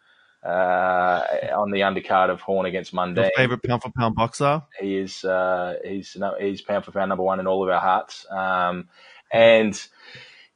uh, 0.45 1.23
on 1.57 1.71
the 1.71 1.81
undercard 1.81 2.31
of 2.31 2.41
Horn 2.41 2.67
against 2.67 2.95
Mundine. 2.95 3.17
Your 3.25 3.31
favorite 3.37 3.63
pound 3.63 3.83
for 3.83 3.91
pound 3.91 4.15
boxer? 4.15 4.63
He 4.81 4.97
is. 4.97 5.25
Uh, 5.25 5.77
he's 5.85 6.17
he's 6.39 6.63
pound 6.63 6.85
for 6.85 6.93
pound 6.93 7.09
number 7.09 7.25
one 7.25 7.41
in 7.41 7.47
all 7.47 7.63
of 7.63 7.69
our 7.69 7.81
hearts. 7.81 8.27
Um, 8.31 8.89
and 9.33 9.81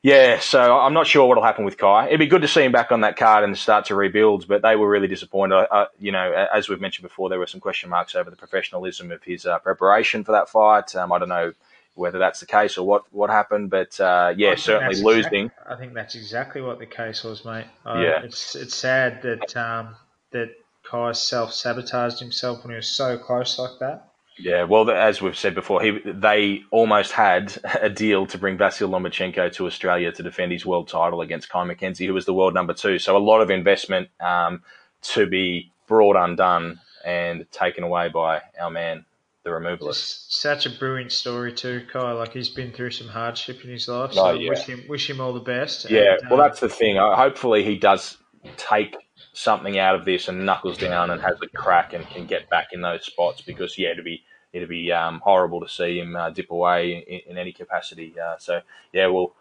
yeah, 0.05 0.39
so 0.39 0.79
I'm 0.79 0.93
not 0.93 1.07
sure 1.07 1.27
what'll 1.27 1.43
happen 1.43 1.65
with 1.65 1.79
Kye. 1.79 2.09
It'd 2.09 2.21
be 2.21 2.27
good 2.27 2.43
to 2.43 2.49
see 2.49 2.63
him 2.63 2.73
back 2.73 2.93
on 2.93 3.01
that 3.01 3.17
card 3.17 3.43
and 3.43 3.57
start 3.57 3.87
to 3.87 3.95
rebuild, 3.95 4.47
but 4.47 4.61
they 4.61 4.77
were 4.77 4.87
really 4.87 5.09
disappointed. 5.09 5.67
Uh, 5.71 5.87
you 5.99 6.13
know, 6.13 6.47
as 6.53 6.69
we've 6.69 6.79
mentioned 6.79 7.05
before, 7.05 7.31
there 7.31 7.39
were 7.39 7.47
some 7.47 7.59
question 7.59 7.89
marks 7.89 8.15
over 8.15 8.29
the 8.29 8.37
professionalism 8.37 9.11
of 9.11 9.25
his 9.25 9.47
uh, 9.47 9.59
preparation 9.61 10.23
for 10.23 10.33
that 10.33 10.51
fight. 10.51 10.95
Um, 10.95 11.11
I 11.11 11.19
don't 11.19 11.31
know 11.31 11.55
whether 11.95 12.19
that's 12.19 12.41
the 12.41 12.45
case 12.45 12.77
or 12.77 12.87
what, 12.87 13.11
what 13.15 13.31
happened, 13.31 13.71
but 13.71 13.99
uh, 13.99 14.35
yeah, 14.37 14.57
certainly 14.57 15.03
losing. 15.03 15.51
I 15.67 15.75
think 15.77 15.95
that's 15.95 16.17
exactly 16.17 16.61
what 16.61 16.79
the 16.79 16.87
case 16.87 17.25
was, 17.25 17.47
mate. 17.47 17.65
Uh, 17.87 18.03
yeah, 18.05 18.23
it's 18.23 18.55
it's 18.55 18.75
sad 18.75 19.23
that 19.23 19.57
um, 19.57 19.97
that 20.33 20.51
Kye 20.83 21.13
self 21.13 21.55
sabotaged 21.55 22.19
himself 22.19 22.63
when 22.63 22.73
he 22.73 22.77
was 22.77 22.89
so 22.89 23.17
close 23.17 23.59
like 23.59 23.79
that. 23.81 24.11
Yeah, 24.37 24.64
well, 24.64 24.91
as 24.91 25.22
we've 25.22 25.37
said 25.37 25.55
before, 25.55 25.80
he, 25.80 26.01
they 26.05 26.64
almost 26.70 27.12
had 27.12 27.57
a 27.80 27.89
deal 27.89 28.26
to 28.26 28.39
bring 28.39 28.59
Vasyl 28.59 28.91
Lomachenko 28.91 29.53
to 29.53 29.66
Australia 29.66 30.11
to 30.12 30.22
defend 30.22 30.51
his 30.51 30.66
world 30.66 30.89
title 30.89 31.20
against 31.20 31.49
Kye 31.49 31.64
McKenzie, 31.64 32.07
who 32.07 32.14
was 32.14 32.26
the 32.26 32.35
world 32.35 32.53
number 32.53 32.74
two. 32.74 32.99
So 32.99 33.16
a 33.16 33.18
lot 33.18 33.41
of 33.41 33.51
investment 33.51 34.09
um, 34.20 34.62
to 35.03 35.26
be 35.26 35.70
brought 35.87 36.16
undone 36.16 36.80
and 37.05 37.47
taken 37.53 37.85
away 37.85 38.09
by 38.09 38.41
our 38.61 38.70
man, 38.70 39.05
the 39.45 39.51
removalist. 39.51 40.32
Such 40.32 40.66
a 40.66 40.70
brilliant 40.70 41.12
story 41.12 41.53
too, 41.53 41.87
Kye. 41.93 42.12
Like 42.12 42.32
he's 42.32 42.49
been 42.49 42.72
through 42.72 42.91
some 42.91 43.09
hardship 43.09 43.62
in 43.62 43.70
his 43.70 43.87
life, 43.87 44.14
so 44.14 44.26
oh, 44.26 44.32
yeah. 44.32 44.49
wish 44.49 44.64
him 44.64 44.85
wish 44.89 45.09
him 45.09 45.20
all 45.20 45.32
the 45.32 45.41
best. 45.41 45.89
Yeah, 45.91 46.16
and, 46.20 46.30
well, 46.30 46.41
um, 46.41 46.47
that's 46.49 46.61
the 46.61 46.68
thing. 46.68 46.97
Hopefully, 46.97 47.62
he 47.62 47.76
does 47.76 48.16
take 48.57 48.97
something 49.35 49.78
out 49.78 49.95
of 49.95 50.05
this 50.05 50.28
and 50.28 50.47
knuckles 50.47 50.78
down 50.78 51.11
and 51.11 51.20
has 51.20 51.37
a 51.43 51.49
crack 51.49 51.93
and 51.93 52.09
can 52.09 52.26
get 52.26 52.49
back 52.49 52.68
in 52.72 52.80
those 52.80 53.05
spots 53.05 53.43
because 53.43 53.76
yeah, 53.76 53.91
it'd 53.91 54.05
be 54.05 54.24
it'd 54.53 54.68
be 54.68 54.91
um, 54.93 55.20
horrible 55.22 55.61
to 55.61 55.68
see 55.68 55.99
him 55.99 56.16
uh, 56.16 56.30
dip 56.30 56.51
away 56.51 57.05
in, 57.09 57.32
in 57.32 57.39
any 57.39 57.53
capacity. 57.53 58.14
Uh, 58.18 58.37
so 58.39 58.61
yeah, 58.93 59.07
we'll 59.09 59.35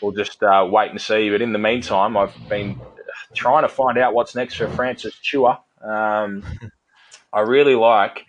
we'll 0.00 0.12
just 0.12 0.42
uh, 0.42 0.66
wait 0.70 0.90
and 0.90 1.00
see. 1.00 1.28
But 1.30 1.42
in 1.42 1.52
the 1.52 1.58
meantime, 1.58 2.16
I've 2.16 2.34
been 2.48 2.80
trying 3.34 3.62
to 3.62 3.68
find 3.68 3.98
out 3.98 4.14
what's 4.14 4.34
next 4.34 4.54
for 4.54 4.68
Francis 4.68 5.14
Chua. 5.22 5.58
Um, 5.82 6.44
I 7.32 7.40
really 7.40 7.74
like 7.74 8.26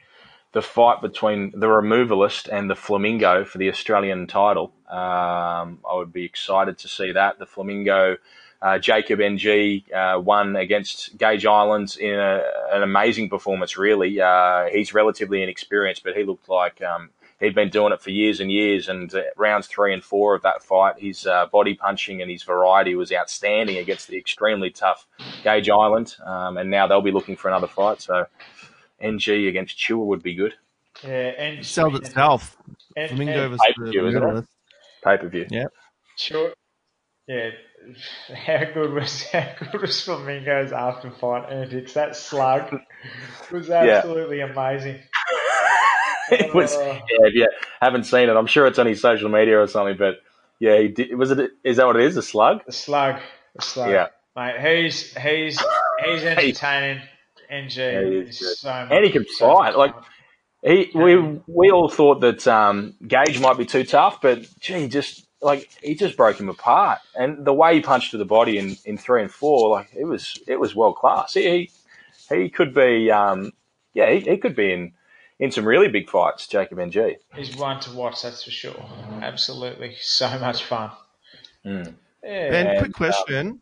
the 0.54 0.62
fight 0.62 1.02
between 1.02 1.52
the 1.52 1.68
removalist 1.68 2.50
and 2.52 2.70
the 2.70 2.76
Flamingo 2.76 3.46
for 3.46 3.58
the 3.58 3.70
Australian 3.70 4.26
title. 4.26 4.74
Um, 4.90 5.80
I 5.90 5.96
would 5.96 6.14
be 6.14 6.24
excited 6.24 6.78
to 6.80 6.88
see 6.88 7.12
that. 7.12 7.38
The 7.38 7.46
Flamingo 7.46 8.18
uh, 8.62 8.80
Jacob 8.80 9.20
NG 9.20 9.84
uh, 9.94 10.20
won 10.20 10.56
against 10.56 11.18
Gage 11.18 11.46
Islands 11.46 11.98
in 11.98 12.16
a, 12.16 12.42
an 12.72 12.84
amazing 12.84 13.30
performance, 13.30 13.78
really. 13.78 14.20
Uh, 14.20 14.66
he's 14.72 14.94
relatively 14.94 15.44
inexperienced, 15.44 16.04
but 16.04 16.16
he 16.16 16.24
looked 16.24 16.50
like 16.50 16.82
um, 16.82 17.10
he'd 17.40 17.56
been 17.56 17.70
doing 17.70 17.94
it 17.94 18.02
for 18.02 18.10
years 18.10 18.40
and 18.40 18.52
years. 18.52 18.90
And 18.90 19.14
uh, 19.14 19.22
rounds 19.38 19.68
three 19.68 19.94
and 19.94 20.04
four 20.04 20.36
of 20.36 20.42
that 20.44 20.64
fight, 20.64 21.00
his 21.00 21.28
uh, 21.28 21.48
body 21.48 21.76
punching 21.76 22.22
and 22.22 22.32
his 22.32 22.44
variety 22.44 22.96
was 22.96 23.12
outstanding 23.12 23.78
against 23.78 24.08
the 24.08 24.18
extremely 24.18 24.70
tough 24.70 25.08
Gage 25.44 25.70
Island. 25.70 26.16
Um, 26.26 26.58
and 26.58 26.70
now 26.70 26.88
they'll 26.88 27.02
be 27.02 27.12
looking 27.12 27.36
for 27.36 27.50
another 27.50 27.68
fight. 27.68 28.02
So 28.02 28.26
NG 29.00 29.30
against 29.30 29.78
Chua 29.78 30.06
would 30.06 30.24
be 30.24 30.34
good. 30.34 30.54
Yeah, 31.04 31.10
and 31.38 31.66
sold 31.66 31.98
itself. 31.98 32.58
And, 32.96 33.10
Flamingo 33.10 33.52
and, 33.52 33.60
pay-per-view, 33.60 34.48
Pay 35.04 35.18
per 35.18 35.28
view. 35.28 35.46
Yeah. 35.52 35.66
Sure. 36.16 36.54
Yeah, 37.28 37.50
how 38.34 38.64
good 38.74 38.94
was 38.94 39.24
how 39.32 39.48
good 39.60 39.82
was 39.82 40.02
Flamingo's 40.02 40.72
after 40.72 41.12
fight 41.12 41.50
antics? 41.52 41.94
That 41.94 42.16
slug 42.16 42.76
was 43.52 43.70
absolutely 43.70 44.40
yeah. 44.40 44.52
amazing. 44.52 45.00
it 46.32 46.54
was. 46.54 46.76
Uh, 46.76 47.00
yeah, 47.10 47.28
if 47.28 47.34
you 47.34 47.48
haven't 47.82 48.06
seen 48.06 48.30
it, 48.30 48.36
I'm 48.36 48.48
sure 48.48 48.68
it's 48.68 48.80
on 48.80 48.88
his 48.88 49.02
social 49.02 49.30
media 49.30 49.62
or 49.62 49.68
something. 49.68 49.98
But 49.98 50.16
Yeah, 50.60 50.80
he 50.80 50.88
did. 50.90 51.16
Was 51.18 51.32
it? 51.32 51.52
Is 51.64 51.78
that 51.78 51.86
what 51.86 51.96
it 51.96 52.04
is? 52.04 52.18
A 52.18 52.22
slug? 52.22 52.62
A 52.68 52.72
slug. 52.72 53.22
A 53.58 53.62
slug. 53.62 53.90
Yeah, 53.90 54.08
mate. 54.36 54.60
He's 54.60 55.14
he's 55.16 55.60
he's 56.04 56.24
entertaining. 56.24 57.02
NG 57.50 57.78
yeah, 57.78 58.00
is 58.00 58.60
so 58.60 58.70
much, 58.70 58.92
and 58.92 59.06
he 59.06 59.12
can 59.12 59.26
so 59.28 59.56
fight. 59.56 59.78
Like 59.78 59.94
he, 60.64 60.92
we 60.96 61.40
we 61.48 61.72
all 61.72 61.90
thought 61.90 62.22
that 62.22 62.48
um, 62.48 62.96
Gage 63.08 63.40
might 63.40 63.58
be 63.58 63.66
too 63.66 63.84
tough, 63.84 64.22
but 64.22 64.46
gee, 64.60 64.88
just 64.88 65.25
like 65.42 65.70
he 65.82 65.96
just 65.96 66.18
broke 66.18 66.40
him 66.40 66.50
apart, 66.50 67.00
and 67.16 67.46
the 67.46 67.54
way 67.54 67.76
he 67.76 67.82
punched 67.82 68.12
to 68.12 68.18
the 68.18 68.26
body 68.26 68.58
in, 68.58 68.78
in 68.86 68.98
three 68.98 69.22
and 69.22 69.32
four, 69.32 69.70
like 69.70 69.90
it 69.94 70.06
was 70.06 70.38
it 70.48 70.60
was 70.60 70.76
world 70.76 70.96
class. 70.96 71.34
He 71.34 71.72
he 72.30 72.50
could 72.50 72.74
be, 72.74 73.12
um, 73.12 73.52
yeah, 73.94 74.12
he, 74.12 74.22
he 74.22 74.38
could 74.38 74.56
be 74.56 74.72
in 74.72 74.94
in 75.40 75.52
some 75.52 75.66
really 75.66 75.90
big 75.90 76.10
fights, 76.10 76.48
Jacob 76.48 76.80
NG. 76.80 77.16
He's 77.34 77.56
one 77.56 77.80
to 77.82 77.92
watch, 77.92 78.22
that's 78.22 78.44
for 78.44 78.52
sure. 78.52 78.86
Absolutely, 79.22 79.96
so 80.00 80.28
much 80.40 80.64
fun. 80.64 80.92
Mm. 81.66 81.94
Yeah. 82.24 82.50
Ben, 82.50 82.80
quick 82.80 82.94
question. 82.94 83.48
Um, 83.48 83.62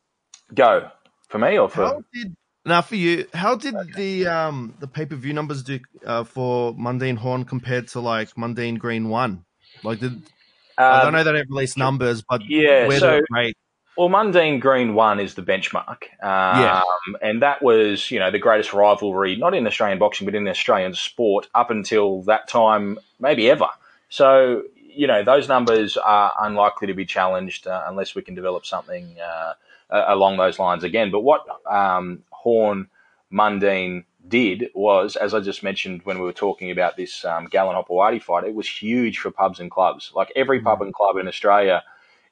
go 0.54 0.90
for 1.30 1.40
me 1.40 1.58
or 1.58 1.70
for? 1.70 1.86
How 1.86 2.04
did 2.14 2.36
now 2.66 2.82
for 2.82 2.96
you? 2.96 3.28
How 3.34 3.56
did 3.56 3.76
okay. 3.76 3.92
the 3.96 4.28
um 4.28 4.76
the 4.80 4.88
pay 4.88 5.06
per 5.06 5.16
view 5.16 5.34
numbers 5.34 5.64
do 5.64 5.80
uh, 6.06 6.24
for 6.24 6.74
Mundine 6.76 7.18
Horn 7.18 7.44
compared 7.44 7.88
to 7.90 8.00
like 8.00 8.36
Mundine 8.36 8.78
Green 8.78 9.10
One? 9.10 9.46
Like 9.84 10.00
did 10.00 10.22
um, 10.78 10.86
I 10.86 11.04
don't 11.04 11.14
know 11.14 11.24
that 11.24 11.36
it 11.36 11.48
released 11.50 11.78
numbers, 11.78 12.24
but 12.28 12.42
yeah, 12.48 12.90
so 12.98 13.22
well, 13.98 14.10
Mundine 14.10 14.60
Green 14.60 14.96
One 14.96 15.20
is 15.20 15.36
the 15.36 15.44
benchmark, 15.44 16.04
um, 16.24 16.62
yeah. 16.62 16.82
and 17.22 17.42
that 17.44 17.62
was 17.62 18.10
you 18.10 18.20
know 18.20 18.32
the 18.32 18.40
greatest 18.40 18.74
rivalry, 18.74 19.36
not 19.36 19.54
in 19.54 19.68
Australian 19.68 20.00
boxing, 20.00 20.26
but 20.26 20.34
in 20.34 20.48
Australian 20.48 20.96
sport 20.96 21.48
up 21.54 21.70
until 21.70 22.24
that 22.24 22.48
time, 22.48 22.98
maybe 23.20 23.50
ever. 23.52 23.68
So 24.10 24.64
you 24.76 25.06
know 25.06 25.24
those 25.24 25.48
numbers 25.48 25.96
are 25.98 26.34
unlikely 26.42 26.88
to 26.88 26.94
be 26.94 27.06
challenged 27.06 27.68
uh, 27.68 27.84
unless 27.88 28.16
we 28.16 28.24
can 28.24 28.34
develop 28.34 28.66
something 28.66 29.16
uh, 29.20 29.54
along 29.92 30.38
those 30.38 30.58
lines 30.58 30.84
again. 30.84 31.12
But 31.12 31.22
what 31.22 31.46
um, 31.70 32.24
Horn 32.32 32.88
Mundine 33.32 34.06
did 34.28 34.70
was, 34.74 35.16
as 35.16 35.34
I 35.34 35.40
just 35.40 35.64
mentioned 35.64 36.02
when 36.04 36.20
we 36.20 36.26
were 36.26 36.34
talking 36.34 36.72
about 36.72 36.98
this 36.98 37.26
um, 37.26 37.46
Gallen 37.46 37.76
Hopoate 37.76 38.24
fight, 38.24 38.46
it 38.46 38.56
was 38.56 38.68
huge 38.68 39.20
for 39.20 39.32
pubs 39.32 39.60
and 39.60 39.70
clubs. 39.70 40.12
Like 40.16 40.32
every 40.36 40.62
pub 40.62 40.80
mm. 40.80 40.86
and 40.86 40.94
club 40.94 41.18
in 41.18 41.28
Australia 41.28 41.84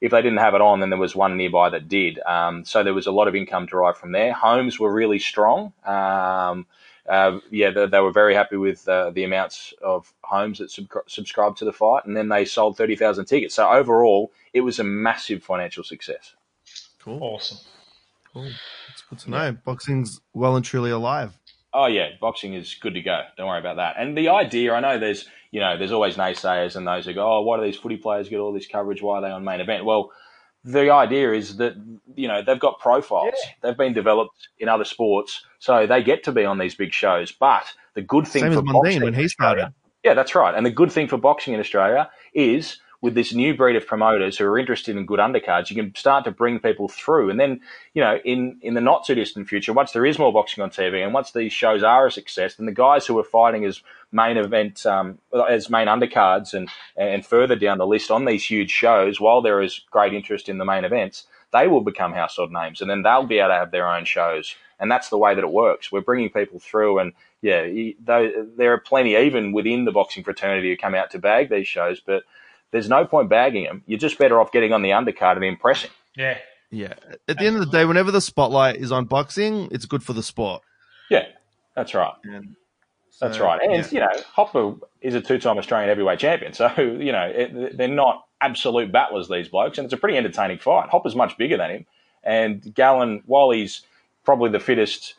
if 0.02 0.12
they 0.12 0.22
didn't 0.22 0.40
have 0.40 0.56
it 0.56 0.62
on, 0.62 0.80
then 0.80 0.90
there 0.90 1.00
was 1.00 1.16
one 1.16 1.38
nearby 1.38 1.70
that 1.70 1.88
did. 1.88 2.20
Um, 2.26 2.66
so 2.66 2.84
there 2.84 2.94
was 2.94 3.06
a 3.06 3.12
lot 3.12 3.28
of 3.28 3.36
income 3.36 3.68
derived 3.68 4.00
from 4.00 4.12
there. 4.12 4.34
Homes 4.34 4.80
were 4.80 4.92
really 4.92 5.20
strong. 5.20 5.74
Um, 5.86 6.66
uh, 7.08 7.40
yeah, 7.52 7.70
they, 7.70 7.86
they, 7.86 8.00
were 8.00 8.12
very 8.12 8.34
happy 8.34 8.58
with 8.58 8.88
uh, 8.88 9.12
the 9.12 9.24
amounts 9.24 9.74
of 9.84 10.12
homes 10.24 10.58
that 10.58 10.72
sub- 10.72 10.88
subscribed 11.08 11.58
to 11.58 11.66
the 11.66 11.74
fight, 11.74 12.06
and 12.06 12.18
then 12.18 12.30
they 12.30 12.46
sold 12.46 12.78
thirty 12.78 12.96
thousand 12.96 13.26
tickets. 13.26 13.56
So 13.56 13.70
overall, 13.70 14.32
it 14.54 14.62
was 14.62 14.80
a 14.80 14.84
massive 14.84 15.44
financial 15.44 15.84
success. 15.84 16.36
Cool, 17.00 17.22
awesome, 17.22 17.58
cool. 18.32 18.50
It's 18.92 19.02
good 19.02 19.20
to 19.20 19.32
know. 19.32 19.38
Yeah. 19.38 19.52
Boxing's 19.52 20.22
well 20.34 20.56
and 20.56 20.64
truly 20.64 20.92
alive. 20.92 21.38
Oh 21.74 21.86
yeah, 21.86 22.10
boxing 22.20 22.54
is 22.54 22.76
good 22.76 22.94
to 22.96 23.02
go. 23.02 23.22
Don't 23.38 23.48
worry 23.48 23.60
about 23.60 23.78
that. 23.78 23.96
And 23.98 24.18
the 24.18 24.30
idea, 24.30 24.74
I 24.74 24.80
know 24.80 25.00
there's 25.00 25.28
you 25.52 25.60
know, 25.60 25.78
there's 25.78 25.92
always 25.92 26.16
naysayers 26.16 26.76
and 26.76 26.88
those 26.88 27.06
who 27.06 27.14
go, 27.14 27.30
oh, 27.30 27.42
why 27.42 27.58
do 27.58 27.64
these 27.64 27.76
footy 27.76 27.98
players 27.98 28.30
get 28.30 28.40
all 28.40 28.54
this 28.54 28.68
coverage? 28.68 29.02
Why 29.02 29.18
are 29.18 29.22
they 29.22 29.30
on 29.30 29.44
main 29.44 29.60
event? 29.60 29.84
Well, 29.84 30.12
the 30.64 30.92
idea 30.92 31.34
is 31.34 31.58
that 31.58 31.74
you 32.16 32.28
know 32.28 32.42
they've 32.44 32.60
got 32.60 32.80
profiles. 32.80 33.34
Yeah. 33.34 33.52
They've 33.62 33.78
been 33.78 33.94
developed 33.94 34.50
in 34.60 34.70
other 34.70 34.86
sports, 34.86 35.44
so 35.60 35.88
they 35.88 36.04
get 36.04 36.24
to 36.26 36.32
be 36.32 36.46
on 36.46 36.60
these 36.60 36.76
big 36.76 36.94
shows. 36.94 37.32
But 37.32 37.66
the 37.96 38.02
good 38.02 38.28
thing 38.28 38.44
Same 38.44 38.54
for 38.54 38.62
boxing 38.62 39.04
when 39.04 39.14
he 39.14 39.28
started, 39.28 39.74
yeah, 40.04 40.14
that's 40.14 40.36
right. 40.36 40.54
And 40.54 40.66
the 40.66 40.72
good 40.72 40.92
thing 40.92 41.08
for 41.08 41.18
boxing 41.18 41.54
in 41.54 41.60
Australia 41.60 42.10
is 42.34 42.78
with 43.02 43.16
this 43.16 43.34
new 43.34 43.56
breed 43.56 43.76
of 43.76 43.88
promoters 43.88 44.38
who 44.38 44.46
are 44.46 44.60
interested 44.60 44.96
in 44.96 45.08
good 45.08 45.20
undercards, 45.20 45.72
you 45.72 45.76
can 45.76 45.94
start 45.96 46.24
to 46.24 46.32
bring 46.32 46.60
people 46.60 46.88
through. 46.88 47.32
And 47.32 47.40
then, 47.40 47.62
you 47.96 48.02
know, 48.02 48.20
in, 48.24 48.60
in 48.62 48.76
the 48.76 48.82
not 48.82 49.06
too 49.06 49.16
distant 49.16 49.50
future, 49.50 49.74
once 49.74 49.92
there 49.92 50.06
is 50.06 50.20
more 50.20 50.32
boxing 50.32 50.64
on 50.64 50.70
TV 50.70 51.04
and 51.04 51.14
once 51.14 51.32
these 51.32 51.52
shows 51.52 51.82
are 51.82 52.06
a 52.06 52.12
success, 52.12 52.56
then 52.56 52.68
the 52.68 52.72
guys 52.72 53.08
who 53.08 53.18
are 53.18 53.24
fighting 53.24 53.66
as 53.66 53.82
main 54.12 54.38
event, 54.38 54.86
um, 54.86 55.18
as 55.50 55.70
main 55.70 55.88
undercards 55.88 56.54
and, 56.54 56.70
and 56.96 57.26
further 57.26 57.56
down 57.56 57.80
the 57.80 57.88
list 57.88 58.12
on 58.12 58.26
these 58.26 58.46
huge 58.46 58.70
shows, 58.70 59.20
while 59.20 59.42
there 59.42 59.62
is 59.62 59.82
great 59.90 60.14
interest 60.14 60.48
in 60.48 60.60
the 60.60 60.66
main 60.66 60.86
events, 60.86 61.26
they 61.52 61.68
will 61.68 61.82
become 61.82 62.14
household 62.14 62.52
names 62.52 62.82
and 62.82 62.90
then 62.90 63.02
they'll 63.02 63.26
be 63.26 63.40
able 63.40 63.50
to 63.50 63.56
have 63.56 63.72
their 63.72 63.88
own 63.88 64.06
shows. 64.06 64.56
And 64.80 64.92
that's 64.92 65.10
the 65.10 65.18
way 65.18 65.34
that 65.34 65.44
it 65.44 65.52
works. 65.52 65.92
We're 65.92 66.02
bringing 66.02 66.30
people 66.30 66.60
through 66.60 67.00
and 67.00 67.14
yeah, 67.42 67.68
there 68.06 68.74
are 68.74 68.78
plenty 68.78 69.16
even 69.16 69.54
within 69.54 69.86
the 69.86 69.92
boxing 69.92 70.24
fraternity 70.24 70.70
who 70.70 70.78
come 70.78 70.94
out 70.94 71.10
to 71.12 71.20
bag 71.20 71.50
these 71.50 71.68
shows, 71.68 72.00
but 72.00 72.24
there's 72.72 72.90
no 72.90 73.06
point 73.06 73.30
bagging 73.30 73.64
him. 73.64 73.84
You're 73.86 74.00
just 74.00 74.18
better 74.18 74.40
off 74.40 74.52
getting 74.52 74.74
on 74.74 74.82
the 74.82 74.90
undercard 74.90 75.36
and 75.36 75.46
impressing. 75.46 75.92
Yeah. 76.16 76.38
Yeah. 76.70 76.94
At 77.28 77.38
the 77.38 77.46
end 77.46 77.58
of 77.58 77.66
the 77.66 77.72
day, 77.72 77.86
whenever 77.86 78.12
the 78.12 78.22
spotlight 78.22 78.78
is 78.78 78.92
on 78.92 79.06
boxing, 79.06 79.68
it's 79.72 79.86
good 79.86 80.04
for 80.04 80.14
the 80.14 80.24
sport. 80.24 80.64
Yeah, 81.10 81.26
that's 81.76 81.94
right. 81.94 82.14
So, 82.24 83.28
that's 83.28 83.40
right. 83.40 83.62
And, 83.62 83.74
yeah. 83.74 83.88
you 83.92 84.00
know, 84.00 84.24
Hopper 84.34 84.76
is 85.02 85.14
a 85.14 85.22
two 85.22 85.38
time 85.38 85.58
Australian 85.58 85.90
heavyweight 85.90 86.20
champion. 86.20 86.54
So, 86.54 86.72
you 86.78 87.12
know, 87.12 87.26
it, 87.26 87.78
they're 87.78 87.90
not 87.90 88.26
absolute 88.40 88.92
battlers, 88.92 89.28
these 89.28 89.50
blokes. 89.50 89.78
And 89.78 89.86
it's 89.86 89.94
a 89.94 89.98
pretty 89.98 90.18
entertaining 90.18 90.60
fight. 90.60 90.90
Hopper's 90.90 91.16
much 91.16 91.38
bigger 91.38 91.58
than 91.58 91.72
him. 91.72 91.86
And 92.24 92.74
Gallen, 92.74 93.24
while 93.26 93.52
he's 93.52 93.82
probably 94.24 94.50
the 94.50 94.60
fittest 94.60 95.16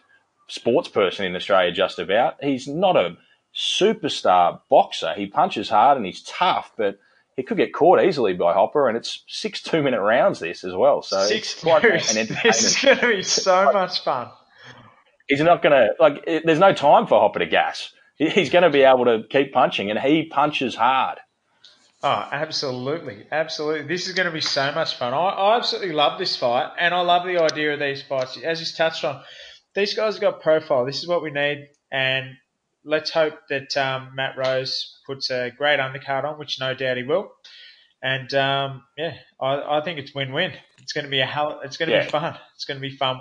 sports 0.49 0.89
person 0.89 1.27
in 1.27 1.37
Australia, 1.37 1.71
just 1.71 1.99
about, 1.99 2.43
he's 2.43 2.67
not 2.67 2.97
a 2.97 3.19
superstar 3.55 4.61
boxer. 4.71 5.13
He 5.15 5.27
punches 5.27 5.69
hard 5.69 5.99
and 5.99 6.07
he's 6.07 6.23
tough, 6.23 6.73
but 6.77 6.99
he 7.37 7.43
could 7.43 7.57
get 7.57 7.73
caught 7.73 8.03
easily 8.03 8.35
by 8.35 8.53
Hopper, 8.53 8.89
and 8.89 8.97
it's 8.97 9.25
six 9.27 9.63
two 9.63 9.83
minute 9.83 10.01
rounds 10.01 10.41
this 10.41 10.65
as 10.65 10.75
well. 10.75 11.03
So 11.03 11.25
six 11.27 11.61
quite 11.61 11.85
an 11.85 12.29
This 12.43 12.65
is 12.65 12.83
going 12.83 12.99
to 12.99 13.09
be 13.09 13.23
so 13.23 13.73
much 13.73 14.03
fun. 14.05 14.29
He's 15.29 15.41
not 15.41 15.63
going 15.63 15.73
to 15.73 15.95
like. 15.99 16.25
It, 16.27 16.43
there's 16.45 16.59
no 16.59 16.73
time 16.73 17.07
for 17.07 17.19
Hopper 17.21 17.39
to 17.39 17.47
gas. 17.47 17.93
He's 18.17 18.51
going 18.51 18.63
to 18.63 18.71
be 18.71 18.83
able 18.83 19.07
to 19.07 19.23
keep 19.29 19.53
punching, 19.53 19.91
and 19.91 19.99
he 19.99 20.27
punches 20.27 20.75
hard. 20.75 21.19
Oh, 22.05 22.29
absolutely, 22.33 23.27
absolutely. 23.31 23.87
This 23.87 24.09
is 24.09 24.15
going 24.15 24.27
to 24.27 24.33
be 24.33 24.41
so 24.41 24.73
much 24.73 24.97
fun. 24.97 25.15
I, 25.15 25.17
I 25.17 25.57
absolutely 25.57 25.93
love 25.93 26.19
this 26.19 26.37
fight, 26.37 26.73
and 26.79 26.93
I 26.93 27.01
love 27.01 27.25
the 27.25 27.41
idea 27.41 27.75
of 27.75 27.81
these 27.81 28.03
fights. 28.03 28.37
As 28.43 28.59
he's 28.59 28.75
touched 28.75 29.05
on, 29.05 29.23
these 29.75 29.95
guys 29.95 30.15
have 30.15 30.21
got 30.21 30.43
profile. 30.43 30.85
This 30.85 30.99
is 30.99 31.09
what 31.09 31.23
we 31.23 31.31
need, 31.31 31.69
and 31.91 32.37
let's 32.85 33.11
hope 33.11 33.35
that 33.49 33.77
um, 33.77 34.11
Matt 34.15 34.37
Rose 34.37 34.99
puts 35.07 35.31
a 35.31 35.51
great 35.57 35.79
undercard 35.79 36.25
on, 36.25 36.39
which 36.39 36.61
no 36.61 36.75
doubt 36.75 36.97
he 36.97 37.03
will. 37.03 37.33
And 38.03 38.33
um, 38.35 38.83
yeah, 38.99 39.15
I, 39.41 39.79
I, 39.79 39.81
think 39.85 40.01
it's 40.01 40.13
win-win. 40.13 40.53
It's 40.79 40.93
going 40.93 41.05
to 41.05 41.11
be 41.11 41.21
a 41.21 41.27
hell. 41.27 41.61
It's 41.65 41.77
going 41.77 41.89
to 41.89 41.95
yeah. 41.95 42.05
be 42.05 42.11
fun. 42.11 42.37
It's 42.57 42.65
going 42.65 42.79
to 42.79 42.81
be 42.81 42.97
fun. 42.97 43.21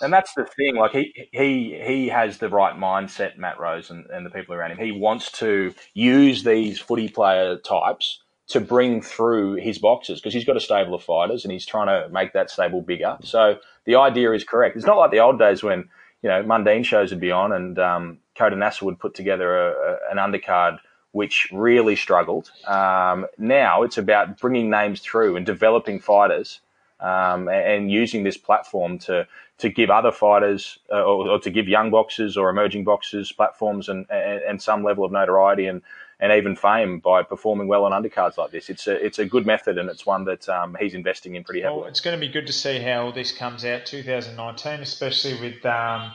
And 0.00 0.10
that's 0.10 0.32
the 0.32 0.46
thing. 0.56 0.76
Like 0.76 0.92
he 0.92 1.28
he 1.32 1.78
he 1.84 2.08
has 2.08 2.38
the 2.38 2.48
right 2.48 2.74
mindset, 2.74 3.36
Matt 3.36 3.60
Rose, 3.60 3.90
and, 3.90 4.06
and 4.06 4.24
the 4.24 4.30
people 4.30 4.54
around 4.54 4.70
him. 4.70 4.78
He 4.78 4.90
wants 4.90 5.30
to 5.32 5.74
use 5.92 6.44
these 6.44 6.78
footy 6.78 7.10
player 7.10 7.58
types 7.58 8.22
to 8.48 8.60
bring 8.60 9.02
through 9.02 9.54
his 9.56 9.78
boxes 9.78 10.20
because 10.20 10.32
he's 10.32 10.46
got 10.46 10.56
a 10.56 10.60
stable 10.60 10.94
of 10.94 11.02
fighters 11.02 11.44
and 11.44 11.52
he's 11.52 11.66
trying 11.66 11.88
to 11.88 12.08
make 12.10 12.32
that 12.32 12.50
stable 12.50 12.80
bigger. 12.80 13.18
So 13.22 13.58
the 13.84 13.96
idea 13.96 14.32
is 14.32 14.44
correct. 14.44 14.76
It's 14.76 14.86
not 14.86 14.96
like 14.96 15.10
the 15.10 15.20
old 15.20 15.38
days 15.38 15.62
when 15.62 15.90
you 16.22 16.30
know 16.30 16.42
mundine 16.42 16.86
shows 16.86 17.10
would 17.10 17.20
be 17.20 17.30
on 17.30 17.52
and 17.52 17.78
um, 17.78 18.18
Nasser 18.40 18.84
would 18.84 18.98
put 18.98 19.14
together 19.14 19.68
a, 19.68 19.70
a, 19.70 19.98
an 20.10 20.18
undercard 20.18 20.78
which 21.12 21.48
really 21.52 21.94
struggled. 21.94 22.50
Um, 22.66 23.26
now 23.38 23.82
it's 23.82 23.98
about 23.98 24.38
bringing 24.38 24.70
names 24.70 25.00
through 25.00 25.36
and 25.36 25.44
developing 25.44 26.00
fighters 26.00 26.60
um, 27.00 27.48
and, 27.48 27.66
and, 27.66 27.90
using 27.90 28.22
this 28.22 28.36
platform 28.36 28.98
to 29.00 29.26
to 29.58 29.68
give 29.68 29.90
other 29.90 30.10
fighters 30.10 30.78
uh, 30.90 31.02
or, 31.02 31.30
or, 31.30 31.38
to 31.40 31.50
give 31.50 31.68
young 31.68 31.90
boxers 31.90 32.36
or 32.36 32.48
emerging 32.48 32.84
boxers 32.84 33.30
platforms 33.30 33.88
and, 33.88 34.06
and, 34.10 34.40
and, 34.42 34.62
some 34.62 34.82
level 34.82 35.04
of 35.04 35.12
notoriety 35.12 35.66
and, 35.66 35.82
and 36.18 36.32
even 36.32 36.56
fame 36.56 36.98
by 36.98 37.22
performing 37.22 37.68
well 37.68 37.84
on 37.84 37.92
undercards 37.92 38.38
like 38.38 38.50
this. 38.50 38.70
It's 38.70 38.86
a 38.86 39.04
it's 39.04 39.18
a 39.18 39.24
good 39.24 39.44
method 39.44 39.78
and 39.78 39.90
it's 39.90 40.06
one 40.06 40.24
that 40.24 40.48
um, 40.48 40.76
he's 40.80 40.94
investing 40.94 41.34
in 41.34 41.44
pretty 41.44 41.60
heavily. 41.60 41.80
Well, 41.80 41.88
it's 41.88 42.00
going 42.00 42.18
to 42.18 42.24
be 42.24 42.32
good 42.32 42.46
to 42.46 42.52
see 42.52 42.78
how 42.78 43.06
all 43.06 43.12
this 43.12 43.32
comes 43.32 43.64
out 43.64 43.84
2019, 43.84 44.80
especially 44.80 45.40
with 45.40 45.66
um, 45.66 46.12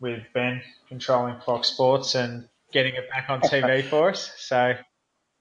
with 0.00 0.22
Ben 0.32 0.62
controlling 0.88 1.40
Fox 1.40 1.68
Sports 1.68 2.14
and 2.14 2.48
getting 2.72 2.94
it 2.94 3.08
back 3.10 3.28
on 3.28 3.40
TV 3.40 3.82
for 3.84 4.10
us. 4.10 4.32
So 4.38 4.74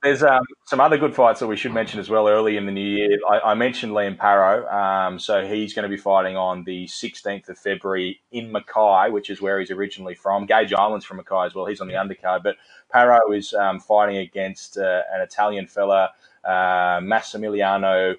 there's 0.01 0.23
um, 0.23 0.43
some 0.65 0.79
other 0.79 0.97
good 0.97 1.13
fights 1.13 1.41
that 1.41 1.47
we 1.47 1.57
should 1.57 1.73
mention 1.73 1.99
as 1.99 2.09
well 2.09 2.29
early 2.29 2.55
in 2.55 2.65
the 2.65 2.71
new 2.71 2.85
year. 2.85 3.17
I, 3.29 3.51
I 3.51 3.53
mentioned 3.53 3.91
Liam 3.91 4.17
Paro. 4.17 4.71
Um, 4.71 5.19
so 5.19 5.45
he's 5.45 5.73
going 5.73 5.83
to 5.83 5.89
be 5.89 6.01
fighting 6.01 6.37
on 6.37 6.63
the 6.63 6.85
16th 6.85 7.49
of 7.49 7.57
February 7.57 8.21
in 8.31 8.51
Mackay, 8.51 9.09
which 9.09 9.29
is 9.29 9.41
where 9.41 9.59
he's 9.59 9.71
originally 9.71 10.15
from. 10.15 10.45
Gage 10.45 10.73
Island's 10.73 11.05
from 11.05 11.17
Mackay 11.17 11.47
as 11.47 11.55
well. 11.55 11.65
He's 11.65 11.81
on 11.81 11.87
the 11.87 11.95
undercard. 11.95 12.43
But 12.43 12.55
Paro 12.93 13.19
is 13.35 13.53
um, 13.53 13.79
fighting 13.79 14.17
against 14.17 14.77
uh, 14.77 15.01
an 15.13 15.21
Italian 15.21 15.67
fella, 15.67 16.11
uh, 16.45 16.99
Massimiliano 17.01 18.15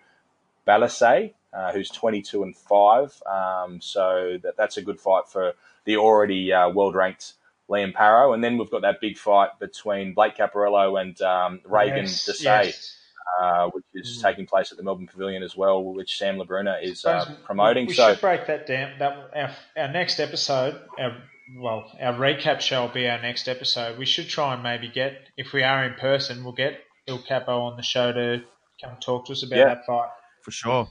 Balasei, 0.66 1.32
uh, 1.52 1.72
who's 1.72 1.90
22 1.90 2.42
and 2.42 2.56
5. 2.56 3.22
Um, 3.26 3.80
so 3.80 4.38
that, 4.42 4.56
that's 4.56 4.76
a 4.76 4.82
good 4.82 5.00
fight 5.00 5.28
for 5.28 5.54
the 5.84 5.96
already 5.96 6.52
uh, 6.52 6.70
world 6.70 6.94
ranked 6.94 7.34
Liam 7.68 7.92
Paro. 7.92 8.34
And 8.34 8.42
then 8.42 8.58
we've 8.58 8.70
got 8.70 8.82
that 8.82 9.00
big 9.00 9.16
fight 9.16 9.58
between 9.58 10.14
Blake 10.14 10.36
Caparello 10.36 11.00
and 11.00 11.20
um, 11.22 11.60
Reagan 11.64 12.04
yes, 12.04 12.26
Dessaix. 12.26 12.66
Yes. 12.66 12.96
uh, 13.40 13.70
which 13.70 13.84
is 13.94 14.18
mm. 14.18 14.22
taking 14.22 14.46
place 14.46 14.72
at 14.72 14.78
the 14.78 14.84
Melbourne 14.84 15.06
Pavilion 15.06 15.42
as 15.42 15.56
well, 15.56 15.82
which 15.82 16.18
Sam 16.18 16.36
Labruna 16.36 16.82
is 16.82 17.04
uh, 17.04 17.36
promoting. 17.44 17.84
We, 17.84 17.92
we 17.92 17.94
so 17.94 18.12
should 18.12 18.20
break 18.20 18.46
that 18.46 18.66
down. 18.66 18.98
That 18.98 19.30
our, 19.34 19.50
our 19.76 19.92
next 19.92 20.20
episode, 20.20 20.80
our, 20.98 21.16
well, 21.58 21.90
our 22.00 22.14
recap 22.14 22.60
show 22.60 22.82
will 22.82 22.94
be 22.94 23.08
our 23.08 23.20
next 23.20 23.48
episode. 23.48 23.98
We 23.98 24.06
should 24.06 24.28
try 24.28 24.54
and 24.54 24.62
maybe 24.62 24.88
get, 24.88 25.14
if 25.36 25.52
we 25.52 25.62
are 25.62 25.84
in 25.84 25.94
person, 25.94 26.44
we'll 26.44 26.52
get 26.52 26.80
Il 27.06 27.22
Capo 27.22 27.62
on 27.62 27.76
the 27.76 27.82
show 27.82 28.12
to 28.12 28.42
come 28.82 28.96
talk 29.00 29.26
to 29.26 29.32
us 29.32 29.42
about 29.42 29.58
yeah. 29.58 29.64
that 29.66 29.86
fight. 29.86 30.10
For 30.42 30.50
sure. 30.50 30.88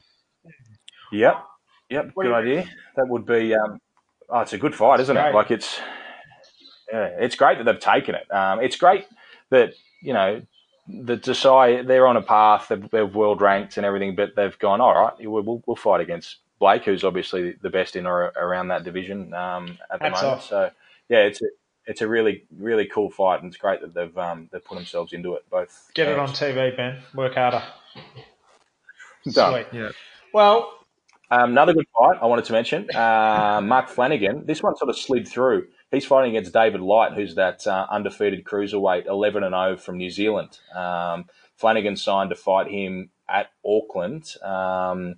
Yep. 1.12 1.46
Yep. 1.90 2.12
What 2.14 2.24
good 2.24 2.34
idea. 2.34 2.70
That 2.96 3.08
would 3.08 3.26
be. 3.26 3.56
Um, 3.56 3.82
oh, 4.30 4.40
it's 4.40 4.54
a 4.54 4.58
good 4.58 4.76
fight, 4.76 5.00
isn't 5.00 5.16
it? 5.16 5.34
Like 5.34 5.52
it's. 5.52 5.80
Yeah, 6.92 7.10
it's 7.20 7.36
great 7.36 7.60
that 7.60 7.66
they've 7.66 7.80
taken 7.80 8.16
it. 8.16 8.32
Um, 8.34 8.62
it's 8.62 8.76
great 8.76 9.06
that 9.52 9.74
you 10.02 10.14
know 10.14 10.42
the 10.88 11.18
Dessaix 11.18 11.86
they're 11.86 12.08
on 12.08 12.18
a 12.18 12.22
path. 12.22 12.68
They've, 12.70 12.90
they're 12.90 13.06
world 13.06 13.42
ranked 13.42 13.78
and 13.78 13.86
everything, 13.86 14.16
but 14.16 14.36
they've 14.36 14.58
gone 14.58 14.82
all 14.82 15.00
right. 15.00 15.14
We'll, 15.20 15.44
we'll, 15.44 15.64
we'll 15.66 15.76
fight 15.76 16.02
against 16.02 16.38
Blake, 16.60 16.84
who's 16.84 17.04
obviously 17.04 17.54
the 17.62 17.70
best 17.70 17.96
in 17.96 18.06
or 18.06 18.34
around 18.36 18.70
that 18.70 18.84
division 18.84 19.34
um, 19.34 19.78
at 19.92 20.00
the 20.00 20.10
That's 20.10 20.22
moment. 20.22 20.40
Off. 20.40 20.46
So 20.48 20.72
yeah, 21.10 21.20
it's 21.20 21.42
a, 21.42 21.46
it's 21.86 22.02
a 22.02 22.08
really 22.08 22.44
really 22.58 22.86
cool 22.86 23.10
fight, 23.10 23.42
and 23.42 23.48
it's 23.48 23.58
great 23.58 23.82
that 23.82 23.94
they've 23.94 24.18
um, 24.18 24.50
they've 24.52 24.64
put 24.64 24.76
themselves 24.76 25.14
into 25.14 25.36
it. 25.36 25.44
Both 25.50 25.92
get 25.94 26.08
it 26.08 26.20
on 26.20 26.30
TV, 26.30 26.76
Ben. 26.76 27.00
Work 27.16 27.36
harder. 27.36 27.64
Done. 29.32 29.54
Sweet. 29.54 29.80
Yeah. 29.80 29.92
Well, 30.34 30.79
um, 31.32 31.52
another 31.52 31.74
good 31.74 31.88
fight 31.98 32.18
I 32.22 32.26
wanted 32.26 32.46
to 32.46 32.54
mention. 32.54 32.90
Uh, 32.96 33.62
Mark 33.64 33.90
Flanagan. 33.90 34.46
This 34.46 34.64
one 34.64 34.76
sort 34.76 34.90
of 34.90 34.98
slid 34.98 35.28
through. 35.28 35.68
He's 35.92 36.06
fighting 36.06 36.36
against 36.36 36.54
David 36.54 36.82
Light, 36.82 37.14
who's 37.14 37.36
that 37.36 37.66
uh, 37.66 37.88
undefeated 37.90 38.44
cruiserweight, 38.44 39.08
11 39.08 39.44
and 39.44 39.54
0 39.54 39.78
from 39.78 39.98
New 39.98 40.10
Zealand. 40.10 40.60
Um, 40.76 41.26
Flanagan 41.56 41.96
signed 41.96 42.30
to 42.30 42.36
fight 42.36 42.70
him 42.70 43.10
at 43.28 43.52
Auckland 43.66 44.36
um, 44.44 45.16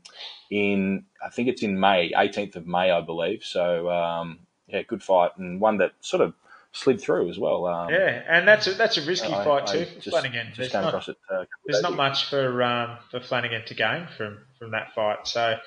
in, 0.49 1.05
I 1.25 1.29
think 1.29 1.47
it's 1.49 1.61
in 1.61 1.79
May, 1.79 2.11
18th 2.11 2.55
of 2.55 2.67
May, 2.67 2.91
I 2.91 3.01
believe. 3.01 3.43
So, 3.43 3.89
um, 3.89 4.39
yeah, 4.67 4.81
good 4.83 5.03
fight 5.03 5.31
and 5.37 5.59
one 5.61 5.77
that 5.77 5.91
sort 6.01 6.21
of 6.21 6.33
slid 6.71 7.01
through 7.01 7.29
as 7.29 7.37
well. 7.37 7.65
Um, 7.65 7.89
yeah, 7.89 8.23
and 8.27 8.47
that's 8.47 8.67
a, 8.67 8.73
that's 8.73 8.97
a 8.97 9.05
risky 9.05 9.33
I, 9.33 9.43
fight 9.43 9.67
too 9.67 9.79
I 9.79 9.99
just, 9.99 10.09
Flanagan. 10.09 10.47
Just 10.53 10.71
there's 10.71 10.73
not, 10.73 11.07
it, 11.07 11.17
uh, 11.29 11.43
there's 11.65 11.81
not 11.81 11.95
much 11.95 12.29
for 12.29 12.63
um, 12.63 12.97
for 13.09 13.19
Flanagan 13.19 13.63
to 13.65 13.73
gain 13.73 14.07
from 14.17 14.39
from 14.57 14.71
that 14.71 14.93
fight. 14.93 15.27
So 15.27 15.57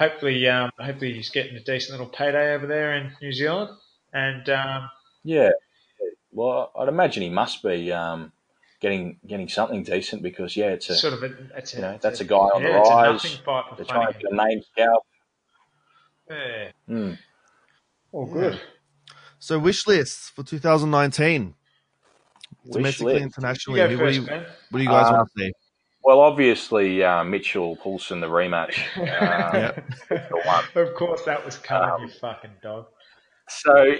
hopefully, 0.00 0.48
um, 0.48 0.70
hopefully 0.80 1.12
he's 1.12 1.28
getting 1.28 1.54
a 1.56 1.60
decent 1.60 1.92
little 1.92 2.12
payday 2.12 2.54
over 2.54 2.66
there 2.66 2.94
in 2.96 3.12
New 3.20 3.32
Zealand. 3.32 3.70
And 4.12 4.48
um, 4.48 4.90
yeah, 5.22 5.50
well, 6.32 6.72
I'd 6.76 6.88
imagine 6.88 7.22
he 7.22 7.30
must 7.30 7.62
be 7.62 7.92
um, 7.92 8.32
getting 8.80 9.20
getting 9.26 9.48
something 9.48 9.84
decent 9.84 10.22
because 10.22 10.56
yeah, 10.56 10.70
it's 10.70 10.88
a 10.90 10.96
sort 10.96 11.14
of 11.14 11.22
a, 11.22 11.32
it's 11.56 11.74
you 11.74 11.82
know 11.82 11.98
that's 12.00 12.20
a, 12.20 12.24
a 12.24 12.26
guy 12.26 12.36
on 12.36 12.62
yeah, 12.62 12.72
the 12.72 12.78
rise. 12.78 13.22
They're 13.22 13.84
trying 13.84 14.12
to 14.12 14.18
get 14.18 14.32
a 14.32 14.34
name 14.34 14.62
scout. 14.72 15.06
Yeah. 16.28 16.70
Mm. 16.88 17.18
Oh, 18.12 18.24
good. 18.24 18.60
So 19.38 19.58
wish 19.58 19.86
lists 19.86 20.28
for 20.30 20.42
2019, 20.42 21.54
wish 22.64 22.74
domestically, 22.74 23.14
list. 23.14 23.24
internationally. 23.24 23.80
What, 23.80 23.98
first, 23.98 24.18
do 24.18 24.22
you, 24.24 24.30
what, 24.30 24.78
do 24.78 24.82
you, 24.82 24.88
guys 24.88 25.06
uh, 25.06 25.12
want 25.12 25.28
to 25.36 25.42
see? 25.42 25.52
Well, 26.02 26.20
obviously, 26.20 27.04
uh, 27.04 27.24
Mitchell 27.24 27.76
Poulsen 27.76 28.20
the 28.20 28.28
rematch. 28.28 28.78
Uh, 30.10 30.80
of 30.80 30.94
course, 30.94 31.22
that 31.24 31.44
was 31.44 31.58
coming, 31.58 31.90
um, 31.90 32.02
you 32.02 32.08
fucking 32.08 32.50
dog. 32.62 32.86
So, 33.48 33.96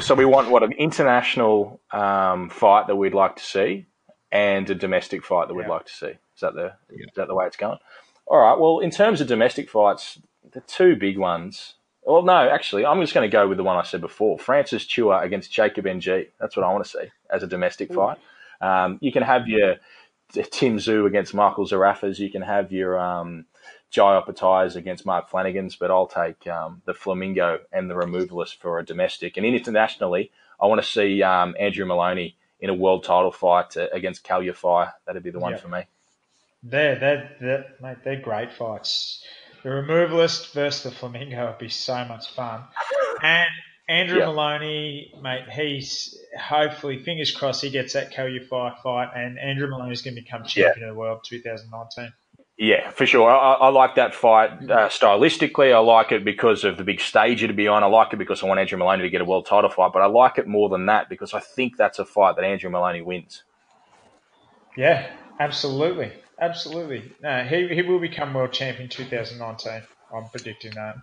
so 0.00 0.14
we 0.14 0.24
want 0.24 0.50
what 0.50 0.62
an 0.62 0.72
international 0.72 1.80
um, 1.90 2.50
fight 2.50 2.86
that 2.86 2.96
we'd 2.96 3.14
like 3.14 3.36
to 3.36 3.42
see, 3.42 3.86
and 4.30 4.68
a 4.68 4.74
domestic 4.74 5.24
fight 5.24 5.48
that 5.48 5.54
we'd 5.54 5.66
like 5.66 5.86
to 5.86 5.94
see. 5.94 6.06
Is 6.06 6.40
that 6.40 6.54
the 6.54 6.72
yeah. 6.90 7.06
is 7.06 7.14
that 7.16 7.28
the 7.28 7.34
way 7.34 7.46
it's 7.46 7.56
going? 7.56 7.78
All 8.26 8.38
right. 8.38 8.58
Well, 8.58 8.80
in 8.80 8.90
terms 8.90 9.20
of 9.20 9.26
domestic 9.26 9.70
fights, 9.70 10.20
the 10.52 10.60
two 10.60 10.96
big 10.96 11.18
ones 11.18 11.74
well, 12.08 12.22
no, 12.22 12.48
actually, 12.48 12.86
I'm 12.86 12.98
just 13.02 13.12
going 13.12 13.30
to 13.30 13.32
go 13.32 13.46
with 13.46 13.58
the 13.58 13.64
one 13.64 13.76
I 13.76 13.82
said 13.82 14.00
before: 14.00 14.38
Francis 14.38 14.86
Chua 14.86 15.22
against 15.22 15.52
Jacob 15.52 15.86
Ng. 15.86 16.24
That's 16.40 16.56
what 16.56 16.64
I 16.64 16.72
want 16.72 16.84
to 16.84 16.90
see 16.90 17.10
as 17.30 17.42
a 17.42 17.46
domestic 17.46 17.92
fight. 17.92 18.16
Um, 18.62 18.98
you 19.02 19.12
can 19.12 19.22
have 19.22 19.46
your 19.46 19.76
Tim 20.32 20.78
Tszyu 20.78 21.06
against 21.06 21.34
Michael 21.34 21.66
Zerafas. 21.66 22.18
You 22.18 22.30
can 22.30 22.42
have 22.42 22.72
your 22.72 22.98
um, 22.98 23.46
Jai 23.90 24.22
against 24.74 25.06
Mark 25.06 25.30
Flanagan's, 25.30 25.76
but 25.76 25.90
I'll 25.90 26.06
take 26.06 26.46
um, 26.46 26.82
the 26.84 26.94
Flamingo 26.94 27.60
and 27.72 27.90
the 27.90 27.94
Removalist 27.94 28.56
for 28.58 28.78
a 28.78 28.84
domestic. 28.84 29.36
And 29.36 29.46
internationally, 29.46 30.30
I 30.60 30.66
want 30.66 30.82
to 30.82 30.86
see 30.86 31.22
um, 31.22 31.56
Andrew 31.58 31.86
Moloney 31.86 32.36
in 32.60 32.70
a 32.70 32.74
world 32.74 33.04
title 33.04 33.32
fight 33.32 33.76
uh, 33.76 33.86
against 33.92 34.24
Kal 34.24 34.40
Yafai. 34.40 34.92
That'd 35.06 35.22
be 35.22 35.30
the 35.30 35.38
one 35.38 35.56
for 35.56 35.68
me. 35.68 35.82
They're, 36.62 36.98
they're, 36.98 37.30
they're, 37.40 37.66
mate, 37.80 37.98
they're 38.04 38.20
great 38.20 38.52
fights. 38.52 39.24
The 39.62 39.70
removalist 39.70 40.52
versus 40.52 40.82
the 40.82 40.90
flamingo 40.90 41.46
would 41.46 41.58
be 41.58 41.68
so 41.68 42.04
much 42.04 42.32
fun. 42.34 42.64
And 43.22 43.50
Andrew 43.88 44.18
Moloney, 44.18 45.14
mate, 45.22 45.44
he's 45.50 46.18
hopefully 46.38 46.98
fingers 46.98 47.30
crossed 47.30 47.62
he 47.62 47.70
gets 47.70 47.94
that 47.94 48.12
Yafai 48.12 48.78
fight, 48.82 49.10
and 49.16 49.38
Andrew 49.38 49.66
Moloney's 49.68 50.02
going 50.02 50.14
to 50.14 50.20
become 50.20 50.44
champion 50.44 50.80
yeah. 50.80 50.88
of 50.88 50.94
the 50.94 50.98
world 50.98 51.20
2019. 51.24 52.12
Yeah, 52.58 52.90
for 52.90 53.06
sure. 53.06 53.30
I, 53.30 53.54
I 53.54 53.68
like 53.68 53.94
that 53.94 54.14
fight 54.14 54.50
uh, 54.64 54.88
stylistically. 54.88 55.72
I 55.72 55.78
like 55.78 56.10
it 56.10 56.24
because 56.24 56.64
of 56.64 56.76
the 56.76 56.84
big 56.84 57.00
stage 57.00 57.40
to 57.40 57.52
be 57.52 57.68
on. 57.68 57.84
I 57.84 57.86
like 57.86 58.12
it 58.12 58.16
because 58.16 58.42
I 58.42 58.46
want 58.46 58.58
Andrew 58.60 58.78
Moloney 58.78 59.04
to 59.04 59.10
get 59.10 59.20
a 59.20 59.24
world 59.24 59.46
title 59.46 59.70
fight, 59.70 59.92
but 59.92 60.02
I 60.02 60.06
like 60.06 60.38
it 60.38 60.46
more 60.46 60.68
than 60.68 60.86
that 60.86 61.08
because 61.08 61.32
I 61.32 61.40
think 61.40 61.76
that's 61.76 62.00
a 62.00 62.04
fight 62.04 62.36
that 62.36 62.44
Andrew 62.44 62.68
Moloney 62.68 63.00
wins. 63.00 63.44
Yeah, 64.76 65.08
absolutely. 65.38 66.12
Absolutely. 66.40 67.12
No, 67.22 67.44
he, 67.44 67.68
he 67.68 67.82
will 67.82 68.00
become 68.00 68.34
world 68.34 68.52
champion 68.52 68.88
2019. 68.88 69.82
I'm 70.14 70.28
predicting 70.28 70.72
that. 70.72 70.96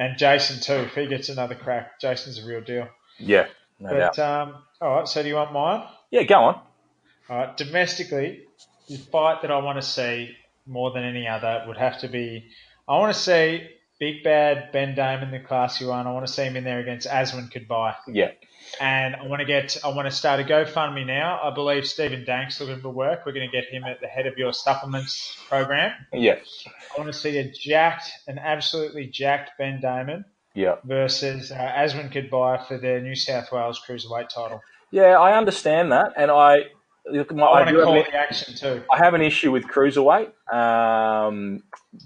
And 0.00 0.16
Jason 0.16 0.60
too. 0.60 0.86
If 0.86 0.94
he 0.94 1.06
gets 1.06 1.28
another 1.28 1.54
crack, 1.54 2.00
Jason's 2.00 2.42
a 2.42 2.46
real 2.46 2.62
deal. 2.62 2.88
Yeah, 3.18 3.48
no 3.78 3.90
but, 3.90 4.14
doubt. 4.14 4.18
Um, 4.18 4.62
all 4.80 4.96
right. 4.96 5.06
So 5.06 5.22
do 5.22 5.28
you 5.28 5.34
want 5.34 5.52
mine? 5.52 5.86
Yeah, 6.10 6.22
go 6.22 6.36
on. 6.36 6.60
All 7.28 7.36
right. 7.36 7.54
Domestically, 7.54 8.44
the 8.88 8.96
fight 8.96 9.42
that 9.42 9.50
I 9.50 9.58
want 9.58 9.78
to 9.78 9.86
see 9.86 10.34
more 10.66 10.90
than 10.90 11.04
any 11.04 11.28
other 11.28 11.64
would 11.68 11.76
have 11.76 12.00
to 12.00 12.08
be. 12.08 12.46
I 12.88 12.96
want 12.96 13.14
to 13.14 13.20
see 13.20 13.68
Big 14.00 14.24
Bad 14.24 14.72
Ben 14.72 14.96
Damon, 14.96 15.30
the 15.30 15.38
classy 15.38 15.84
one. 15.84 16.08
I 16.08 16.12
want 16.12 16.26
to 16.26 16.32
see 16.32 16.42
him 16.42 16.56
in 16.56 16.64
there 16.64 16.80
against 16.80 17.06
Aswin 17.06 17.52
Cabuy. 17.52 17.94
Yeah 18.08 18.30
and 18.78 19.16
I 19.16 19.26
want 19.26 19.40
to 19.40 19.46
get 19.46 19.76
I 19.84 19.88
want 19.88 20.06
to 20.06 20.10
start 20.10 20.40
a 20.40 20.44
GoFundMe 20.44 21.06
now. 21.06 21.40
I 21.42 21.52
believe 21.52 21.86
Stephen 21.86 22.24
Dank's 22.24 22.60
looking 22.60 22.80
for 22.80 22.90
work. 22.90 23.24
We're 23.24 23.32
going 23.32 23.48
to 23.48 23.52
get 23.52 23.68
him 23.68 23.84
at 23.84 24.00
the 24.00 24.06
head 24.06 24.26
of 24.26 24.36
your 24.38 24.52
supplements 24.52 25.36
program. 25.48 25.92
Yes. 26.12 26.64
I 26.66 27.00
want 27.00 27.12
to 27.12 27.18
see 27.18 27.38
a 27.38 27.50
jacked, 27.50 28.10
an 28.28 28.38
absolutely 28.38 29.06
jacked 29.06 29.52
Ben 29.58 29.80
Damon. 29.80 30.24
Yeah. 30.54 30.76
Versus 30.84 31.52
uh, 31.52 31.54
Aswin 31.54 32.12
Cabuy 32.12 32.66
for 32.66 32.76
the 32.76 33.00
New 33.00 33.14
South 33.14 33.50
Wales 33.52 33.80
cruiserweight 33.86 34.28
title. 34.28 34.60
Yeah, 34.90 35.18
I 35.18 35.36
understand 35.38 35.92
that, 35.92 36.12
and 36.16 36.30
I. 36.30 36.64
look, 37.06 37.32
My, 37.32 37.46
I 37.46 37.64
want 37.64 37.68
to 37.68 37.84
call 37.84 37.94
the 37.94 38.14
action 38.14 38.56
too. 38.56 38.82
I 38.92 38.98
have 38.98 39.14
an 39.14 39.22
issue 39.22 39.52
with 39.52 39.64
cruiserweight, 39.64 40.32
um, 40.52 41.62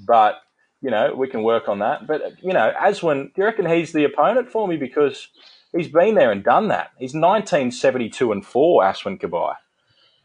but 0.07 0.43
you 0.85 0.91
know 0.91 1.15
we 1.17 1.29
can 1.29 1.43
work 1.43 1.69
on 1.69 1.79
that. 1.81 2.07
But 2.07 2.21
you 2.43 2.53
know, 2.53 2.73
Aswin, 2.81 3.35
do 3.35 3.41
you 3.41 3.45
reckon 3.45 3.67
he's 3.67 3.93
the 3.93 4.05
opponent 4.05 4.51
for 4.51 4.69
me 4.69 4.77
because? 4.77 5.29
He's 5.77 5.89
been 5.89 6.15
there 6.15 6.31
and 6.31 6.45
done 6.45 6.69
that. 6.69 6.93
He's 7.01 7.15
1972 7.15 8.31
and 8.31 8.47
four, 8.47 8.85
Aswin 8.85 9.19
Cabuy. 9.21 9.57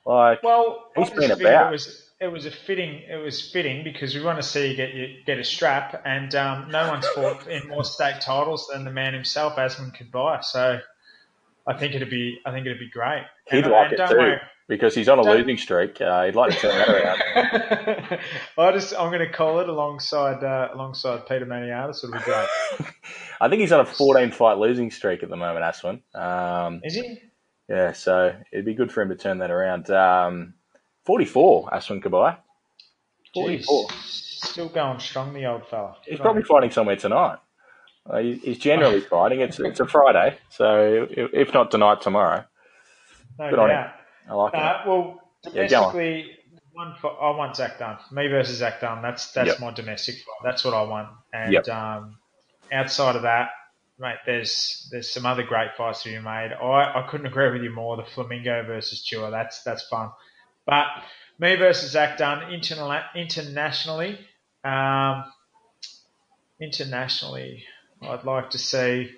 Like, 0.05 0.43
well, 0.43 0.91
he's 0.95 1.10
been 1.10 1.32
about. 1.32 1.70
It 1.70 1.72
was, 1.72 2.10
it 2.20 2.28
was 2.28 2.45
a 2.45 2.51
fitting. 2.51 3.01
It 3.10 3.24
was 3.24 3.51
fitting 3.51 3.84
because 3.84 4.16
we 4.16 4.22
want 4.22 4.41
to 4.41 4.47
see 4.47 4.72
you 4.72 4.76
get 4.76 4.93
you 4.93 5.18
get 5.26 5.39
a 5.39 5.43
strap, 5.43 6.01
and 6.05 6.34
um, 6.36 6.70
no 6.72 6.89
one's 6.89 7.07
fought 7.10 7.47
in 7.47 7.68
more 7.68 7.84
state 7.84 8.20
titles 8.22 8.70
than 8.74 8.86
the 8.86 8.91
man 8.91 9.14
himself, 9.14 9.55
Aswin 9.57 9.95
Cabuy. 9.95 10.43
So, 10.43 10.80
I 11.68 11.78
think 11.78 11.95
it'd 11.95 12.10
be. 12.10 12.39
I 12.45 12.51
think 12.51 12.66
it'd 12.66 12.80
be 12.80 12.89
great. 12.89 13.26
He'd 13.51 13.63
and, 13.65 13.71
like 13.71 13.91
and 13.91 13.99
it 13.99 14.09
too. 14.09 14.17
Worry, 14.17 14.37
because 14.69 14.93
he's 14.93 15.09
on 15.09 15.17
a 15.19 15.23
losing 15.23 15.57
streak. 15.57 15.99
Uh, 15.99 16.25
he'd 16.25 16.35
like 16.35 16.51
to 16.51 16.57
turn 16.57 16.77
that 16.77 16.89
around. 16.89 18.19
I 18.57 18.71
just 18.71 18.93
I'm 18.93 19.09
going 19.09 19.27
to 19.27 19.31
call 19.31 19.59
it 19.59 19.67
alongside 19.67 20.43
uh, 20.43 20.69
alongside 20.73 21.27
Peter 21.27 21.45
Maniatis. 21.45 22.03
It'll 22.03 22.13
be 22.13 22.23
great. 22.23 22.47
I 23.41 23.49
think 23.49 23.61
he's 23.61 23.71
on 23.71 23.79
a 23.79 23.85
14 23.85 24.31
fight 24.31 24.57
losing 24.57 24.91
streak 24.91 25.23
at 25.23 25.29
the 25.29 25.35
moment. 25.35 25.65
Aswin. 25.65 26.01
Um, 26.13 26.81
Is 26.83 26.95
he? 26.95 27.19
Yeah, 27.67 27.93
so 27.93 28.35
it'd 28.51 28.65
be 28.65 28.73
good 28.73 28.91
for 28.91 29.01
him 29.01 29.09
to 29.09 29.15
turn 29.15 29.39
that 29.39 29.51
around. 29.51 29.89
Um, 29.89 30.53
44, 31.05 31.69
Aswin 31.71 32.01
Cabuy. 32.01 32.37
44. 33.33 33.87
Jeez, 33.87 33.91
still 34.45 34.69
going 34.69 34.99
strong, 34.99 35.33
the 35.33 35.45
old 35.45 35.67
fella. 35.67 35.95
He's 36.05 36.19
probably 36.19 36.43
fighting 36.43 36.71
somewhere 36.71 36.95
tonight. 36.95 37.37
Uh, 38.09 38.17
he's 38.17 38.57
generally 38.57 39.01
fighting. 39.01 39.41
It's 39.41 39.59
it's 39.59 39.79
a 39.79 39.85
Friday, 39.85 40.37
so 40.49 41.07
if 41.11 41.53
not 41.53 41.69
tonight, 41.69 42.01
tomorrow. 42.01 42.43
No 43.39 43.49
Good 43.49 43.55
doubt. 43.55 43.93
I 44.29 44.33
like 44.33 44.53
uh, 44.53 44.59
that. 44.59 44.87
Well, 44.87 45.21
domestically, 45.43 46.25
yeah, 46.27 46.57
one 46.73 46.95
for, 47.01 47.11
I 47.19 47.35
want 47.35 47.55
Zach 47.55 47.79
Dunn. 47.79 47.97
Me 48.11 48.27
versus 48.27 48.57
Zach 48.57 48.81
Dunn. 48.81 49.01
That's 49.01 49.31
that's 49.31 49.47
yep. 49.47 49.59
my 49.61 49.71
domestic 49.71 50.15
fight. 50.15 50.43
That's 50.43 50.65
what 50.65 50.73
I 50.73 50.83
want. 50.83 51.07
And 51.33 51.53
yep. 51.53 51.67
um, 51.69 52.17
outside 52.71 53.15
of 53.15 53.21
that, 53.21 53.49
mate, 53.97 54.17
there's 54.25 54.89
there's 54.91 55.09
some 55.09 55.25
other 55.25 55.43
great 55.43 55.69
fights 55.77 56.03
to 56.03 56.09
be 56.09 56.19
made. 56.19 56.51
I, 56.51 57.01
I 57.01 57.07
couldn't 57.09 57.27
agree 57.27 57.49
with 57.49 57.63
you 57.63 57.71
more. 57.71 57.95
The 57.95 58.03
Flamingo 58.03 58.63
versus 58.67 59.07
Chua. 59.09 59.31
That's 59.31 59.63
that's 59.63 59.87
fun. 59.87 60.11
But 60.65 60.87
me 61.39 61.55
versus 61.55 61.91
Zach 61.91 62.17
Dunn 62.17 62.51
interna- 62.51 63.05
internationally. 63.15 64.19
Um, 64.65 65.23
internationally, 66.59 67.63
I'd 68.01 68.25
like 68.25 68.49
to 68.49 68.57
see. 68.57 69.11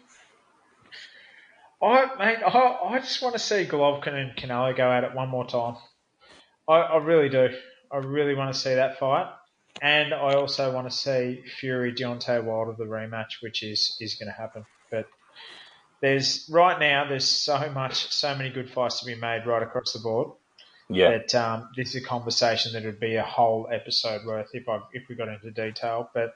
I 1.82 2.06
mate, 2.18 2.38
I, 2.46 2.78
I 2.90 3.00
just 3.00 3.22
want 3.22 3.34
to 3.34 3.40
see 3.40 3.66
Golovkin 3.66 4.14
and 4.14 4.36
Canelo 4.36 4.76
go 4.76 4.92
at 4.92 5.04
it 5.04 5.16
one 5.16 5.30
more 5.30 5.48
time. 5.48 5.78
I, 6.68 6.76
I 6.76 6.98
really 6.98 7.30
do. 7.30 7.50
I 7.92 7.98
really 7.98 8.36
want 8.36 8.54
to 8.54 8.60
see 8.60 8.76
that 8.76 9.00
fight, 9.00 9.28
and 9.82 10.14
I 10.14 10.36
also 10.36 10.72
want 10.74 10.90
to 10.90 10.96
see 10.96 11.44
Fury 11.60 11.94
Deontay 11.94 12.44
Wilder 12.44 12.76
the 12.78 12.86
rematch, 12.86 13.42
which 13.42 13.64
is 13.64 13.98
is 14.00 14.16
going 14.16 14.28
to 14.28 14.34
happen. 14.34 14.66
But 14.92 15.08
there's 16.02 16.48
right 16.52 16.80
now 16.80 17.08
there's 17.08 17.28
so 17.28 17.70
much, 17.74 18.12
so 18.12 18.36
many 18.36 18.50
good 18.50 18.70
fights 18.70 19.00
to 19.00 19.06
be 19.06 19.16
made 19.16 19.46
right 19.46 19.64
across 19.64 19.94
the 19.94 20.00
board. 20.00 20.34
Yeah. 20.90 21.12
That 21.12 21.36
um, 21.36 21.70
this 21.76 21.96
is 21.96 22.04
a 22.04 22.06
conversation 22.06 22.74
that 22.74 22.84
would 22.84 23.00
be 23.00 23.16
a 23.16 23.24
whole 23.24 23.70
episode 23.72 24.26
worth 24.26 24.50
if 24.54 24.68
I 24.68 24.80
if 24.94 25.04
we 25.10 25.16
got 25.16 25.30
into 25.30 25.52
detail. 25.52 26.10
But 26.14 26.34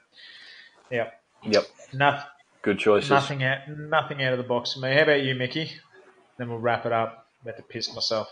yeah. 0.89 1.09
Yep. 1.43 1.67
Nothing. 1.93 2.25
Good 2.65 2.79
choices. 2.79 3.11
Nothing 3.11 3.43
out. 3.43 3.59
Nothing 3.69 4.23
out 4.23 4.31
of 4.31 4.39
the 4.39 4.43
box 4.43 4.73
for 4.73 4.79
me. 4.79 4.91
How 4.91 5.03
about 5.03 5.21
you, 5.21 5.35
Mickey? 5.35 5.71
Then 6.39 6.49
we'll 6.49 6.57
wrap 6.57 6.87
it 6.87 6.91
up. 6.91 7.27
I'm 7.39 7.49
about 7.49 7.57
to 7.57 7.63
piss 7.63 7.93
myself. 7.93 8.27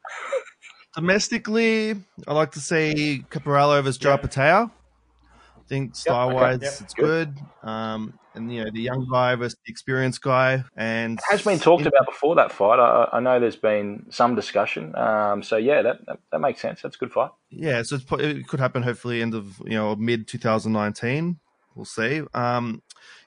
Domestically, 0.96 1.94
I 2.26 2.32
like 2.32 2.52
to 2.52 2.60
see 2.60 3.22
Caparello 3.28 3.82
versus 3.82 3.98
Jai 3.98 4.16
Opetaia. 4.16 4.70
I 4.70 5.68
think 5.68 5.94
style 5.94 6.34
wise, 6.34 6.60
yep, 6.62 6.72
okay, 6.72 6.84
it's 6.84 6.94
good. 6.94 7.34
good. 7.34 7.68
Um, 7.68 8.18
and 8.34 8.50
you 8.50 8.64
know 8.64 8.70
the 8.72 8.80
young 8.80 9.06
guy 9.12 9.34
versus 9.34 9.58
the 9.66 9.70
experienced 9.70 10.22
guy, 10.22 10.64
and 10.74 11.18
it 11.18 11.24
has 11.28 11.42
been 11.42 11.58
talked 11.58 11.82
in, 11.82 11.88
about 11.88 12.06
before 12.06 12.36
that 12.36 12.50
fight. 12.50 12.78
I, 12.78 13.10
I, 13.12 13.20
know 13.20 13.38
there's 13.40 13.56
been 13.56 14.06
some 14.08 14.34
discussion. 14.34 14.96
Um, 14.96 15.42
so 15.42 15.58
yeah, 15.58 15.82
that, 15.82 16.06
that, 16.06 16.18
that 16.32 16.38
makes 16.38 16.62
sense. 16.62 16.80
That's 16.80 16.96
a 16.96 16.98
good 16.98 17.12
fight. 17.12 17.30
Yeah, 17.50 17.82
so 17.82 17.98
it 18.12 18.48
could 18.48 18.60
happen 18.60 18.82
hopefully 18.82 19.20
end 19.20 19.34
of 19.34 19.58
you 19.66 19.74
know 19.74 19.94
mid 19.96 20.26
2019. 20.28 21.40
We'll 21.74 21.84
see. 21.84 22.22
Um, 22.32 22.82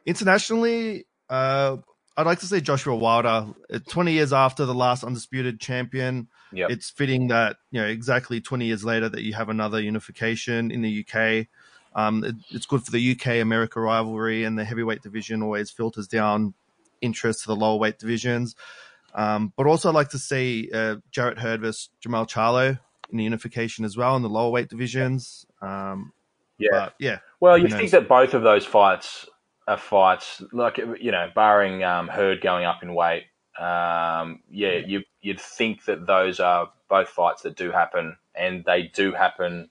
internationally, 0.07 1.05
uh, 1.29 1.77
I'd 2.15 2.25
like 2.25 2.39
to 2.39 2.47
say 2.47 2.61
Joshua 2.61 2.95
Wilder. 2.95 3.53
20 3.87 4.11
years 4.11 4.33
after 4.33 4.65
the 4.65 4.73
last 4.73 5.03
undisputed 5.03 5.59
champion, 5.59 6.29
yep. 6.51 6.71
it's 6.71 6.89
fitting 6.89 7.27
that 7.27 7.57
you 7.69 7.79
know 7.79 7.87
exactly 7.87 8.41
20 8.41 8.65
years 8.65 8.83
later 8.83 9.07
that 9.07 9.21
you 9.21 9.33
have 9.33 9.49
another 9.49 9.79
unification 9.79 10.71
in 10.71 10.81
the 10.81 11.05
UK. 11.05 11.45
Um, 11.93 12.23
it, 12.23 12.35
it's 12.49 12.65
good 12.65 12.83
for 12.83 12.91
the 12.91 13.11
UK 13.11 13.41
America 13.41 13.79
rivalry, 13.79 14.45
and 14.45 14.57
the 14.57 14.65
heavyweight 14.65 15.03
division 15.03 15.43
always 15.43 15.69
filters 15.69 16.07
down 16.07 16.55
interest 17.01 17.41
to 17.41 17.47
the 17.47 17.55
lower 17.55 17.77
weight 17.77 17.99
divisions. 17.99 18.55
Um, 19.13 19.53
but 19.55 19.67
also, 19.67 19.89
I'd 19.89 19.95
like 19.95 20.09
to 20.09 20.19
see 20.19 20.71
uh, 20.73 20.95
Jarrett 21.11 21.37
Hurd 21.37 21.61
versus 21.61 21.89
Jermall 22.03 22.27
Charlo 22.27 22.79
in 23.11 23.17
the 23.17 23.23
unification 23.23 23.85
as 23.85 23.95
well 23.95 24.15
in 24.15 24.23
the 24.23 24.29
lower 24.29 24.49
weight 24.49 24.69
divisions. 24.69 25.45
Um, 25.61 26.13
yeah, 26.57 26.89
yeah. 26.97 27.19
Well, 27.39 27.57
you 27.57 27.67
think 27.67 27.91
that 27.91 28.07
both 28.07 28.33
of 28.33 28.41
those 28.41 28.65
fights 28.65 29.27
are 29.67 29.77
fights 29.77 30.41
like 30.51 30.77
you 30.77 31.11
know, 31.11 31.29
barring 31.35 31.83
um, 31.83 32.07
Hurd 32.07 32.41
going 32.41 32.65
up 32.65 32.83
in 32.83 32.93
weight. 32.93 33.25
Um, 33.59 34.41
yeah, 34.49 34.77
you 34.85 35.03
you'd 35.21 35.41
think 35.41 35.85
that 35.85 36.05
those 36.05 36.39
are 36.39 36.71
both 36.89 37.09
fights 37.09 37.41
that 37.41 37.55
do 37.55 37.71
happen, 37.71 38.17
and 38.35 38.63
they 38.65 38.83
do 38.83 39.11
happen 39.11 39.69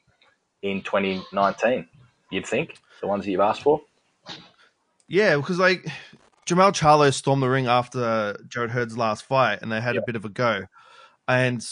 in 0.62 0.82
2019. 0.82 1.88
You'd 2.30 2.47
think 2.47 2.78
the 3.01 3.07
ones 3.07 3.24
that 3.24 3.30
you've 3.30 3.40
asked 3.40 3.62
for. 3.62 3.80
Yeah, 5.09 5.36
because 5.36 5.59
like 5.59 5.86
Jermall 6.47 6.72
Charlo 6.72 7.12
stormed 7.12 7.42
the 7.42 7.49
ring 7.49 7.66
after 7.66 8.36
Jarrett 8.49 8.72
Hurd's 8.72 8.99
last 8.99 9.24
fight, 9.24 9.61
and 9.62 9.70
they 9.70 9.80
had 9.80 9.94
yep. 9.94 10.05
a 10.05 10.07
bit 10.07 10.16
of 10.16 10.24
a 10.24 10.28
go. 10.28 10.66
And 11.28 11.66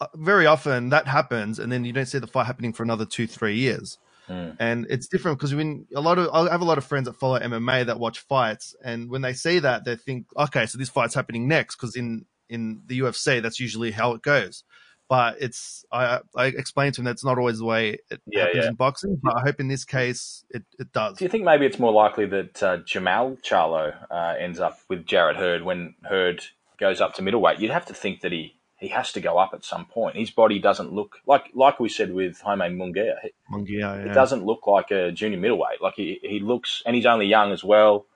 uh, 0.00 0.06
very 0.14 0.46
often 0.46 0.88
that 0.90 1.06
happens, 1.08 1.58
and 1.58 1.70
then 1.70 1.84
you 1.84 1.92
don't 1.92 2.06
see 2.06 2.18
the 2.18 2.26
fight 2.26 2.46
happening 2.46 2.72
for 2.72 2.82
another 2.82 3.04
two, 3.04 3.26
three 3.26 3.56
years. 3.56 3.98
Mm. 4.30 4.56
And 4.60 4.86
it's 4.88 5.08
different 5.08 5.38
because 5.38 5.54
when 5.54 5.86
a 5.94 6.00
lot 6.00 6.18
of 6.18 6.28
I 6.32 6.50
have 6.50 6.60
a 6.60 6.64
lot 6.64 6.78
of 6.78 6.84
friends 6.84 7.06
that 7.06 7.14
follow 7.14 7.38
MMA 7.38 7.86
that 7.86 7.98
watch 7.98 8.20
fights, 8.20 8.76
and 8.82 9.10
when 9.10 9.22
they 9.22 9.32
see 9.32 9.58
that, 9.58 9.84
they 9.84 9.96
think, 9.96 10.26
okay, 10.36 10.66
so 10.66 10.78
this 10.78 10.88
fight's 10.88 11.14
happening 11.14 11.48
next 11.48 11.76
because 11.76 11.96
in 11.96 12.26
in 12.48 12.82
the 12.86 13.00
UFC 13.00 13.42
that's 13.42 13.58
usually 13.58 13.90
how 13.90 14.12
it 14.12 14.22
goes. 14.22 14.62
But 15.08 15.38
it's 15.40 15.84
I 15.90 16.20
I 16.36 16.46
explained 16.46 16.94
to 16.94 17.00
him 17.00 17.06
that's 17.06 17.24
not 17.24 17.38
always 17.38 17.58
the 17.58 17.64
way 17.64 17.98
it 18.10 18.20
yeah, 18.26 18.42
happens 18.42 18.64
yeah. 18.64 18.68
in 18.68 18.74
boxing. 18.76 19.20
But 19.20 19.36
I 19.36 19.40
hope 19.40 19.58
in 19.58 19.66
this 19.66 19.84
case 19.84 20.44
it, 20.50 20.62
it 20.78 20.92
does. 20.92 21.18
Do 21.18 21.24
you 21.24 21.28
think 21.28 21.42
maybe 21.42 21.66
it's 21.66 21.80
more 21.80 21.92
likely 21.92 22.26
that 22.26 22.62
uh, 22.62 22.78
Jermall 22.78 23.42
Charlo 23.42 23.92
uh, 24.08 24.34
ends 24.38 24.60
up 24.60 24.78
with 24.88 25.06
Jarrett 25.06 25.36
Hurd 25.36 25.64
when 25.64 25.96
Hurd 26.04 26.44
goes 26.78 27.00
up 27.00 27.14
to 27.14 27.22
middleweight? 27.22 27.58
You'd 27.58 27.72
have 27.72 27.86
to 27.86 27.94
think 27.94 28.20
that 28.20 28.30
he 28.30 28.54
he 28.80 28.88
has 28.88 29.12
to 29.12 29.20
go 29.20 29.38
up 29.38 29.50
at 29.52 29.62
some 29.62 29.84
point. 29.84 30.16
His 30.16 30.30
body 30.30 30.58
doesn't 30.58 30.92
look 30.92 31.18
like 31.26 31.50
like 31.54 31.78
we 31.78 31.90
said 31.90 32.12
with 32.12 32.40
Jaime 32.40 32.64
Munguia. 32.64 33.16
Munguia, 33.52 33.78
yeah. 33.78 33.94
It 33.96 34.14
doesn't 34.14 34.44
look 34.44 34.66
like 34.66 34.90
a 34.90 35.12
junior 35.12 35.38
middleweight. 35.38 35.82
Like 35.82 35.94
he, 35.94 36.18
he 36.22 36.40
looks, 36.40 36.82
and 36.86 36.96
he's 36.96 37.06
only 37.06 37.26
young 37.26 37.52
as 37.52 37.62
well. 37.62 38.06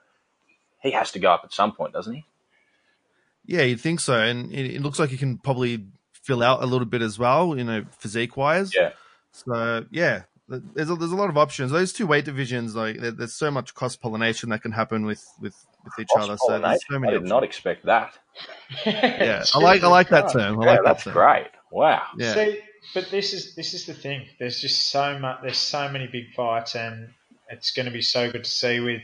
He 0.81 0.91
has 0.91 1.11
to 1.13 1.19
go 1.19 1.31
up 1.31 1.41
at 1.43 1.53
some 1.53 1.71
point, 1.71 1.93
doesn't 1.93 2.13
he? 2.13 2.25
Yeah, 3.45 3.61
you'd 3.61 3.79
think 3.79 3.99
so, 3.99 4.19
and 4.19 4.51
it, 4.51 4.75
it 4.75 4.81
looks 4.81 4.97
like 4.97 5.11
he 5.11 5.17
can 5.17 5.37
probably 5.37 5.85
fill 6.11 6.41
out 6.41 6.63
a 6.63 6.65
little 6.65 6.87
bit 6.87 7.03
as 7.03 7.19
well, 7.19 7.55
you 7.55 7.63
know, 7.63 7.85
physique 7.99 8.35
wise. 8.35 8.73
Yeah. 8.75 8.93
So 9.31 9.85
yeah, 9.91 10.23
there's 10.47 10.89
a, 10.89 10.95
there's 10.95 11.11
a 11.11 11.15
lot 11.15 11.29
of 11.29 11.37
options. 11.37 11.71
Those 11.71 11.91
two 11.91 12.05
weight 12.05 12.25
divisions, 12.25 12.75
like 12.75 12.99
there, 12.99 13.11
there's 13.11 13.33
so 13.33 13.49
much 13.49 13.73
cross 13.73 13.95
pollination 13.95 14.49
that 14.49 14.61
can 14.61 14.71
happen 14.71 15.05
with 15.05 15.25
with 15.41 15.55
with 15.83 15.93
each 15.99 16.09
other. 16.17 16.37
So 16.37 16.59
there's 16.59 16.81
so 16.89 16.99
many. 16.99 17.07
I 17.07 17.11
did 17.11 17.17
options. 17.17 17.29
not 17.29 17.43
expect 17.43 17.85
that. 17.85 18.17
yeah, 18.85 19.43
I 19.53 19.59
like 19.59 19.83
I 19.83 19.87
like 19.87 20.09
that 20.09 20.31
term. 20.31 20.59
I 20.59 20.65
yeah, 20.65 20.71
like 20.71 20.83
that's 20.83 21.03
that 21.05 21.13
great. 21.13 21.47
Wow. 21.71 22.03
Yeah. 22.17 22.33
See, 22.33 22.59
but 22.93 23.09
this 23.09 23.33
is 23.33 23.55
this 23.55 23.73
is 23.73 23.85
the 23.85 23.93
thing. 23.93 24.27
There's 24.39 24.59
just 24.59 24.91
so 24.91 25.17
much. 25.17 25.39
There's 25.41 25.57
so 25.57 25.89
many 25.89 26.07
big 26.07 26.33
fights, 26.35 26.75
and 26.75 27.09
it's 27.49 27.71
going 27.71 27.87
to 27.87 27.91
be 27.91 28.01
so 28.01 28.31
good 28.31 28.43
to 28.43 28.49
see 28.49 28.79
with 28.79 29.01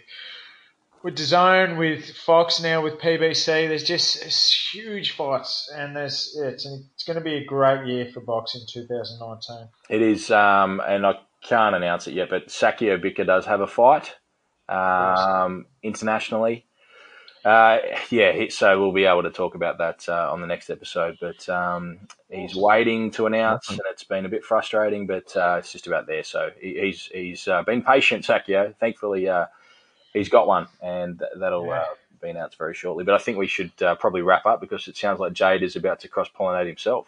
with 1.03 1.15
DAZN, 1.15 1.79
with 1.79 2.15
Fox 2.17 2.61
now, 2.61 2.83
with 2.83 2.99
PBC. 2.99 3.45
There's 3.45 3.83
just 3.83 4.73
huge 4.73 5.15
fights, 5.15 5.71
and 5.75 5.95
there's 5.95 6.35
yeah, 6.37 6.49
it's 6.49 6.67
it's 6.93 7.03
going 7.03 7.17
to 7.17 7.23
be 7.23 7.35
a 7.35 7.45
great 7.45 7.87
year 7.87 8.11
for 8.13 8.19
boxing 8.19 8.61
2019. 8.71 9.67
It 9.89 10.01
is, 10.01 10.29
um, 10.29 10.81
and 10.85 11.05
I 11.05 11.13
can't 11.41 11.75
announce 11.75 12.07
it 12.07 12.13
yet, 12.13 12.29
but 12.29 12.47
Sakio 12.47 13.01
Bika 13.03 13.25
does 13.25 13.45
have 13.45 13.61
a 13.61 13.67
fight 13.67 14.15
um, 14.69 15.65
internationally. 15.83 16.65
Uh, 17.43 17.79
yeah, 18.11 18.45
so 18.49 18.79
we'll 18.79 18.91
be 18.91 19.05
able 19.05 19.23
to 19.23 19.31
talk 19.31 19.55
about 19.55 19.79
that 19.79 20.07
uh, 20.07 20.31
on 20.31 20.41
the 20.41 20.47
next 20.47 20.69
episode. 20.69 21.17
But 21.19 21.47
um, 21.49 21.99
he's 22.29 22.55
waiting 22.55 23.09
to 23.11 23.25
announce, 23.25 23.69
and 23.69 23.79
it's 23.89 24.03
been 24.03 24.25
a 24.25 24.29
bit 24.29 24.45
frustrating, 24.45 25.07
but 25.07 25.35
uh, 25.35 25.55
it's 25.59 25.71
just 25.71 25.87
about 25.87 26.05
there. 26.05 26.23
So 26.23 26.51
he, 26.59 26.79
he's 26.79 27.05
he's 27.07 27.47
uh, 27.47 27.63
been 27.63 27.81
patient, 27.81 28.25
Sakio. 28.25 28.75
Thankfully, 28.79 29.27
uh, 29.27 29.47
he's 30.13 30.29
got 30.29 30.47
one, 30.47 30.67
and 30.83 31.21
that'll 31.35 31.65
yeah. 31.65 31.81
Uh, 31.81 31.85
be 32.21 32.29
announced 32.29 32.59
very 32.59 32.75
shortly. 32.75 33.03
But 33.03 33.15
I 33.15 33.17
think 33.17 33.39
we 33.39 33.47
should 33.47 33.75
probably 33.75 34.21
wrap 34.21 34.45
up 34.45 34.61
because 34.61 34.87
it 34.87 34.95
sounds 34.95 35.19
like 35.19 35.33
Jade 35.33 35.63
is 35.63 35.75
about 35.75 36.01
to 36.01 36.07
cross 36.07 36.29
pollinate 36.29 36.67
himself. 36.67 37.07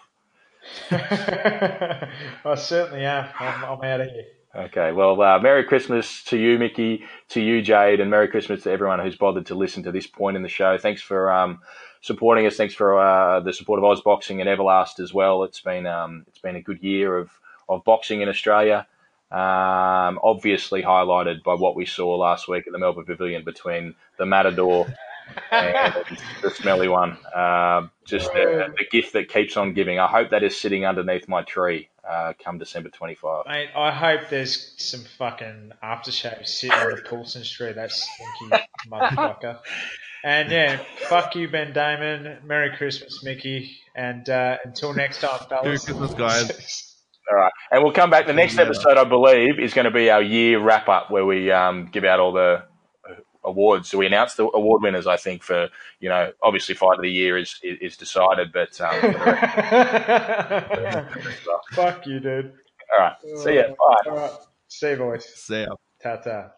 I 0.91 2.55
certainly 2.55 3.05
am. 3.05 3.29
I'm, 3.39 3.65
I'm 3.65 3.83
out 3.83 4.01
of 4.01 4.09
here. 4.09 4.25
Okay, 4.55 4.91
well, 4.91 5.19
uh, 5.19 5.39
Merry 5.39 5.63
Christmas 5.63 6.23
to 6.25 6.37
you, 6.37 6.59
Mickey, 6.59 7.03
to 7.29 7.41
you, 7.41 7.63
Jade, 7.63 7.99
and 7.99 8.11
Merry 8.11 8.27
Christmas 8.27 8.63
to 8.63 8.71
everyone 8.71 8.99
who's 8.99 9.15
bothered 9.15 9.47
to 9.47 9.55
listen 9.55 9.81
to 9.83 9.91
this 9.91 10.05
point 10.05 10.37
in 10.37 10.43
the 10.43 10.49
show. 10.49 10.77
Thanks 10.77 11.01
for 11.01 11.31
um, 11.31 11.59
supporting 12.01 12.45
us. 12.45 12.55
Thanks 12.55 12.75
for 12.75 12.99
uh, 12.99 13.39
the 13.39 13.51
support 13.51 13.79
of 13.79 13.85
Oz 13.85 14.01
Boxing 14.01 14.41
and 14.41 14.49
Everlast 14.49 14.99
as 14.99 15.11
well. 15.11 15.43
It's 15.43 15.61
been 15.61 15.87
um, 15.87 16.25
it's 16.27 16.37
been 16.37 16.55
a 16.55 16.61
good 16.61 16.83
year 16.83 17.17
of 17.17 17.31
of 17.67 17.83
boxing 17.83 18.21
in 18.21 18.29
Australia. 18.29 18.85
Um, 19.31 20.19
obviously 20.21 20.83
highlighted 20.83 21.41
by 21.41 21.55
what 21.55 21.75
we 21.75 21.87
saw 21.87 22.15
last 22.15 22.47
week 22.47 22.67
at 22.67 22.73
the 22.73 22.77
Melbourne 22.77 23.05
Pavilion 23.05 23.43
between 23.43 23.95
the 24.19 24.27
Matador 24.27 24.85
the 25.51 26.51
smelly 26.55 26.87
one. 26.87 27.17
Uh, 27.35 27.87
just 28.05 28.31
a, 28.31 28.65
a, 28.65 28.85
gift 28.91 29.13
that 29.13 29.29
keeps 29.29 29.57
on 29.57 29.73
giving. 29.73 29.99
I 29.99 30.07
hope 30.07 30.31
that 30.31 30.43
is 30.43 30.59
sitting 30.59 30.85
underneath 30.85 31.27
my 31.27 31.43
tree 31.43 31.89
uh, 32.09 32.33
come 32.43 32.57
December 32.57 32.89
25. 32.89 33.45
Mate, 33.47 33.69
I 33.75 33.91
hope 33.91 34.29
there's 34.29 34.73
some 34.77 35.01
fucking 35.17 35.71
aftershave 35.83 36.47
sitting 36.47 36.77
on 36.77 36.95
the 36.95 37.01
Poulsen 37.01 37.43
Street, 37.43 37.75
that 37.75 37.91
stinky 37.91 38.65
motherfucker. 38.91 39.59
And 40.23 40.51
yeah, 40.51 40.81
fuck 41.07 41.35
you, 41.35 41.49
Ben 41.49 41.73
Damon. 41.73 42.39
Merry 42.45 42.75
Christmas, 42.77 43.23
Mickey. 43.23 43.77
And 43.95 44.27
uh, 44.29 44.57
until 44.63 44.93
next 44.93 45.19
time, 45.21 45.39
fellas. 45.49 45.65
Merry 45.65 45.79
Christmas, 45.79 46.13
guys. 46.13 46.89
All 47.31 47.37
right, 47.37 47.51
and 47.71 47.81
we'll 47.81 47.93
come 47.93 48.09
back. 48.09 48.27
The 48.27 48.33
next 48.33 48.57
episode, 48.57 48.97
I 48.97 49.05
believe, 49.05 49.57
is 49.57 49.73
going 49.73 49.85
to 49.85 49.91
be 49.91 50.09
our 50.09 50.21
year 50.21 50.59
wrap 50.59 50.89
up, 50.89 51.09
where 51.09 51.25
we 51.25 51.49
um, 51.51 51.87
give 51.89 52.03
out 52.03 52.19
all 52.19 52.33
the 52.33 52.63
awards. 53.45 53.89
So 53.89 53.97
we 53.97 54.05
announced 54.05 54.37
the 54.37 54.49
award 54.53 54.83
winners. 54.83 55.07
I 55.07 55.17
think 55.17 55.43
for 55.43 55.69
you 55.99 56.09
know, 56.09 56.31
obviously, 56.41 56.75
fight 56.75 56.97
of 56.97 57.01
the 57.01 57.11
year 57.11 57.37
is 57.37 57.59
is, 57.63 57.77
is 57.81 57.97
decided, 57.97 58.53
but 58.53 58.79
um, 58.81 59.01
fuck 61.73 62.05
you, 62.05 62.19
dude. 62.19 62.53
All 62.97 63.05
right, 63.05 63.15
see 63.43 63.55
ya. 63.55 63.63
Bye. 63.69 64.11
All 64.11 64.15
right, 64.15 64.31
see 64.67 64.91
you, 64.91 64.97
boys. 64.97 65.25
See 65.25 65.61
ya. 65.61 65.75
Ta 66.01 66.17
ta. 66.17 66.51